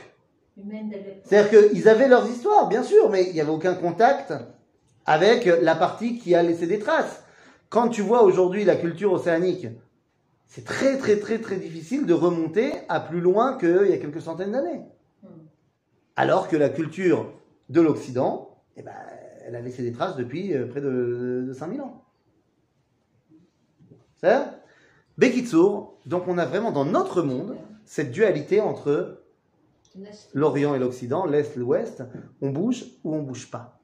Humaine 0.57 0.89
de 0.89 0.97
l'époque. 0.97 1.23
C'est-à-dire 1.25 1.71
qu'ils 1.73 1.89
avaient 1.89 2.09
leurs 2.09 2.29
histoires, 2.29 2.69
bien 2.69 2.83
sûr, 2.83 3.11
mais 3.11 3.25
il 3.29 3.35
n'y 3.35 3.41
avait 3.41 3.51
aucun 3.51 3.75
contact 3.75 4.33
avec 5.07 5.47
la 5.47 5.75
partie 5.75 6.19
qui 6.19 6.35
a 6.35 6.43
laissé 6.43 6.67
des 6.67 6.79
traces. 6.79 7.23
Quand 7.69 7.89
tu 7.89 8.03
vois 8.03 8.23
aujourd'hui 8.23 8.65
la 8.65 8.77
culture 8.77 9.13
océanique, 9.13 9.69
c'est 10.47 10.65
très 10.65 10.99
très 10.99 11.19
très 11.19 11.41
très 11.41 11.57
difficile 11.57 12.07
de 12.07 12.15
remonter 12.15 12.73
à 12.89 13.01
plus 13.01 13.21
loin 13.21 13.57
qu'il 13.59 13.89
y 13.89 13.93
a 13.93 13.99
quelques 13.99 14.23
centaines 14.23 14.53
d'années. 14.53 14.83
Alors 16.17 16.49
que 16.49 16.57
la 16.57 16.69
culture 16.69 17.33
de 17.69 17.81
l'Occident, 17.81 18.63
eh 18.77 18.83
ben, 18.83 18.93
elle 19.45 19.57
a 19.57 19.61
laissé 19.61 19.83
des 19.83 19.93
traces 19.93 20.17
depuis 20.17 20.55
euh, 20.55 20.67
près 20.67 20.81
de, 20.81 21.45
de 21.47 21.53
5000 21.53 21.81
ans. 21.83 22.05
C'est 24.19 24.45
Bekitsour, 25.19 25.99
donc 26.07 26.27
on 26.27 26.39
a 26.39 26.47
vraiment 26.47 26.73
dans 26.73 26.85
notre 26.85 27.23
monde 27.23 27.57
cette 27.85 28.11
dualité 28.11 28.61
entre 28.61 29.23
l'Orient 30.35 30.75
et 30.75 30.79
l'Occident, 30.79 31.25
l'Est 31.27 31.57
et 31.57 31.61
l'Ouest, 31.61 32.03
on 32.41 32.51
bouge 32.51 32.85
ou 33.05 33.15
on 33.15 33.23
bouge 33.23 33.51
pas. 33.51 33.76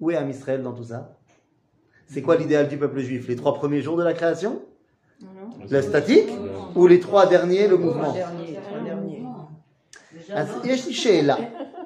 Où 0.00 0.10
est 0.10 0.16
Amisraël 0.16 0.62
dans 0.62 0.72
tout 0.72 0.84
ça? 0.84 1.16
C'est 2.06 2.22
quoi 2.22 2.36
l'idéal 2.36 2.68
du 2.68 2.76
peuple 2.78 3.00
juif? 3.00 3.28
Les 3.28 3.36
trois 3.36 3.54
premiers 3.54 3.82
jours 3.82 3.96
de 3.96 4.02
la 4.04 4.14
création? 4.14 4.62
La 5.68 5.82
statique? 5.82 6.30
Ou 6.74 6.86
les 6.86 7.00
trois 7.00 7.26
derniers, 7.26 7.68
le 7.68 7.76
mouvement? 7.76 8.14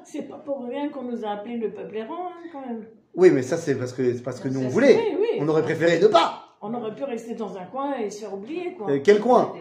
C'est 0.05 0.23
pas 0.23 0.37
pour 0.37 0.65
rien 0.65 0.89
qu'on 0.91 1.03
nous 1.03 1.25
a 1.25 1.31
appelé 1.31 1.57
le 1.57 1.71
peuple 1.71 1.97
errant, 1.97 2.27
hein, 2.29 2.49
quand 2.53 2.61
même. 2.61 2.85
Oui, 3.15 3.31
mais 3.31 3.43
ça, 3.43 3.57
c'est 3.57 3.77
parce 3.77 3.93
que, 3.93 4.21
parce 4.23 4.41
que 4.41 4.49
nous, 4.49 4.65
on 4.65 4.69
voulait. 4.69 5.17
Oui. 5.19 5.39
On 5.41 5.49
aurait 5.49 5.63
préféré 5.63 6.01
ne 6.01 6.07
pas. 6.09 6.49
On 6.61 6.73
aurait 6.75 6.95
pu 6.95 7.05
rester 7.05 7.35
dans 7.35 7.57
un 7.57 7.65
coin 7.65 7.97
et 7.97 8.11
se 8.11 8.21
faire 8.21 8.35
oublier, 8.35 8.75
quoi. 8.75 8.91
Euh, 8.91 9.01
quel 9.03 9.21
coin? 9.21 9.53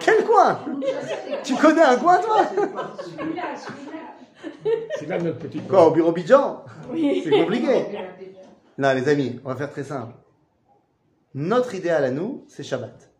Quel 0.00 0.24
coin? 0.24 0.58
Tu 1.42 1.54
connais 1.54 1.82
un 1.82 1.96
coin, 1.96 2.18
toi? 2.18 2.42
Celui-là, 2.46 3.42
celui-là. 3.56 4.03
C'est 4.98 5.06
là 5.06 5.18
notre 5.18 5.38
petit 5.38 5.60
Quoi, 5.60 5.86
au 5.88 5.90
bureau 5.90 6.12
Bidjan 6.12 6.64
Oui. 6.90 7.20
C'est 7.24 7.30
compliqué. 7.30 7.84
Non, 8.78 8.92
les 8.94 9.08
amis, 9.08 9.40
on 9.44 9.48
va 9.50 9.56
faire 9.56 9.70
très 9.70 9.84
simple. 9.84 10.14
Notre 11.34 11.74
idéal 11.74 12.04
à 12.04 12.10
nous, 12.10 12.44
c'est 12.48 12.62
Shabbat. 12.62 13.10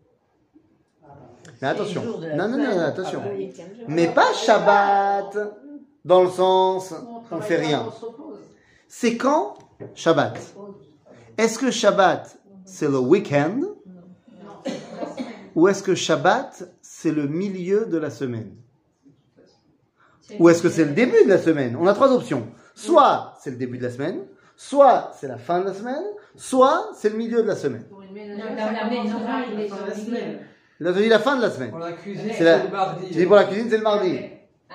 Mais 1.62 1.68
attention. 1.68 2.02
Non, 2.36 2.48
non, 2.48 2.58
non, 2.58 2.80
attention. 2.80 3.20
Ah, 3.24 3.28
je- 3.38 3.84
Mais 3.88 4.08
pas 4.08 4.32
Shabbat 4.32 5.36
dans 6.04 6.22
le 6.24 6.30
sens 6.30 6.92
On 6.92 7.20
travaille 7.20 7.48
fait 7.48 7.56
rien. 7.56 7.86
C'est 8.88 9.16
quand 9.16 9.54
Shabbat? 9.94 10.38
Est-ce 11.38 11.58
que 11.58 11.70
Shabbat 11.70 12.36
c'est 12.64 12.88
le 12.88 12.98
week-end? 12.98 13.60
Ou 15.54 15.68
est-ce 15.68 15.82
que 15.82 15.94
Shabbat 15.94 16.64
c'est 16.82 17.12
le 17.12 17.26
milieu 17.28 17.86
de 17.86 17.96
la 17.98 18.10
semaine? 18.10 18.54
Ou 20.38 20.48
est-ce 20.48 20.62
que 20.62 20.68
c'est 20.68 20.84
le 20.84 20.92
début 20.92 21.24
de 21.24 21.28
la 21.28 21.38
semaine? 21.38 21.76
On 21.80 21.86
a 21.86 21.94
trois 21.94 22.12
options. 22.12 22.46
Soit 22.74 23.34
c'est 23.40 23.50
le 23.50 23.56
début 23.56 23.78
de 23.78 23.84
la 23.84 23.90
semaine, 23.90 24.20
soit 24.56 25.12
c'est 25.18 25.28
la 25.28 25.36
fin 25.38 25.60
de 25.60 25.66
la 25.66 25.74
semaine, 25.74 26.02
soit 26.36 26.90
c'est 26.96 27.10
le 27.10 27.16
milieu 27.16 27.42
de 27.42 27.48
la 27.48 27.56
semaine. 27.56 27.84
Il 27.90 28.14
de 28.14 28.34
au 28.34 28.38
la 28.72 28.88
milieu. 28.88 29.94
semaine. 29.94 30.38
Là, 30.80 30.92
je 30.92 30.98
dis 30.98 31.08
la 31.08 31.18
fin 31.20 31.36
de 31.36 31.42
la 31.42 31.50
semaine. 31.50 31.70
Pour 31.70 31.78
la 31.78 31.92
cuisine, 31.92 32.30
C'est 32.36 32.44
la- 32.44 32.64
le 32.64 32.70
mardi. 32.70 33.06
Je 33.10 33.18
dis 33.18 33.26
pour 33.26 33.36
la 33.36 33.44
cuisine, 33.44 33.66
c'est 33.70 33.76
le 33.78 33.82
mardi. 33.82 34.18
Ah, 34.68 34.74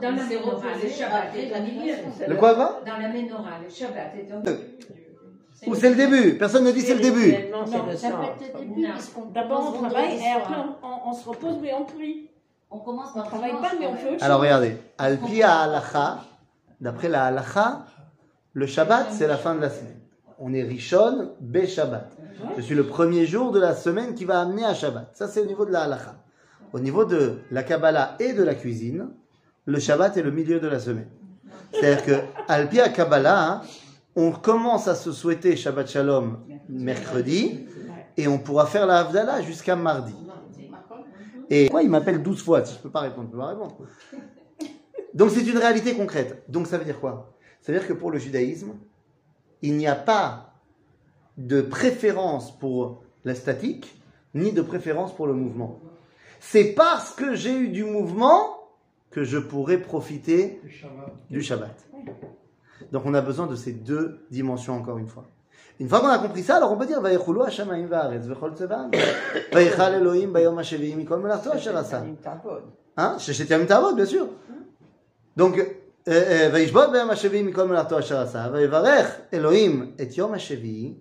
Dans 0.00 0.10
la 0.10 0.22
C'est 0.26 0.36
menorah, 0.36 0.56
reposé 0.56 0.86
le 0.86 0.90
Shabbat 0.90 1.24
après 1.26 1.42
est 1.46 1.50
la 1.50 1.58
au 1.58 1.62
milieu. 1.62 1.94
Le 2.28 2.36
quoi, 2.36 2.54
quoi? 2.54 2.80
Dans 2.86 2.98
la 2.98 3.08
menorah, 3.08 3.58
le 3.62 3.70
Shabbat 3.70 4.12
est 4.16 4.32
au 4.32 4.38
milieu. 4.40 4.60
Ou 5.66 5.74
c'est 5.74 5.90
le 5.90 5.94
début 5.96 6.36
Personne 6.38 6.64
ne 6.64 6.72
dit 6.72 6.80
c'est 6.80 6.94
le 6.94 7.00
début. 7.00 7.32
Non, 7.52 7.66
ça 7.66 7.80
peut 7.80 7.90
être 7.90 8.58
le 8.60 8.64
début, 8.66 8.86
D'abord, 9.34 9.74
on 9.74 9.82
travaille 9.82 10.16
et 10.18 10.30
après, 10.32 10.54
on 11.06 11.12
se 11.12 11.28
repose, 11.28 11.56
mais 11.62 11.72
on 11.74 11.84
prie. 11.84 12.30
On 12.74 12.78
commence 12.80 13.10
On 13.14 13.20
par 13.20 13.28
travaille 13.28 13.52
dimanche, 13.52 13.70
pas, 13.70 13.76
mais 13.78 13.86
on 13.86 13.94
fait 13.94 14.20
Alors 14.20 14.38
chose. 14.38 14.46
regardez, 14.46 14.76
al 14.98 15.18
pi 15.18 15.42
halacha, 15.44 16.18
d'après 16.80 17.08
la 17.08 17.26
halacha, 17.26 17.84
le 18.52 18.66
Shabbat 18.66 19.06
c'est 19.12 19.28
la 19.28 19.36
fin 19.36 19.54
de 19.54 19.60
la 19.60 19.70
semaine. 19.70 20.00
On 20.40 20.52
est 20.52 20.62
Rishon 20.64 21.30
be 21.40 21.66
Shabbat. 21.66 22.10
Je 22.56 22.62
suis 22.62 22.74
le 22.74 22.84
premier 22.84 23.26
jour 23.26 23.52
de 23.52 23.60
la 23.60 23.76
semaine 23.76 24.16
qui 24.16 24.24
va 24.24 24.40
amener 24.40 24.64
à 24.64 24.74
Shabbat. 24.74 25.10
Ça 25.12 25.28
c'est 25.28 25.40
au 25.40 25.46
niveau 25.46 25.64
de 25.64 25.70
la 25.70 25.82
halacha. 25.82 26.16
Au 26.72 26.80
niveau 26.80 27.04
de 27.04 27.38
la 27.52 27.62
Kabbalah 27.62 28.16
et 28.18 28.32
de 28.32 28.42
la 28.42 28.56
cuisine, 28.56 29.06
le 29.66 29.78
Shabbat 29.78 30.16
est 30.16 30.22
le 30.22 30.32
milieu 30.32 30.58
de 30.58 30.66
la 30.66 30.80
semaine. 30.80 31.08
C'est-à-dire 31.72 32.04
que 32.04 32.20
al 32.48 32.68
pi 32.68 32.78
Kabbalah, 32.92 33.50
hein, 33.52 33.60
on 34.16 34.32
commence 34.32 34.88
à 34.88 34.96
se 34.96 35.12
souhaiter 35.12 35.54
Shabbat 35.54 35.86
Shalom 35.86 36.40
mercredi 36.68 37.66
et 38.16 38.26
on 38.26 38.38
pourra 38.38 38.66
faire 38.66 38.86
la 38.88 38.98
Havdalah 38.98 39.42
jusqu'à 39.42 39.76
mardi. 39.76 40.14
Et 41.50 41.70
il 41.82 41.90
m'appelle 41.90 42.22
12 42.22 42.42
fois. 42.42 42.64
Si 42.64 42.74
je 42.74 42.80
peux 42.80 42.90
pas 42.90 43.00
répondre, 43.00 43.28
je 43.28 43.32
peux 43.32 43.38
pas 43.38 43.48
répondre. 43.48 43.76
Donc 45.14 45.30
c'est 45.30 45.46
une 45.46 45.58
réalité 45.58 45.94
concrète. 45.94 46.44
Donc 46.48 46.66
ça 46.66 46.78
veut 46.78 46.84
dire 46.84 47.00
quoi? 47.00 47.34
Ça 47.60 47.72
veut 47.72 47.78
dire 47.78 47.88
que 47.88 47.92
pour 47.92 48.10
le 48.10 48.18
judaïsme, 48.18 48.72
il 49.62 49.76
n'y 49.76 49.86
a 49.86 49.94
pas 49.94 50.54
de 51.38 51.62
préférence 51.62 52.56
pour 52.58 53.02
la 53.24 53.34
statique, 53.34 54.00
ni 54.34 54.52
de 54.52 54.62
préférence 54.62 55.14
pour 55.14 55.26
le 55.26 55.34
mouvement. 55.34 55.80
C'est 56.40 56.74
parce 56.74 57.14
que 57.14 57.34
j'ai 57.34 57.56
eu 57.56 57.68
du 57.68 57.84
mouvement 57.84 58.58
que 59.10 59.24
je 59.24 59.38
pourrais 59.38 59.78
profiter 59.78 60.60
Shabbat. 60.68 61.14
du 61.30 61.40
Shabbat. 61.40 61.88
Donc 62.92 63.06
on 63.06 63.14
a 63.14 63.22
besoin 63.22 63.46
de 63.46 63.56
ces 63.56 63.72
deux 63.72 64.26
dimensions 64.30 64.74
encore 64.74 64.98
une 64.98 65.08
fois. 65.08 65.24
Une 65.80 65.88
fois 65.88 66.00
qu'on 66.00 66.08
a 66.08 66.18
compris 66.18 66.42
ça, 66.42 66.56
alors 66.56 66.70
on 66.72 66.76
peut 66.76 66.86
dire 66.86 67.00
Vayichulu 67.00 67.42
Hashamayim 67.42 67.86
va'aretz 67.86 68.26
v'chol 68.26 68.54
tzevam. 68.54 68.90
Vayichal 69.52 69.94
Elohim 69.94 70.32
bayom 70.32 70.56
hashevim 70.58 70.96
mikol 70.98 71.20
melato 71.20 71.50
asher 71.50 71.74
asa. 71.74 72.04
Hein? 72.96 73.18
Sheshet 73.18 73.46
Tavot, 73.66 73.94
bien 73.94 74.06
sûr. 74.06 74.28
Donc, 75.36 75.58
euh, 75.58 75.64
euh, 76.08 76.48
Vayishbot 76.50 76.92
bayom 76.92 77.10
hashevim 77.10 77.46
mikol 77.46 77.68
melato 77.68 77.96
asher 77.96 78.14
asa. 78.14 78.48
Vayivarech 78.50 79.08
Elohim 79.32 79.94
et 79.98 80.16
yom 80.16 80.32
hashevi 80.32 80.96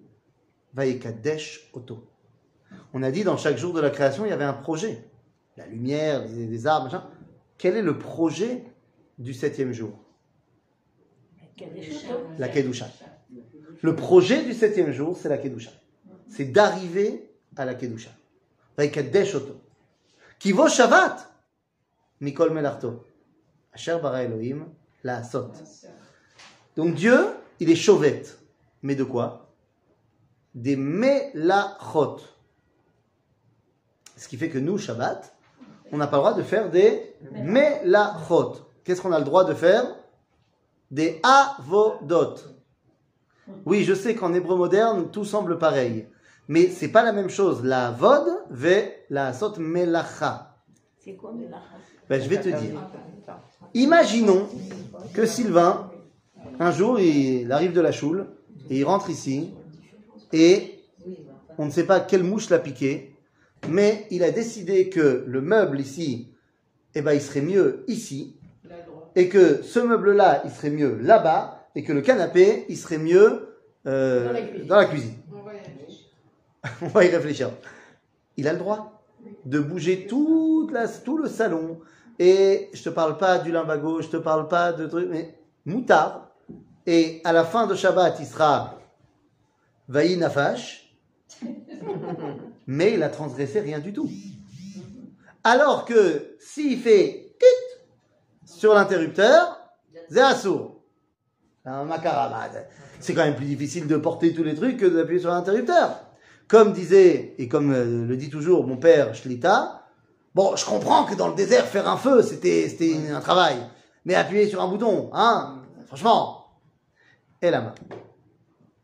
vayikadesh 0.74 1.70
oto. 1.74 2.10
On 2.94 3.04
a 3.04 3.12
dit 3.12 3.24
dans 3.24 3.38
chaque 3.38 3.58
jour 3.58 3.74
de 3.74 3.82
la 3.82 3.92
création, 3.92 4.26
il 4.26 4.30
y 4.30 4.34
avait 4.34 4.44
un 4.44 4.54
projet. 4.54 5.08
La 5.56 5.68
lumière, 5.68 6.26
les, 6.26 6.48
les 6.48 6.68
arbres, 6.68 6.86
machin. 6.86 7.04
Quel 7.60 7.78
est 7.78 7.84
le 7.84 8.00
projet 8.00 8.66
du 9.20 9.36
septième 9.36 9.72
jour? 9.72 9.92
La 12.40 12.48
Kedusha. 12.50 12.88
Le 13.84 13.98
projet 13.98 14.46
du 14.46 14.54
septième 14.54 14.92
jour, 14.92 15.18
c'est 15.22 15.28
la 15.28 15.38
Kedusha. 15.38 15.72
C'est 16.30 16.46
d'arriver 16.46 17.30
à 17.58 17.66
la 17.66 17.76
Kedusha. 17.76 18.12
Kivo 20.40 20.70
Shabbat. 20.70 21.30
Mikol 22.22 22.54
Melarto. 22.54 23.06
Asher 23.74 23.98
bara 24.02 24.24
Elohim 24.24 24.68
la 25.04 25.18
asot. 25.18 25.52
Donc 26.78 26.96
Dieu, 26.96 27.28
il 27.60 27.70
est 27.70 27.76
chauvette. 27.76 28.40
Mais 28.84 28.96
de 28.96 29.04
quoi? 29.04 29.50
Des 30.56 30.78
melachot. 30.78 32.20
Ce 34.16 34.30
qui 34.30 34.38
fait 34.38 34.50
que 34.50 34.60
nous, 34.60 34.78
Shabbat, 34.78 35.36
on 35.92 35.98
n'a 35.98 36.08
pas 36.08 36.18
le 36.18 36.22
droit 36.22 36.34
de 36.36 36.44
faire 36.44 36.72
des 36.72 37.16
melachot. 37.34 38.56
Qu'est-ce 38.86 39.02
qu'on 39.02 39.12
a 39.12 39.20
le 39.20 39.26
droit 39.26 39.44
de 39.44 39.54
faire? 39.54 39.94
Des 40.90 41.20
avodot. 41.22 42.36
Oui, 43.66 43.84
je 43.84 43.94
sais 43.94 44.16
qu'en 44.16 44.34
hébreu 44.34 44.56
moderne, 44.56 45.10
tout 45.12 45.26
semble 45.26 45.58
pareil. 45.58 46.08
Mais 46.48 46.68
c'est 46.68 46.90
pas 46.90 47.04
la 47.04 47.14
même 47.14 47.30
chose. 47.30 47.64
La 47.64 47.92
vod 47.92 48.26
ve 48.50 48.84
la 49.10 49.28
asot 49.28 49.58
melacha. 49.60 50.58
C'est 51.00 51.16
quoi, 51.16 51.34
mais 51.36 51.48
là 51.48 51.58
Ben, 52.10 52.22
je 52.22 52.30
vais 52.30 52.40
te 52.40 52.50
dire. 52.50 52.80
Imaginons 53.74 54.48
que 55.14 55.26
Sylvain, 55.26 55.92
un 56.60 56.72
jour, 56.72 57.00
il 57.00 57.52
arrive 57.52 57.74
de 57.74 57.82
la 57.82 57.92
choule 57.92 58.28
et 58.70 58.80
il 58.80 58.84
rentre 58.84 59.10
ici 59.10 59.54
et 60.32 60.80
on 61.58 61.66
ne 61.66 61.72
sait 61.72 61.86
pas 61.86 62.00
quelle 62.00 62.24
mouche 62.24 62.50
l'a 62.50 62.60
piqué, 62.60 63.16
mais 63.70 64.08
il 64.12 64.24
a 64.24 64.32
décidé 64.32 64.90
que 64.90 65.24
le 65.28 65.42
meuble 65.42 65.80
ici, 65.80 66.30
eh 66.96 67.02
ben, 67.02 67.14
il 67.14 67.22
serait 67.22 67.42
mieux 67.42 67.84
ici 67.88 68.38
et 69.16 69.30
que 69.30 69.62
ce 69.62 69.80
meuble-là, 69.80 70.42
il 70.46 70.52
serait 70.52 70.72
mieux 70.72 70.98
là-bas 71.02 71.63
et 71.76 71.84
que 71.84 71.94
le 71.94 72.02
canapé, 72.02 72.66
il 72.70 72.78
serait 72.78 72.98
mieux 72.98 73.58
euh, 73.88 74.28
Dans 74.28 74.34
la 74.34 74.42
cuisine. 74.42 74.68
dans 74.68 74.76
la 74.76 74.86
cuisine. 74.86 75.16
On 75.34 75.42
va 75.42 75.54
y 75.54 75.58
aller. 75.58 75.88
On 76.82 76.88
va 76.88 77.06
y 77.06 77.10
réfléchir. 77.10 77.52
Il 78.38 78.48
a 78.48 78.54
le 78.54 78.60
droit 78.60 79.04
de 79.46 79.60
bouger 79.60 80.08
toute 80.08 80.72
la, 80.72 80.88
tout 80.88 81.18
le 81.18 81.28
salon. 81.28 81.80
Et 82.20 82.70
je 82.74 82.84
te 82.84 82.90
parle 82.90 83.18
pas 83.18 83.40
du 83.40 83.52
limbago, 83.52 84.02
je 84.02 84.08
te 84.08 84.18
parle 84.18 84.48
pas 84.48 84.72
de 84.72 84.86
trucs, 84.86 85.10
mais 85.10 85.38
moutard. 85.66 86.30
Et 86.86 87.22
à 87.24 87.34
la 87.34 87.44
fin 87.44 87.66
de 87.66 87.76
Shabbat, 87.76 88.18
il 88.20 88.26
sera 88.26 88.80
Vaï 89.88 90.18
Nafash. 90.18 90.96
Mais 92.68 92.94
il 92.94 93.04
a 93.04 93.10
transgressé 93.10 93.60
rien 93.60 93.80
du 93.80 93.92
tout. 93.92 94.10
Alors 95.44 95.84
que 95.84 96.36
s'il 96.40 96.80
fait 96.80 97.36
kit 97.38 97.82
sur 98.46 98.74
l'interrupteur, 98.74 99.60
c'est 100.10 100.22
assourd. 100.22 100.73
Macarama. 101.66 102.50
C'est 103.00 103.14
quand 103.14 103.24
même 103.24 103.36
plus 103.36 103.46
difficile 103.46 103.88
de 103.88 103.98
porter 103.98 104.34
tous 104.34 104.44
les 104.44 104.56
trucs 104.56 104.78
que 104.78 104.86
d'appuyer 104.86 105.20
sur 105.20 105.30
l'interrupteur. 105.30 106.04
Comme 106.48 106.74
disait, 106.74 107.36
et 107.38 107.48
comme 107.48 107.72
euh, 107.72 108.06
le 108.06 108.18
dit 108.18 108.30
toujours 108.30 108.68
mon 108.68 108.78
père 108.78 109.16
Shlita, 109.16 109.88
bon, 110.36 110.56
je 110.56 110.66
comprends 110.66 111.06
que 111.06 111.16
dans 111.16 111.30
le 111.30 111.36
désert, 111.36 111.66
faire 111.66 111.88
un 111.88 111.98
feu, 111.98 112.22
c'était, 112.22 112.68
c'était 112.68 112.96
un 113.10 113.22
travail. 113.22 113.58
Mais 114.06 114.16
appuyer 114.16 114.48
sur 114.48 114.62
un 114.62 114.68
bouton, 114.68 115.10
hein, 115.14 115.62
franchement. 115.88 116.60
Et 117.42 117.50
la 117.50 117.62
main. 117.62 117.76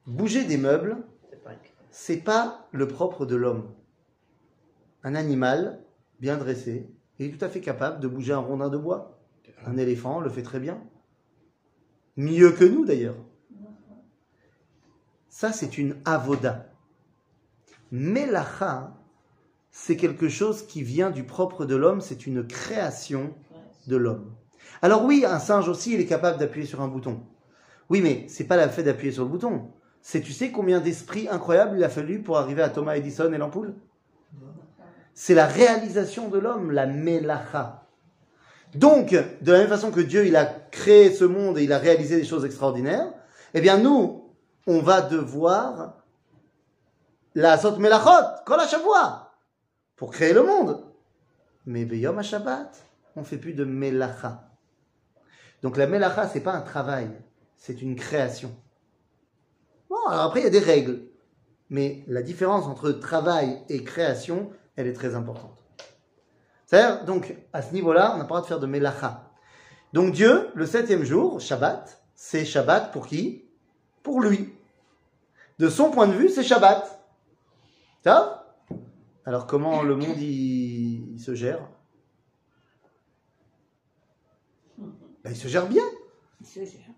Bouger 0.08 0.46
des 0.46 0.58
meubles, 0.58 0.98
c'est 1.92 2.18
pas 2.18 2.68
le 2.72 2.88
propre 2.88 3.26
de 3.26 3.36
l'homme. 3.36 3.74
Un 5.04 5.16
animal 5.16 5.82
bien 6.20 6.38
dressé 6.38 6.90
est 7.20 7.38
tout 7.38 7.44
à 7.44 7.50
fait 7.50 7.62
capable 7.62 8.00
de 8.00 8.08
bouger 8.08 8.34
un 8.34 8.40
rondin 8.40 8.70
de 8.70 8.78
bois. 8.78 9.20
Un 9.66 9.78
éléphant 9.78 10.22
le 10.22 10.30
fait 10.30 10.42
très 10.42 10.60
bien. 10.60 10.82
Mieux 12.20 12.52
que 12.52 12.66
nous 12.66 12.84
d'ailleurs. 12.84 13.16
Ça, 15.30 15.54
c'est 15.54 15.78
une 15.78 15.96
avoda. 16.04 16.66
Melacha, 17.94 18.94
c'est 19.72 19.96
quelque 19.96 20.28
chose 20.28 20.68
qui 20.68 20.84
vient 20.84 21.12
du 21.12 21.24
propre 21.24 21.64
de 21.64 21.78
l'homme, 21.78 22.02
c'est 22.02 22.28
une 22.28 22.46
création 22.46 23.34
de 23.88 23.96
l'homme. 23.96 24.36
Alors 24.82 25.06
oui, 25.06 25.24
un 25.26 25.40
singe 25.40 25.70
aussi, 25.70 25.94
il 25.94 26.02
est 26.02 26.06
capable 26.06 26.38
d'appuyer 26.40 26.68
sur 26.68 26.82
un 26.82 26.90
bouton. 26.90 27.22
Oui, 27.88 28.02
mais 28.02 28.26
c'est 28.28 28.44
pas 28.44 28.62
le 28.62 28.70
fait 28.70 28.84
d'appuyer 28.84 29.14
sur 29.14 29.24
le 29.24 29.30
bouton. 29.30 29.72
C'est, 30.02 30.20
tu 30.20 30.34
sais 30.34 30.52
combien 30.52 30.82
d'esprits 30.82 31.30
incroyables 31.30 31.78
il 31.78 31.84
a 31.86 31.90
fallu 31.90 32.22
pour 32.22 32.38
arriver 32.38 32.62
à 32.62 32.68
Thomas 32.68 32.98
Edison 32.98 33.32
et 33.32 33.38
l'ampoule? 33.38 33.76
C'est 35.14 35.36
la 35.36 35.46
réalisation 35.46 36.28
de 36.28 36.38
l'homme, 36.38 36.72
la 36.72 36.86
melacha. 36.86 37.79
Donc, 38.76 39.12
de 39.12 39.52
la 39.52 39.60
même 39.60 39.68
façon 39.68 39.92
que 39.92 40.00
Dieu, 40.00 40.28
il 40.28 40.36
a 40.36 40.46
créé 40.46 41.12
ce 41.12 41.26
monde 41.26 41.58
et 41.58 41.64
il 41.64 41.74
a 41.74 41.80
réalisé 41.80 42.18
des 42.18 42.26
choses 42.26 42.46
extraordinaires, 42.46 43.12
eh 43.54 43.62
bien 43.62 43.78
nous, 43.78 44.30
on 44.68 44.80
va 44.80 45.02
devoir 45.02 46.04
la 47.34 47.58
sot 47.58 47.78
melachot, 47.78 48.44
kol 48.46 48.60
ha-shavua, 48.60 49.34
pour 49.96 50.12
créer 50.12 50.34
le 50.34 50.44
monde. 50.44 50.84
Mais 51.66 51.86
beyom 51.86 52.20
ha-shabbat, 52.20 52.86
on 53.16 53.24
fait 53.24 53.38
plus 53.38 53.54
de 53.54 53.66
melacha. 53.66 54.50
Donc 55.64 55.78
la 55.78 55.88
melacha, 55.88 56.28
c'est 56.28 56.42
pas 56.42 56.54
un 56.54 56.62
travail, 56.62 57.10
c'est 57.58 57.82
une 57.82 57.96
création. 57.96 58.56
Bon, 59.90 59.98
alors 60.08 60.26
après, 60.26 60.42
il 60.42 60.44
y 60.44 60.48
a 60.48 60.52
des 60.52 60.60
règles. 60.60 61.02
Mais 61.70 62.04
la 62.08 62.22
différence 62.22 62.66
entre 62.66 62.92
travail 62.92 63.62
et 63.70 63.84
création, 63.84 64.50
elle 64.76 64.88
est 64.88 64.94
très 64.94 65.16
importante. 65.16 65.59
C'est-à-dire, 66.70 67.04
donc, 67.06 67.36
à 67.52 67.64
ce 67.64 67.74
niveau-là, 67.74 68.14
on 68.14 68.20
n'a 68.20 68.26
pas 68.26 68.36
le 68.36 68.42
droit 68.42 68.42
de 68.42 68.46
faire 68.46 68.60
de 68.60 68.68
melacha. 68.68 69.32
Donc 69.92 70.14
Dieu, 70.14 70.52
le 70.54 70.68
septième 70.68 71.04
jour, 71.04 71.42
Shabbat, 71.42 72.00
c'est 72.14 72.46
Shabbat 72.46 72.94
pour 72.94 73.08
qui? 73.08 73.50
Pour 74.04 74.22
lui. 74.22 74.54
De 75.58 75.68
son 75.68 75.90
point 75.90 76.06
de 76.06 76.14
vue, 76.14 76.30
c'est 76.30 76.44
Shabbat. 76.44 77.04
Ça 78.04 78.56
Alors 79.26 79.48
comment 79.48 79.82
le 79.82 79.96
monde, 79.96 80.20
il, 80.20 81.16
il 81.16 81.20
se 81.20 81.34
gère? 81.34 81.68
Ben, 84.78 85.32
Il 85.32 85.36
se 85.36 85.48
gère 85.48 85.66
bien. 85.66 85.86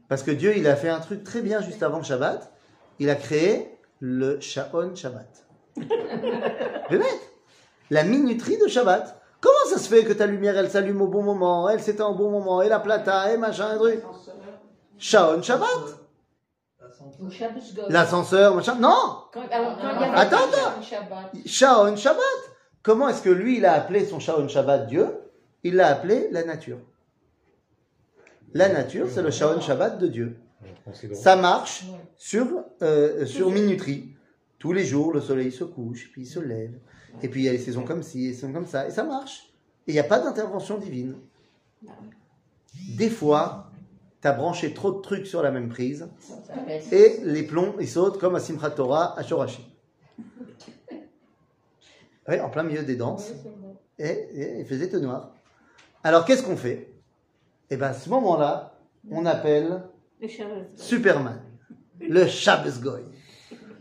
Parce 0.10 0.24
que 0.24 0.32
Dieu, 0.32 0.58
il 0.58 0.68
a 0.68 0.76
fait 0.76 0.90
un 0.90 1.00
truc 1.00 1.24
très 1.24 1.42
bien 1.42 1.62
juste 1.62 1.82
avant 1.82 2.00
le 2.00 2.04
Shabbat. 2.04 2.52
Il 3.00 3.10
a 3.10 3.16
créé 3.16 3.70
le 4.02 4.42
Shaon 4.42 4.96
Shabbat. 4.96 5.46
Le 5.78 6.98
mec, 6.98 7.20
la 7.90 8.04
minuterie 8.04 8.58
de 8.58 8.68
Shabbat. 8.68 9.21
Comment 9.42 9.66
ça 9.70 9.80
se 9.80 9.90
fait 9.90 10.04
que 10.04 10.14
ta 10.14 10.28
lumière, 10.28 10.56
elle 10.56 10.70
s'allume 10.70 11.02
au 11.02 11.08
bon 11.08 11.24
moment, 11.24 11.68
elle 11.68 11.82
s'éteint 11.82 12.06
au 12.06 12.14
bon 12.14 12.30
moment, 12.30 12.62
et 12.62 12.70
la 12.70 12.80
plata, 12.80 13.34
et 13.34 13.38
machin, 13.38 13.74
et 13.74 13.78
truc? 13.78 14.04
Shaon 15.00 15.42
Shabbat. 15.42 15.68
L'ascenseur, 17.90 18.56
machin. 18.56 18.76
Non 18.76 19.26
Attends, 20.14 20.38
attends. 20.38 20.82
Shaon 21.46 21.96
Shabbat 21.96 22.22
Comment 22.84 23.10
est-ce 23.10 23.22
que 23.22 23.30
lui, 23.30 23.58
il 23.58 23.66
a 23.66 23.74
appelé 23.74 24.06
son 24.06 24.20
Shaon 24.20 24.48
Shabbat 24.48 24.88
Dieu? 24.88 25.08
Il 25.64 25.76
l'a 25.76 25.88
appelé 25.88 26.30
la 26.32 26.44
nature. 26.44 26.80
La 28.54 28.70
nature, 28.70 29.08
c'est 29.10 29.22
le 29.22 29.32
Shaon 29.32 29.60
Shabbat 29.60 29.98
de 29.98 30.08
Dieu. 30.08 30.38
Ça 31.14 31.36
marche 31.36 31.86
sur, 32.18 32.48
euh, 32.82 33.26
sur 33.26 33.50
minuterie. 33.50 34.16
Tous 34.60 34.74
les 34.74 34.84
jours, 34.84 35.14
le 35.14 35.22
soleil 35.22 35.52
se 35.52 35.64
couche, 35.64 36.12
puis 36.12 36.24
il 36.24 36.28
se 36.28 36.40
lève. 36.40 36.74
Et 37.22 37.30
puis 37.30 37.42
il 37.42 37.46
y 37.46 37.50
a 37.50 37.52
les 37.52 37.58
saisons 37.58 37.84
comme 37.84 38.04
ci, 38.04 38.28
les 38.28 38.34
saisons 38.34 38.54
comme 38.54 38.66
ça. 38.66 38.88
Et 38.88 38.92
ça 38.92 39.04
marche. 39.04 39.52
Et 39.88 39.92
il 39.92 39.94
n'y 39.94 40.00
a 40.00 40.04
pas 40.04 40.20
d'intervention 40.20 40.78
divine. 40.78 41.16
Des 42.98 43.10
fois, 43.10 43.70
tu 44.22 44.28
as 44.28 44.34
branché 44.34 44.74
trop 44.74 44.92
de 44.92 45.02
trucs 45.02 45.28
sur 45.28 45.42
la 45.42 45.52
même 45.52 45.70
prise. 45.70 46.08
Et 46.92 47.20
les 47.24 47.44
plombs, 47.44 47.76
ils 47.80 47.90
sautent 47.90 48.20
comme 48.20 48.36
à 48.36 48.40
Simchat 48.40 48.72
Torah, 48.72 49.18
à 49.18 49.24
Shorashi. 49.24 49.66
Oui, 52.28 52.40
en 52.40 52.50
plein 52.50 52.64
milieu 52.64 52.84
des 52.84 52.96
danses. 52.96 53.32
Et, 53.98 54.10
et 54.10 54.60
il 54.60 54.66
faisait 54.66 54.90
tout 54.90 55.00
noir. 55.00 55.34
Alors 56.04 56.26
qu'est-ce 56.26 56.44
qu'on 56.44 56.58
fait? 56.58 56.94
Eh 57.70 57.78
bien, 57.78 57.88
à 57.88 57.94
ce 57.94 58.10
moment-là, 58.10 58.80
on 59.10 59.26
appelle 59.26 59.84
Le. 60.22 60.28
Superman, 60.76 61.42
le 62.00 62.28
Shabbos 62.28 62.80
Goy. 62.80 63.02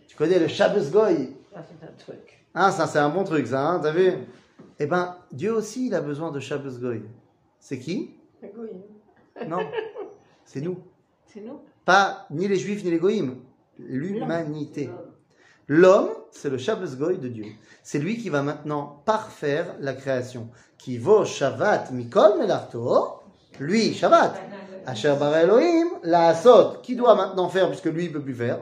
Tu 0.09 0.17
connais 0.17 0.39
le 0.39 0.49
Shabbos 0.49 0.91
Goy? 0.91 1.37
Ça, 1.53 1.63
c'est 1.63 1.87
un 1.87 1.93
truc. 1.93 2.40
Hein, 2.55 2.71
ça 2.71 2.87
c'est 2.87 2.99
un 2.99 3.11
bon 3.11 3.25
truc, 3.25 3.47
ça, 3.47 3.69
hein, 3.69 3.81
t'as 3.81 3.93
vu? 3.93 4.13
Eh 4.79 4.87
ben, 4.87 5.17
Dieu 5.31 5.53
aussi, 5.53 5.87
il 5.87 5.95
a 5.95 6.01
besoin 6.01 6.31
de 6.33 6.41
Shabbos 6.41 6.79
Goy. 6.79 7.03
C'est 7.59 7.79
qui? 7.79 8.17
Non, 9.47 9.59
c'est 10.45 10.61
nous. 10.61 10.79
C'est 11.27 11.41
nous. 11.41 11.61
Pas 11.85 12.27
ni 12.31 12.49
les 12.49 12.57
Juifs 12.57 12.83
ni 12.85 12.91
les 12.91 12.99
Goïms, 12.99 13.37
l'humanité. 13.79 14.91
L'homme, 15.69 16.11
c'est 16.33 16.51
le 16.51 16.59
Shabbos 16.59 16.97
Goy 16.97 17.19
de 17.19 17.29
Dieu. 17.29 17.45
C'est 17.83 17.99
lui 17.99 18.17
qui 18.17 18.29
va 18.29 18.43
maintenant 18.43 19.03
parfaire 19.05 19.77
la 19.79 19.93
création. 19.93 20.49
Qui 20.79 20.99
vaut 20.99 21.25
Shabbat 21.25 21.93
Mikol 21.93 22.39
Melarto, 22.39 23.21
lui, 23.61 23.95
Shabbat. 23.95 24.41
Asher 24.87 25.15
bara 25.21 25.43
Elohim, 25.43 25.89
la 26.03 26.29
Asot, 26.29 26.79
qui 26.83 26.97
doit 26.97 27.15
maintenant 27.15 27.49
faire, 27.49 27.69
puisque 27.69 27.85
lui, 27.85 28.07
il 28.07 28.13
peut 28.13 28.23
plus 28.23 28.35
faire? 28.35 28.61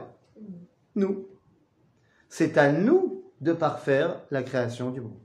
Nous. 0.95 1.27
C'est 2.27 2.57
à 2.57 2.71
nous 2.71 3.08
de 3.41 3.53
parfaire 3.53 4.21
la 4.31 4.43
création 4.43 4.89
du 4.91 5.01
monde. 5.01 5.17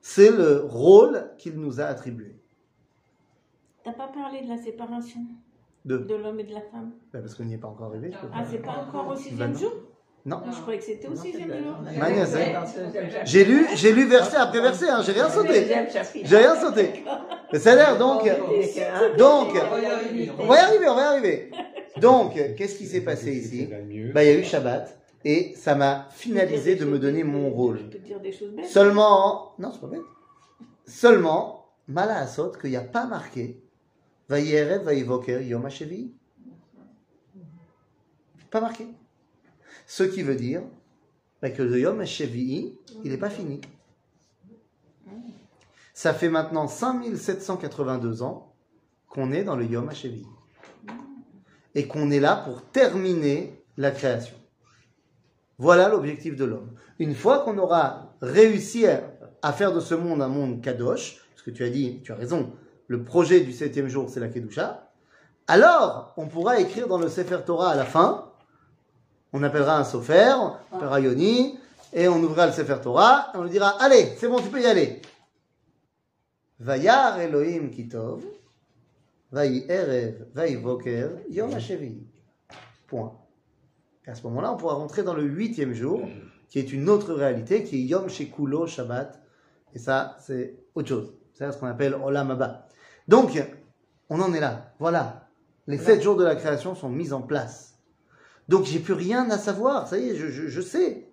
C'est 0.00 0.30
le 0.30 0.64
rôle 0.66 1.30
qu'il 1.38 1.54
nous 1.58 1.80
a 1.80 1.84
attribué. 1.84 2.34
T'as 3.84 3.92
pas 3.92 4.08
parlé 4.08 4.42
de 4.42 4.48
la 4.48 4.58
séparation 4.58 5.20
De, 5.84 5.98
de 5.98 6.14
l'homme 6.14 6.40
et 6.40 6.44
de 6.44 6.52
la 6.54 6.60
femme? 6.60 6.92
Ben, 7.12 7.20
parce 7.20 7.34
qu'on 7.34 7.44
n'y 7.44 7.54
est 7.54 7.58
pas 7.58 7.68
encore 7.68 7.86
arrivé. 7.88 8.10
Ah, 8.34 8.44
c'est 8.48 8.58
pas 8.58 8.84
encore 8.86 9.06
au 9.06 9.10
Ben 9.10 9.16
sixième 9.16 9.52
non. 9.52 9.58
jour? 9.58 9.72
Non. 10.26 10.42
Je 10.50 10.60
croyais 10.60 10.78
que 10.78 10.84
c'était 10.84 11.08
au 11.08 11.14
sixième 11.14 11.48
jour. 11.48 11.76
Chapitre. 11.86 13.20
J'ai 13.24 13.44
lu, 13.44 13.66
j'ai 13.76 13.92
lu 13.92 14.04
verset 14.06 14.36
après 14.36 14.60
verset, 14.60 14.90
hein, 14.90 15.00
j'ai 15.02 15.12
rien 15.12 15.30
sauté. 15.30 15.66
J'ai 16.24 16.36
rien 16.36 16.54
sauté. 16.56 17.04
Mais 17.52 17.58
ça 17.58 17.72
a 17.72 17.74
l'air 17.76 17.96
donc. 17.98 18.24
Donc, 19.16 19.48
On 20.38 20.46
va 20.46 20.56
y 20.56 20.58
arriver. 20.58 20.88
on 20.88 20.94
va 20.94 21.02
y 21.02 21.06
arriver. 21.06 21.50
Donc, 21.98 22.34
qu'est-ce 22.56 22.76
qui 22.76 22.86
s'est 22.86 23.00
passé 23.00 23.32
ici? 23.32 23.70
Bah, 24.12 24.22
il 24.24 24.30
y 24.30 24.34
a 24.34 24.38
eu 24.38 24.44
Shabbat 24.44 24.97
et 25.24 25.54
ça 25.56 25.74
m'a 25.74 26.08
finalisé 26.10 26.76
de 26.76 26.84
me 26.84 26.98
donner 26.98 27.24
mon 27.24 27.50
rôle. 27.50 27.78
Je 27.78 27.84
peux 27.84 27.98
te 27.98 27.98
dire 27.98 28.20
des 28.20 28.32
choses 28.32 28.52
belles. 28.52 28.66
Seulement, 28.66 29.54
non, 29.58 29.72
c'est 29.72 29.80
pas 29.80 29.88
bête. 29.88 30.00
Seulement, 30.86 31.66
Mala 31.88 32.18
Asot, 32.18 32.52
qu'il 32.52 32.70
n'y 32.70 32.76
a 32.76 32.82
pas 32.82 33.06
marqué, 33.06 33.62
Vayerev, 34.28 34.84
Vayevoker, 34.84 35.40
Yom 35.42 35.64
HaShevi. 35.66 36.12
Pas 38.50 38.60
marqué. 38.60 38.86
Ce 39.86 40.02
qui 40.02 40.22
veut 40.22 40.36
dire 40.36 40.62
bah, 41.42 41.50
que 41.50 41.62
le 41.62 41.78
Yom 41.80 42.00
HaShevi, 42.00 42.74
il 43.04 43.10
n'est 43.10 43.18
pas 43.18 43.30
fini. 43.30 43.60
Ça 45.94 46.14
fait 46.14 46.28
maintenant 46.28 46.68
5782 46.68 48.22
ans 48.22 48.54
qu'on 49.08 49.32
est 49.32 49.44
dans 49.44 49.56
le 49.56 49.64
Yom 49.64 49.88
HaShevi. 49.88 50.24
Et 51.74 51.86
qu'on 51.86 52.10
est 52.10 52.20
là 52.20 52.36
pour 52.36 52.62
terminer 52.62 53.62
la 53.76 53.90
création. 53.90 54.36
Voilà 55.58 55.88
l'objectif 55.88 56.36
de 56.36 56.44
l'homme. 56.44 56.70
Une 57.00 57.14
fois 57.14 57.40
qu'on 57.40 57.58
aura 57.58 58.14
réussi 58.22 58.86
à, 58.86 59.52
faire 59.52 59.72
de 59.72 59.80
ce 59.80 59.94
monde 59.94 60.22
un 60.22 60.28
monde 60.28 60.62
kadosh, 60.62 61.20
parce 61.30 61.42
que 61.42 61.50
tu 61.50 61.64
as 61.64 61.70
dit, 61.70 62.00
tu 62.04 62.12
as 62.12 62.14
raison, 62.14 62.52
le 62.86 63.02
projet 63.02 63.40
du 63.40 63.52
septième 63.52 63.88
jour, 63.88 64.08
c'est 64.08 64.20
la 64.20 64.28
Kedusha, 64.28 64.88
alors 65.48 66.14
on 66.16 66.26
pourra 66.26 66.60
écrire 66.60 66.86
dans 66.86 66.98
le 66.98 67.08
Sefer 67.08 67.40
Torah 67.44 67.70
à 67.70 67.76
la 67.76 67.84
fin, 67.84 68.32
on 69.32 69.42
appellera 69.42 69.78
un 69.78 69.84
Sofer, 69.84 70.34
un 70.72 71.00
Yoni, 71.00 71.58
et 71.92 72.06
on 72.06 72.22
ouvrira 72.22 72.46
le 72.46 72.52
Sefer 72.52 72.78
Torah, 72.82 73.32
et 73.34 73.36
on 73.36 73.42
lui 73.42 73.50
dira, 73.50 73.70
allez, 73.82 74.14
c'est 74.16 74.28
bon, 74.28 74.40
tu 74.40 74.48
peux 74.48 74.60
y 74.60 74.66
aller. 74.66 75.02
Vayar 76.60 77.18
Elohim 77.20 77.70
Kitov, 77.70 78.22
Vayi 79.30 79.64
Erev, 79.68 80.26
Vayi 80.34 80.56
Voker, 80.56 81.10
Yom. 81.30 81.50
Point. 82.86 83.27
Et 84.08 84.10
à 84.10 84.14
ce 84.14 84.22
moment-là, 84.22 84.54
on 84.54 84.56
pourra 84.56 84.74
rentrer 84.74 85.02
dans 85.02 85.12
le 85.12 85.22
huitième 85.22 85.74
jour, 85.74 86.00
qui 86.48 86.58
est 86.58 86.72
une 86.72 86.88
autre 86.88 87.12
réalité, 87.12 87.62
qui 87.62 87.76
est 87.76 87.80
Yom 87.80 88.08
Shekulo 88.08 88.66
Shabbat. 88.66 89.20
Et 89.74 89.78
ça, 89.78 90.16
c'est 90.18 90.56
autre 90.74 90.88
chose. 90.88 91.12
C'est 91.34 91.52
ce 91.52 91.58
qu'on 91.58 91.66
appelle 91.66 91.94
Olam 91.94 92.30
Haba. 92.30 92.66
Donc, 93.06 93.38
on 94.08 94.18
en 94.22 94.32
est 94.32 94.40
là. 94.40 94.72
Voilà. 94.78 95.28
Les 95.66 95.76
sept 95.76 96.02
jours 96.02 96.16
de 96.16 96.24
la 96.24 96.36
création 96.36 96.74
sont 96.74 96.88
mis 96.88 97.12
en 97.12 97.20
place. 97.20 97.78
Donc, 98.48 98.64
j'ai 98.64 98.78
plus 98.78 98.94
rien 98.94 99.28
à 99.28 99.36
savoir. 99.36 99.86
Ça 99.86 99.98
y 99.98 100.08
est, 100.08 100.16
je, 100.16 100.28
je, 100.28 100.48
je 100.48 100.60
sais. 100.62 101.10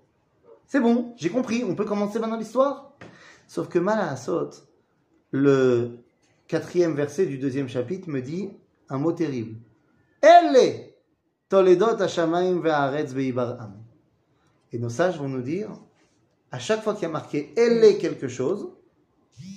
C'est 0.65 0.79
bon, 0.79 1.13
j'ai 1.17 1.29
compris. 1.29 1.65
On 1.65 1.75
peut 1.75 1.83
commencer 1.83 2.17
maintenant 2.17 2.37
l'histoire. 2.37 2.93
Sauf 3.45 3.67
que 3.67 3.77
Malasot, 3.77 4.51
le 5.31 5.99
quatrième 6.47 6.95
verset 6.95 7.25
du 7.25 7.39
deuxième 7.39 7.67
chapitre 7.67 8.09
me 8.09 8.21
dit 8.21 8.51
un 8.87 8.99
mot 8.99 9.11
terrible. 9.11 9.57
Elle 10.21 10.94
Toledot 11.49 12.01
Hashamayim 12.01 12.61
ve'aretz 12.61 13.13
be'ibaram. 13.13 13.73
Et 14.71 14.79
nos 14.79 14.89
sages 14.89 15.17
vont 15.17 15.29
nous 15.29 15.41
dire, 15.41 15.69
à 16.51 16.59
chaque 16.59 16.83
fois 16.83 16.93
qu'il 16.93 17.03
y 17.03 17.05
a 17.05 17.09
marqué 17.09 17.53
elle 17.55 17.97
quelque 17.97 18.27
chose, 18.27 18.69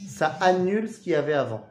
ça 0.09 0.29
annule 0.41 0.89
ce 0.89 0.99
qu'il 1.01 1.13
y 1.13 1.15
avait 1.15 1.33
avant. 1.35 1.67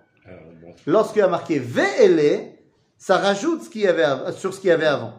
Bon, 0.62 0.74
Lorsqu'il 0.86 1.20
y 1.20 1.24
a 1.24 1.28
marqué 1.28 1.60
ve'ele, 1.60 2.54
ça 2.98 3.18
rajoute 3.18 3.64
ce 3.64 3.70
qu'il 3.70 3.82
y 3.82 3.88
avait 3.88 4.04
av- 4.04 4.36
sur 4.36 4.54
ce 4.54 4.60
qu'il 4.60 4.70
y 4.70 4.72
avait 4.74 4.86
avant. 4.88 5.14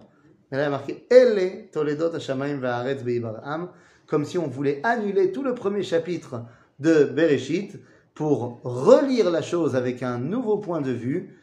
Mais 0.50 0.56
là, 0.58 0.64
il 0.64 0.66
y 0.66 0.68
a 0.68 0.70
marqué 0.70 1.06
elle 1.10 1.68
Toledot 1.70 2.14
Hashamayim 2.14 2.58
ve'aretz 2.58 3.02
be'ibaram, 3.02 3.70
comme 4.06 4.24
si 4.24 4.36
on 4.38 4.48
voulait 4.48 4.80
annuler 4.84 5.32
tout 5.32 5.42
le 5.42 5.54
premier 5.54 5.82
chapitre 5.82 6.42
de 6.78 7.04
Bereshit 7.04 7.78
pour 8.14 8.60
relire 8.64 9.30
la 9.30 9.42
chose 9.42 9.76
avec 9.76 10.02
un 10.02 10.18
nouveau 10.18 10.58
point 10.58 10.80
de 10.80 10.90
vue. 10.90 11.38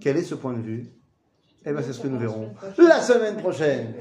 Quel 0.00 0.16
est 0.16 0.22
ce 0.22 0.34
point 0.34 0.54
de 0.54 0.62
vue? 0.62 0.86
Eh 1.68 1.72
bien, 1.72 1.82
c'est 1.82 1.92
ce 1.92 2.00
que 2.00 2.06
nous 2.06 2.18
verrons. 2.18 2.50
La 2.78 3.00
semaine 3.00 3.36
prochaine. 3.36 3.94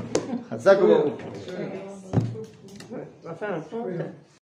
Enfin, 3.27 3.47